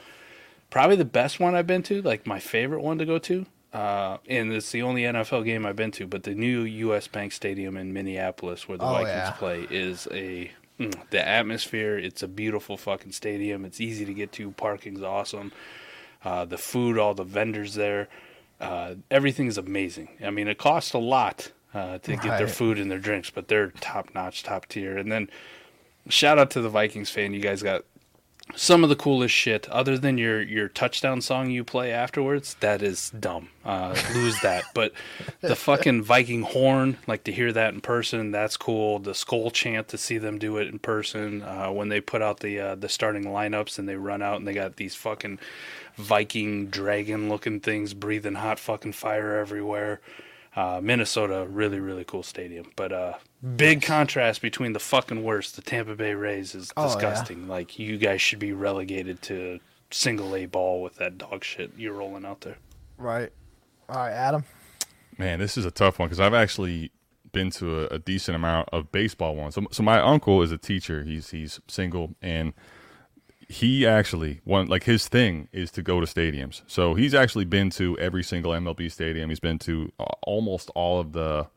[0.69, 4.18] Probably the best one I've been to, like my favorite one to go to, uh,
[4.30, 6.07] and it's the only NFL game I've been to.
[6.07, 7.07] But the new U.S.
[7.07, 9.31] Bank Stadium in Minneapolis, where the Oh, Vikings yeah.
[9.31, 10.49] play, is a
[10.80, 11.97] mm, the atmosphere.
[11.97, 13.65] It's a beautiful fucking stadium.
[13.65, 14.51] It's easy to get to.
[14.51, 15.51] Parking's awesome.
[16.23, 18.07] Uh, the food, all the vendors there,
[18.61, 20.09] uh, everything's amazing.
[20.23, 23.47] I mean, it costs a lot uh, to get their food and their drinks, but
[23.47, 24.95] they're top notch, top tier.
[24.97, 25.30] And then
[26.07, 27.34] shout out to the Vikings fan.
[27.34, 27.84] You guys got
[28.55, 29.67] some of the coolest shit.
[29.69, 33.49] Other than your your touchdown song you play afterwards, that is dumb.
[33.63, 34.65] Uh, lose that.
[34.73, 34.93] But
[35.41, 38.99] the fucking Viking horn, like to hear that in person, that's cool.
[38.99, 42.39] The skull chant to see them do it in person uh, when they put out
[42.39, 45.39] the uh, the starting lineups and they run out and they got these fucking
[45.97, 49.99] Viking dragon looking things breathing hot fucking fire everywhere.
[50.55, 52.71] Uh, Minnesota, really, really cool stadium.
[52.75, 53.13] But uh,
[53.55, 55.55] big contrast between the fucking worst.
[55.55, 56.88] The Tampa Bay Rays is Oh, yeah.
[56.93, 57.47] disgusting.
[57.47, 59.59] Like, you guys should be relegated to
[59.89, 62.57] single A ball with that dog shit you're rolling out there.
[62.97, 63.31] Right.
[63.89, 64.45] All right, Adam.
[65.18, 66.91] Man, this is a tough one because I've actually
[67.31, 69.55] been to a, a decent amount of baseball ones.
[69.55, 71.03] So, so my uncle is a teacher.
[71.03, 72.53] He's he's single, and
[73.47, 76.61] he actually one like his thing is to go to stadiums.
[76.68, 79.30] So he's actually been to every single MLB stadium.
[79.30, 81.47] He's been to uh, almost all of the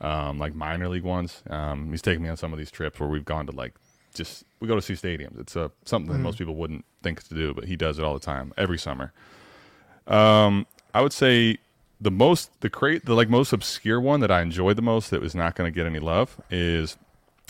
[0.00, 1.42] um, like minor league ones.
[1.48, 3.74] Um, he's taken me on some of these trips where we've gone to like
[4.14, 5.38] just we go to see stadiums.
[5.38, 8.14] It's a something that most people wouldn't think to do, but he does it all
[8.14, 9.12] the time every summer.
[10.06, 11.58] Um, I would say
[12.00, 15.20] the most the crate the like most obscure one that I enjoyed the most that
[15.20, 16.96] was not going to get any love is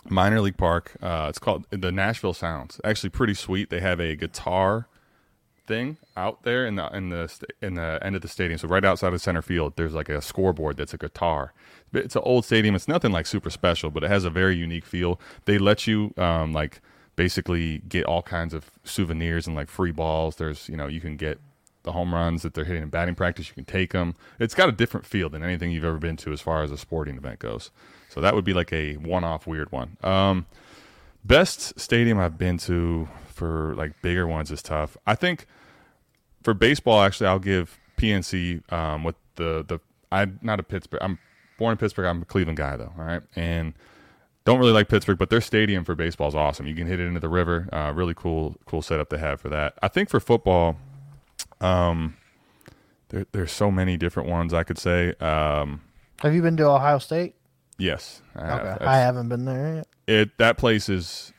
[0.09, 0.93] minor league park.
[1.03, 2.81] Uh, it's called the Nashville Sounds.
[2.85, 3.71] Actually, pretty sweet.
[3.71, 4.89] They have a guitar
[5.67, 8.59] thing out there in the in the in the end of the stadium.
[8.59, 11.53] So right outside of center field, there's like a scoreboard that's a guitar.
[11.93, 12.75] It's an old stadium.
[12.75, 15.21] It's nothing like super special, but it has a very unique feel.
[15.45, 16.81] They let you um, like
[17.15, 20.37] basically get all kinds of souvenirs and like free balls.
[20.37, 21.39] There's you know you can get
[21.87, 23.49] the home runs that they're hitting in batting practice.
[23.49, 24.15] You can take them.
[24.39, 26.77] It's got a different feel than anything you've ever been to as far as a
[26.77, 27.71] sporting event goes.
[28.09, 29.97] So that would be like a one-off weird one.
[30.03, 30.47] Um,
[31.25, 34.97] best stadium I've been to for like bigger ones is tough.
[35.07, 35.47] I think
[36.43, 39.81] for baseball, actually, I'll give PNC um, with the the
[40.11, 41.01] I'm not a Pittsburgh.
[41.03, 41.19] I'm
[41.59, 42.07] born in Pittsburgh.
[42.07, 42.93] I'm a Cleveland guy though.
[42.99, 43.75] All right, and
[44.45, 46.67] don't really like Pittsburgh, but their stadium for baseball is awesome.
[46.67, 47.69] You can hit it into the river.
[47.73, 49.75] Uh, really cool, cool setup they have for that.
[49.83, 50.77] I think for football,
[51.61, 52.17] um,
[53.09, 55.15] there, there's so many different ones I could say.
[55.21, 55.81] Um,
[56.21, 57.35] Have you been to Ohio State?
[57.79, 58.55] yes, I have.
[58.61, 58.65] Okay.
[58.69, 59.87] That's- I haven't been there yet.
[60.07, 61.33] it that place is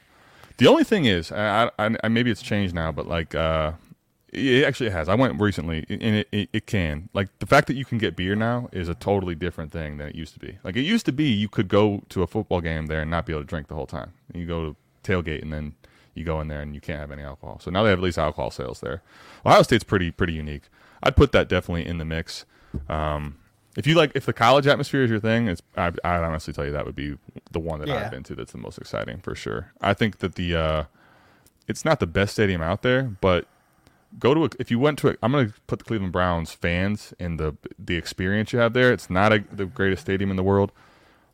[0.57, 3.71] the only thing is I, I, I maybe it's changed now but like uh
[4.33, 5.07] it actually has.
[5.07, 7.09] I went recently and it, it, it can.
[7.13, 10.07] Like the fact that you can get beer now is a totally different thing than
[10.07, 10.57] it used to be.
[10.63, 13.25] Like it used to be you could go to a football game there and not
[13.25, 14.13] be able to drink the whole time.
[14.33, 14.75] You go to
[15.09, 15.75] tailgate and then
[16.13, 17.59] you go in there and you can't have any alcohol.
[17.61, 19.01] So now they have at least alcohol sales there.
[19.45, 20.63] Ohio state's pretty pretty unique.
[21.03, 22.43] I'd put that definitely in the mix.
[22.89, 23.37] Um,
[23.77, 26.65] if you like, if the college atmosphere is your thing, it's I, I'd honestly tell
[26.65, 27.17] you that would be
[27.51, 28.05] the one that Yeah.
[28.05, 29.71] I've been to that's the most exciting for sure.
[29.79, 30.83] I think that the uh,
[31.67, 33.47] it's not the best stadium out there, but
[34.19, 36.51] go to a, if you went to a, I'm going to put the Cleveland Browns
[36.53, 38.91] fans and the the experience you have there.
[38.91, 40.71] It's not a, the greatest stadium in the world,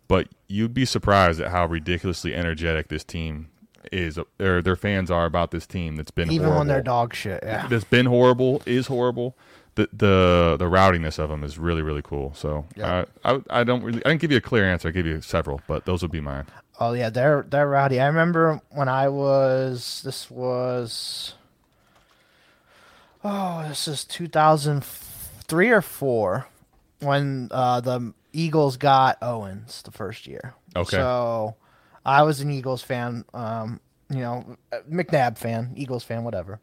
[0.07, 3.49] but you'd be surprised at how ridiculously energetic this team
[3.91, 6.59] is, or their fans are about this team that's been Even horrible.
[6.59, 7.41] when they're dog shit.
[7.43, 7.67] Yeah.
[7.67, 9.35] that's been horrible is horrible.
[9.75, 12.33] The the the rowdiness of them is really really cool.
[12.35, 13.05] So Yeah.
[13.25, 14.87] uh, I I don't really I didn't give you a clear answer.
[14.87, 16.45] I gave you several, but those would be mine.
[16.79, 17.99] Oh yeah, they're they're rowdy.
[17.99, 21.33] I remember when I was this was
[23.23, 26.47] oh this is two thousand three or four
[26.99, 30.53] when uh, the Eagles got Owens the first year.
[30.75, 30.97] Okay.
[30.97, 31.55] So
[32.05, 33.25] I was an Eagles fan.
[33.33, 33.79] Um,
[34.09, 34.57] you know,
[34.89, 36.59] McNabb fan, Eagles fan, whatever.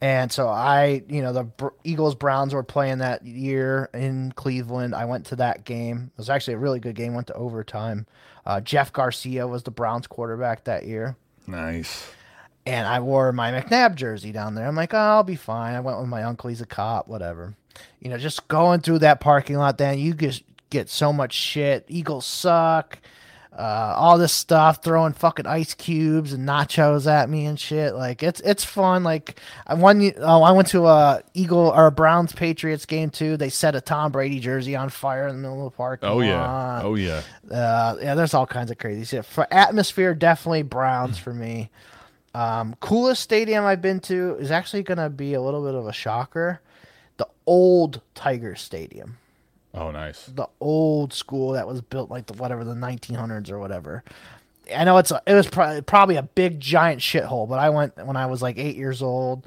[0.00, 4.94] And so I, you know, the Br- Eagles Browns were playing that year in Cleveland.
[4.94, 6.12] I went to that game.
[6.14, 7.14] It was actually a really good game.
[7.14, 8.06] Went to overtime.
[8.46, 11.16] Uh, Jeff Garcia was the Browns quarterback that year,
[11.46, 12.08] Nice.
[12.68, 14.66] And I wore my McNabb jersey down there.
[14.66, 15.74] I'm like, oh, I'll be fine.
[15.74, 16.50] I went with my uncle.
[16.50, 17.08] He's a cop.
[17.08, 17.54] Whatever.
[18.00, 19.78] You know, just going through that parking lot.
[19.78, 21.86] Then you just get so much shit.
[21.88, 22.98] Eagles suck.
[23.56, 27.92] Uh, all this stuff, throwing fucking ice cubes and nachos at me and shit.
[27.94, 29.02] Like it's it's fun.
[29.02, 33.36] Like I one oh I went to a Eagle or a Browns Patriots game too.
[33.36, 36.20] They set a Tom Brady jersey on fire in the middle of the parking Oh
[36.20, 36.40] yeah.
[36.40, 36.84] lot.
[36.84, 37.22] Oh yeah.
[37.50, 39.24] Uh, yeah, there's all kinds of crazy shit.
[39.24, 41.70] For atmosphere, definitely Browns for me.
[42.34, 45.86] Um, coolest stadium I've been to is actually going to be a little bit of
[45.86, 46.60] a shocker.
[47.16, 49.18] The old Tiger Stadium,
[49.74, 50.26] Oh nice.
[50.26, 54.04] the old school that was built like the whatever the 1900s or whatever.
[54.74, 57.96] I know it's a, it was probably probably a big giant shithole, but I went
[58.06, 59.46] when I was like eight years old.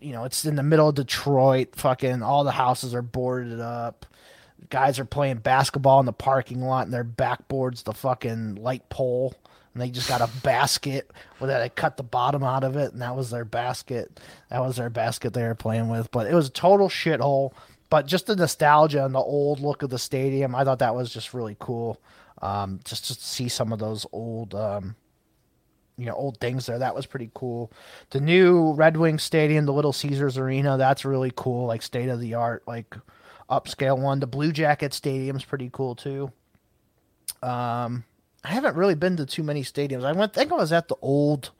[0.00, 1.76] You know, it's in the middle of Detroit.
[1.76, 4.06] Fucking all the houses are boarded up.
[4.70, 9.34] Guys are playing basketball in the parking lot, and their backboards the fucking light pole,
[9.74, 13.02] and they just got a basket where they cut the bottom out of it, and
[13.02, 14.20] that was their basket.
[14.48, 16.10] That was their basket they were playing with.
[16.12, 17.52] But it was a total shithole.
[17.90, 21.12] But just the nostalgia and the old look of the stadium, I thought that was
[21.12, 22.00] just really cool.
[22.40, 24.96] Um, just to see some of those old um,
[25.96, 26.78] you know old things there.
[26.78, 27.72] That was pretty cool.
[28.10, 31.66] The new Red Wing Stadium, the Little Caesars Arena, that's really cool.
[31.66, 32.96] Like state of the art, like
[33.50, 34.20] upscale one.
[34.20, 36.32] The Blue Jacket Stadium's pretty cool too.
[37.42, 38.04] Um,
[38.44, 40.04] I haven't really been to too many stadiums.
[40.04, 40.36] I went.
[40.36, 41.50] I think I was at the old.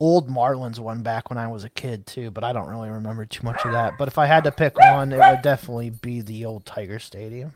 [0.00, 3.24] Old Marlins one back when I was a kid too, but I don't really remember
[3.26, 3.96] too much of that.
[3.96, 7.54] But if I had to pick one, it would definitely be the old Tiger Stadium.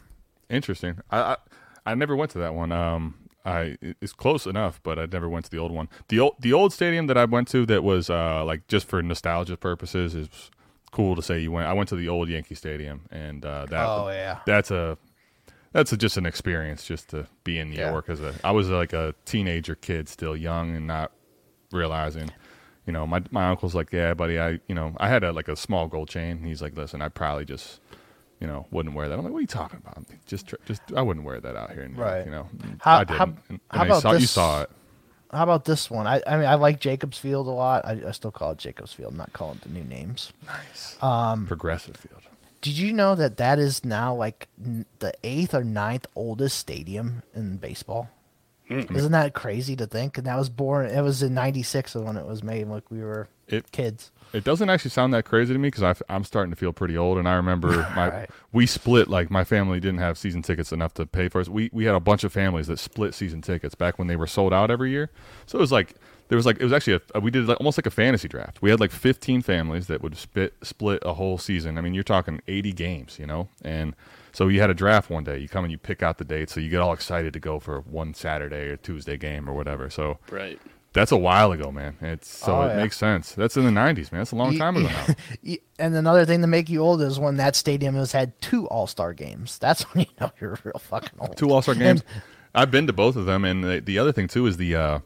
[0.48, 0.98] Interesting.
[1.10, 1.36] I, I
[1.84, 2.70] I never went to that one.
[2.70, 5.88] Um, I it's close enough, but I never went to the old one.
[6.08, 9.02] The old the old stadium that I went to that was uh like just for
[9.02, 10.28] nostalgia purposes is
[10.92, 11.66] cool to say you went.
[11.66, 14.38] I went to the old Yankee Stadium, and uh, that Oh, yeah.
[14.46, 14.96] that's a
[15.72, 17.90] that's a, just an experience just to be in New Yeah.
[17.90, 21.12] York as a I was like a teenager kid, still young and not
[21.72, 22.30] realizing.
[22.86, 25.48] You know, my my uncle's like, yeah, buddy, I you know I had a like
[25.48, 26.42] a small gold chain.
[26.42, 27.80] He's like, listen, I probably just
[28.40, 29.18] you know wouldn't wear that.
[29.18, 30.02] I'm like, what are you talking about?
[30.26, 31.82] Just just I wouldn't wear that out here.
[31.82, 32.24] In New York, Right.
[32.24, 32.46] you know,
[32.80, 33.18] How- I didn't.
[33.18, 34.70] how- and, how I about saw, you saw it.
[35.30, 36.06] How about this one?
[36.06, 37.84] I, I mean, I like Jacobs Field a lot.
[37.84, 40.32] I, I still call it Jacobs Field, not calling it the new names.
[40.46, 42.22] nice Um, Progressive field.
[42.60, 47.22] Did you know that that is now like n- the eighth or ninth oldest stadium
[47.34, 48.10] in baseball?
[48.68, 48.80] Hmm.
[48.94, 50.18] Isn't that crazy to think?
[50.18, 50.86] And that was born.
[50.86, 52.66] It was in '96 when it was made.
[52.68, 54.10] Like we were It kids.
[54.34, 57.16] It doesn't actually sound that crazy to me because I'm starting to feel pretty old,
[57.16, 58.30] and I remember my Right.
[58.52, 61.48] we split like my family didn't have season tickets enough to pay for us.
[61.48, 64.26] We we had a bunch of families that split season tickets back when they were
[64.26, 65.10] sold out every year.
[65.46, 65.94] So it was like
[66.28, 68.60] there was like it was actually a, we did like, almost like a fantasy draft.
[68.62, 71.78] We had like 15 families that would split split a whole season.
[71.78, 73.94] I mean, you're talking 80 games, you know, and
[74.32, 75.38] so you had a draft one day.
[75.38, 77.58] You come and you pick out the date, so you get all excited to go
[77.58, 79.88] for one Saturday or Tuesday game or whatever.
[79.90, 80.60] So Right.
[80.92, 81.96] that's a while ago, man.
[82.00, 82.76] It's so Oh, it yeah.
[82.76, 83.32] makes sense.
[83.32, 84.20] That's in the '90s, man.
[84.20, 84.88] That's a long Ye- time ago
[85.44, 85.54] now.
[85.78, 88.86] And another thing to make you old is when that stadium has had two All
[88.86, 89.58] Star games.
[89.58, 91.36] That's when you know you're real fucking old.
[91.36, 92.02] Two All Star games.
[92.54, 94.98] I've been to both of them, and the, the other thing too is the uh,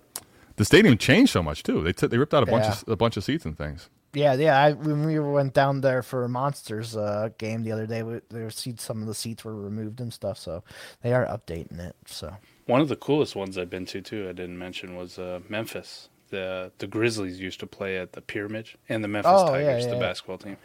[0.56, 1.82] the stadium changed so much too.
[1.82, 3.88] They took they ripped out a bunch of a bunch of seats and things.
[4.14, 4.60] Yeah, yeah.
[4.60, 8.20] I, when we went down there for a Monsters uh, game the other day, we,
[8.28, 10.36] there were seats, some of the seats were removed and stuff.
[10.36, 10.64] So
[11.02, 11.96] they are updating it.
[12.04, 15.40] So One of the coolest ones I've been to too, I didn't mention, was uh,
[15.48, 16.10] Memphis.
[16.28, 19.90] The the Grizzlies used to play at the Pyramid, and the Memphis Oh, Tigers, yeah,
[19.90, 20.02] the yeah.
[20.02, 20.56] basketball team.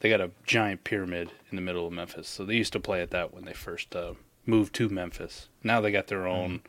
[0.00, 3.00] They got a giant pyramid in the middle of Memphis, so they used to play
[3.02, 4.14] at that when they first uh,
[4.46, 5.48] moved to Memphis.
[5.62, 6.60] Now they got their own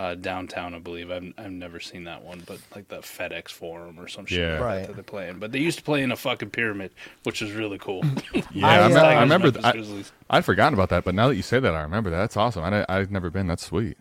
[0.00, 1.10] uh, downtown, I believe.
[1.10, 4.52] I've I've never seen that one, but like the FedEx Forum or some shit Yeah.
[4.54, 4.78] like Right.
[4.80, 5.38] that, that they're playing.
[5.38, 6.90] But they used to play in a fucking pyramid,
[7.24, 8.02] which was really cool.
[8.52, 9.44] Yeah, I, I, uh, remember, I remember.
[9.52, 10.12] Memphis I, Grizzlies.
[10.30, 12.16] I'd forgotten about that, but now that you say that, I remember that.
[12.18, 12.64] That's awesome.
[12.64, 13.46] I, I've never been.
[13.46, 13.98] That's sweet.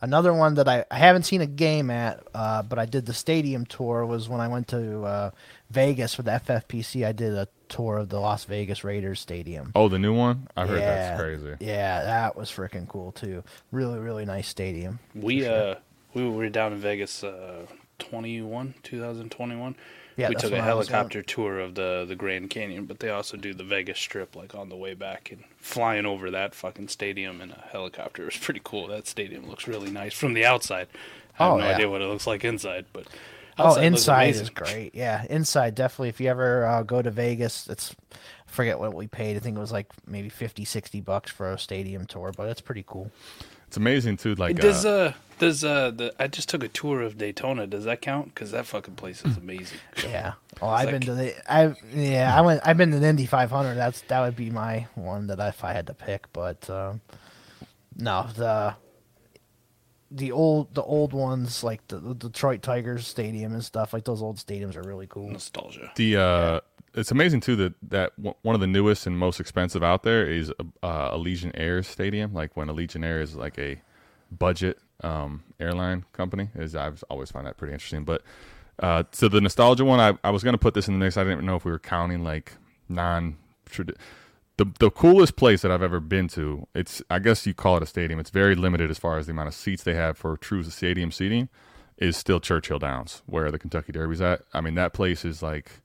[0.00, 3.12] Another one that I, I haven't seen a game at, uh, but I did the
[3.14, 5.30] stadium tour was when I went to uh,
[5.72, 7.06] Vegas for the FFPC.
[7.06, 9.72] I did a tour of the Las Vegas Raiders Stadium.
[9.74, 10.48] Oh, the new one.
[10.56, 11.56] I heard yeah, that's crazy.
[11.60, 13.42] Yeah, that was freaking cool too.
[13.70, 14.98] Really, really nice stadium.
[15.14, 15.76] We uh
[16.14, 17.66] we were down in Vegas uh
[17.98, 19.74] 21 2021.
[20.14, 22.84] Yeah, we that's took a when I was helicopter tour of the the Grand Canyon,
[22.84, 26.30] but they also do the Vegas Strip like on the way back and flying over
[26.30, 28.88] that fucking stadium in a helicopter was pretty cool.
[28.88, 30.88] That stadium looks really nice from the outside.
[31.38, 31.74] I have Oh, no yeah.
[31.74, 33.06] idea what it looks like inside, but
[33.58, 34.94] Oh, outside looks inside is great.
[34.94, 36.08] Yeah, inside definitely.
[36.08, 39.36] If you ever uh, go to Vegas, it's I forget what we paid.
[39.36, 42.60] I think it was like maybe 50, 60 bucks for a stadium tour, but it's
[42.60, 43.10] pretty cool.
[43.66, 44.34] It's amazing too.
[44.34, 47.66] Like Does uh, uh does uh the I just took a tour of Daytona.
[47.66, 48.34] Does that count?
[48.34, 49.78] Because that fucking place is amazing.
[50.04, 50.34] Yeah.
[50.60, 51.52] Oh, I've like- been to the.
[51.52, 52.36] I yeah.
[52.36, 52.60] I went.
[52.64, 53.74] I've been to the Indy 500.
[53.74, 56.30] That's that would be my one that I, if I had to pick.
[56.34, 57.00] But um,
[57.96, 58.74] no, the
[60.16, 64.22] the old the old ones like the, the Detroit Tigers Stadium and stuff like those
[64.22, 65.30] old stadiums are really cool.
[65.30, 65.90] Nostalgia.
[65.96, 66.60] the uh,
[66.94, 70.26] it's amazing too that that w- one of the newest and most expensive out there
[70.28, 70.52] is
[70.82, 72.34] uh, Allegiant Air Stadium.
[72.34, 73.80] Like when Allegiant Air is like a
[74.30, 78.04] budget um, airline company, is I've always find that pretty interesting.
[78.04, 78.22] But
[78.78, 81.16] uh, so the nostalgia one, I, I was gonna put this in the mix.
[81.16, 82.54] I didn't even know if we were counting like
[82.88, 83.36] non.
[84.62, 87.82] The, the coolest place that I've ever been to, it's I guess you call it
[87.82, 88.20] a stadium.
[88.20, 91.10] It's very limited as far as the amount of seats they have for true stadium
[91.10, 91.48] seating.
[91.98, 94.42] Is still Churchill Downs, where the Kentucky Derby's at.
[94.52, 95.82] I mean, that place is like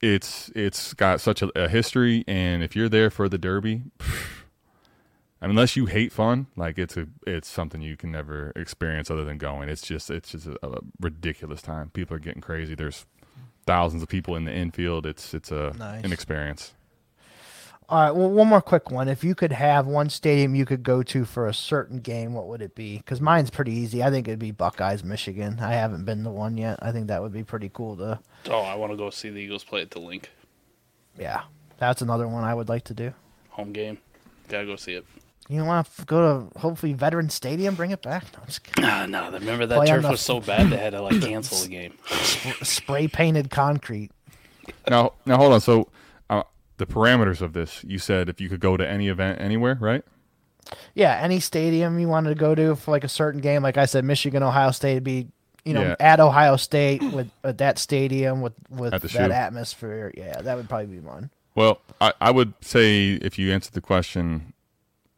[0.00, 4.04] it's it's got such a, a history and if you're there for the derby I
[5.46, 9.24] mean, unless you hate fun like it's a it's something you can never experience other
[9.24, 13.04] than going it's just it's just a, a ridiculous time people are getting crazy there's
[13.66, 16.02] thousands of people in the infield it's it's a Nice.
[16.02, 16.72] an experience
[17.90, 18.10] All right.
[18.12, 19.08] Well, one more quick one.
[19.08, 22.46] If you could have one stadium you could go to for a certain game, what
[22.46, 22.98] would it be?
[22.98, 24.00] Because mine's pretty easy.
[24.02, 25.58] I think it'd be Buckeyes, Michigan.
[25.60, 26.78] I haven't been to one yet.
[26.82, 28.20] I think that would be pretty cool to.
[28.48, 30.30] Oh, I want to go see the Eagles play at the Linc.
[31.18, 31.42] Yeah,
[31.78, 33.12] that's another one I would like to do.
[33.50, 33.98] Home game.
[34.48, 35.04] Gotta go see it.
[35.48, 37.74] You want to go to hopefully Veteran Stadium?
[37.74, 38.22] Bring it back.
[38.34, 38.84] No, I'm just kidding.
[38.84, 41.58] Ah, no, remember that Play turf the- was so bad they had to like cancel
[41.58, 41.94] the game.
[42.62, 44.12] spray painted concrete.
[44.88, 45.88] now now hold on so
[46.80, 50.02] the parameters of this you said if you could go to any event anywhere right
[50.94, 53.86] Yeah, any stadium you wanted to go to for like a certain game, like I
[53.86, 55.26] said, Michigan, Ohio State would be,
[55.64, 55.96] you know, Yeah.
[55.98, 59.18] at Ohio State with, with that stadium with with that shoe.
[59.18, 60.12] atmosphere.
[60.16, 61.30] Yeah, that would probably be one.
[61.54, 64.52] Well, I, I would say if you answered the question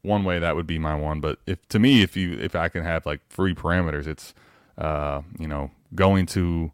[0.02, 1.20] one way, that would be my one.
[1.20, 4.32] But if to me, if you if I can have like free parameters, it's
[4.78, 6.72] uh, you know going to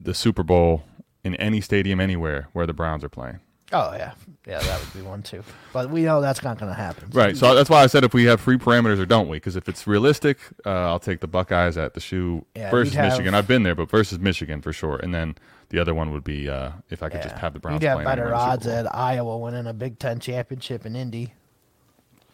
[0.00, 0.82] the Super Bowl
[1.22, 3.40] in any stadium anywhere where the Browns are playing.
[3.72, 4.12] Oh yeah,
[4.46, 5.42] yeah, that would be one too.
[5.72, 7.10] But we know that's not going to happen.
[7.10, 7.36] Right.
[7.36, 9.38] So that's why I said if we have free parameters or don't we?
[9.38, 13.00] Because if it's realistic, uh, I'll take the Buckeyes at the shoe Yeah, versus you'd
[13.00, 13.34] have- Michigan.
[13.34, 14.96] I've been there, but versus Michigan for sure.
[14.98, 15.34] And then
[15.70, 17.98] the other one would be uh, if I could just have the Browns You'd have
[18.04, 21.34] better anywhere in the odds at Iowa winning a Big Ten championship in Indy.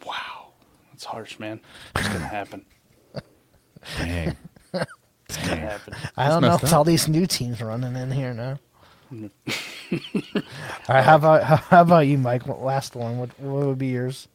[0.05, 0.49] Wow,
[0.91, 1.59] that's harsh, man.
[1.95, 2.63] It's gonna happen.
[3.97, 4.37] Dang.
[4.73, 5.95] It's gonna happen.
[6.15, 6.49] I don't know.
[6.49, 8.59] messed It's all these new teams running in here now.
[10.89, 12.47] right, how about how about you, Mike?
[12.47, 13.17] Last one?
[13.17, 14.27] What what would be yours?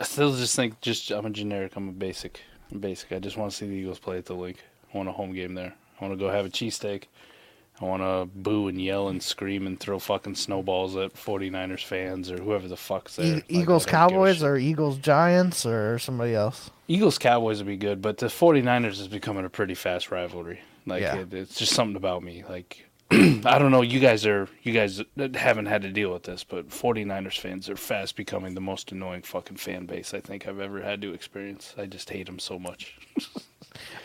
[0.00, 1.76] I still just think just I'm a generic.
[1.76, 2.40] I'm a basic.
[2.72, 3.12] I'm basic.
[3.12, 4.58] I just want to see the Eagles play at the Linc.
[4.92, 5.74] I want a home game there.
[6.00, 7.04] I want to go have a cheesesteak.
[7.80, 12.30] I want to boo and yell and scream and throw fucking snowballs at 49ers fans
[12.30, 13.26] or whoever the fuck's there.
[13.26, 16.70] E- Like, Eagles don't give a Cowboys or Eagles Giants or somebody else?
[16.86, 20.60] Eagles Cowboys would be good, but the 49ers is becoming a pretty fast rivalry.
[20.86, 21.16] Like Yeah.
[21.16, 22.44] it, it's just something about me.
[22.48, 25.02] Like I don't know, you guys are you guys
[25.34, 29.22] haven't had to deal with this, but 49ers fans are fast becoming the most annoying
[29.22, 31.74] fucking fan base I think I've ever had to experience.
[31.76, 32.96] I just hate them so much.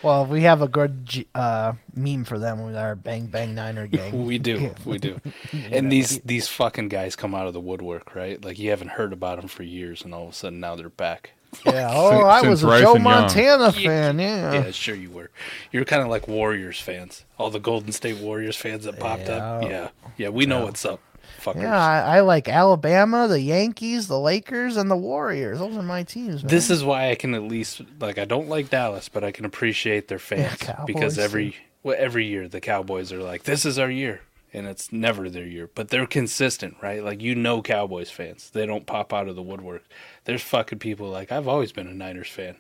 [0.01, 4.25] Well, we have a good uh, meme for them with our Bang Bang Niner gang.
[4.25, 5.19] We do, we do.
[5.51, 8.43] And these these fucking guys come out of the woodwork, right?
[8.43, 10.89] Like you haven't heard about them for years, and all of a sudden now they're
[10.89, 11.31] back.
[11.65, 11.89] Yeah.
[11.93, 13.03] Oh, I was a Joe and Young.
[13.03, 14.19] Montana fan.
[14.19, 14.53] Yeah.
[14.53, 15.29] Yeah, sure you were.
[15.71, 17.25] You're kind of like Warriors fans.
[17.37, 19.63] All the Golden State Warriors fans that popped up.
[19.63, 19.69] Yeah.
[19.69, 20.99] Yeah, yeah, we know what's up,
[21.41, 21.63] fuckers.
[21.63, 25.59] Yeah, I, I like Alabama, the Yankees, the Lakers, and the Warriors.
[25.59, 26.43] Those are my teams.
[26.43, 26.49] Man.
[26.49, 29.45] This is why I can at least like I don't like Dallas, but I can
[29.45, 33.79] appreciate their fans Cowboys, because every well, every year the Cowboys are like this is
[33.79, 34.21] our year,
[34.53, 37.03] and it's never their year, but they're consistent, right?
[37.03, 39.83] Like you know, Cowboys fans they don't pop out of the woodwork.
[40.25, 42.55] There's fucking people like I've always been a Niners fan.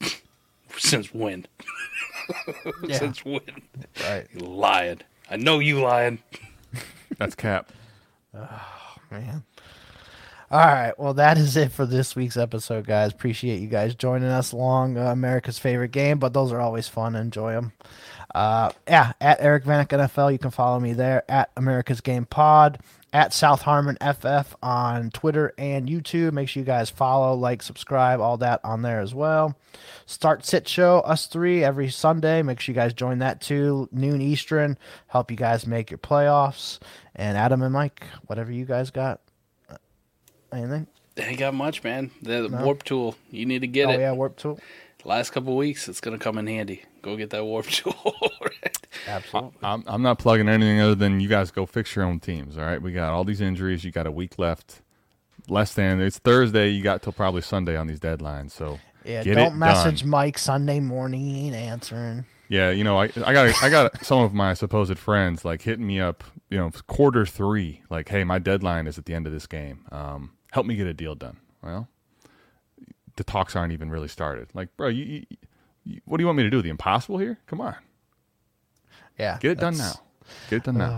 [0.76, 1.46] Since when?
[2.86, 2.98] Yeah.
[2.98, 3.40] Since when?
[4.02, 4.26] Right.
[4.34, 5.00] You lying.
[5.30, 6.18] I know you lying.
[7.18, 7.72] That's cap.
[8.34, 9.44] oh man.
[10.50, 10.98] All right.
[10.98, 13.12] Well, that is it for this week's episode, guys.
[13.12, 17.14] Appreciate you guys joining us along uh, America's favorite game, but those are always fun.
[17.14, 17.72] Enjoy them.
[18.34, 21.24] Uh, yeah, at Eric Vanek NFL, you can follow me there.
[21.28, 22.78] At America's Game Pod.
[23.10, 26.32] At South Harmon FF on Twitter and YouTube.
[26.32, 29.56] Make sure you guys follow, like, subscribe, all that on there as well.
[30.04, 32.42] Start Sit Show, us three, every Sunday.
[32.42, 33.88] Make sure you guys join that too.
[33.92, 34.76] Noon Eastern.
[35.06, 36.80] Help you guys make your playoffs.
[37.16, 39.20] And Adam and Mike, whatever you guys got.
[40.52, 40.86] Anything?
[41.16, 42.10] Ain't got much, man.
[42.22, 43.16] The WoRP tool.
[43.30, 43.92] You need to get it.
[43.92, 44.00] oh it.
[44.00, 44.60] yeah, WoRP tool.
[45.04, 46.82] Last couple weeks, it's gonna come in handy.
[47.02, 48.14] Go get that WoRP tool.
[49.06, 49.58] Absolutely.
[49.62, 52.58] I'm I'm not plugging anything other than you guys go fix your own teams.
[52.58, 53.84] All right, we got all these injuries.
[53.84, 54.82] You got a week left.
[55.48, 56.68] Less than it's Thursday.
[56.68, 58.50] You got till probably Sunday on these deadlines.
[58.50, 60.10] So Yeah, get don't it message done.
[60.10, 61.20] Mike Sunday morning.
[61.20, 62.26] He ain't answering.
[62.48, 65.86] Yeah, you know, I I got I got some of my supposed friends like hitting
[65.86, 66.24] me up.
[66.50, 67.82] You know, quarter three.
[67.90, 69.84] Like, hey, my deadline is at the end of this game.
[69.92, 71.38] Um, help me get a deal done.
[71.62, 71.88] Well,
[73.16, 74.48] the talks aren't even really started.
[74.54, 75.36] Like, bro, you, you, you
[76.04, 76.62] what do you want me to do?
[76.62, 77.38] The impossible here?
[77.46, 77.74] Come on.
[79.18, 79.38] Yeah.
[79.40, 79.94] Get it done now.
[80.50, 80.90] Get it done now.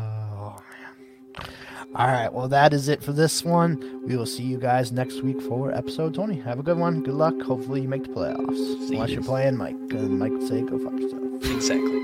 [0.58, 1.46] Oh, man.
[1.94, 2.32] All right.
[2.32, 4.02] Well, that is it for this one.
[4.06, 6.40] We will see you guys next week for episode 20.
[6.40, 7.02] Have a good one.
[7.02, 7.40] Good luck.
[7.42, 8.56] Hopefully, you make the playoffs.
[8.88, 9.20] See Unless you.
[9.20, 9.76] are playing Mike.
[9.92, 11.22] Uh, Mike would say, go fuck yourself.
[11.56, 12.00] Exactly.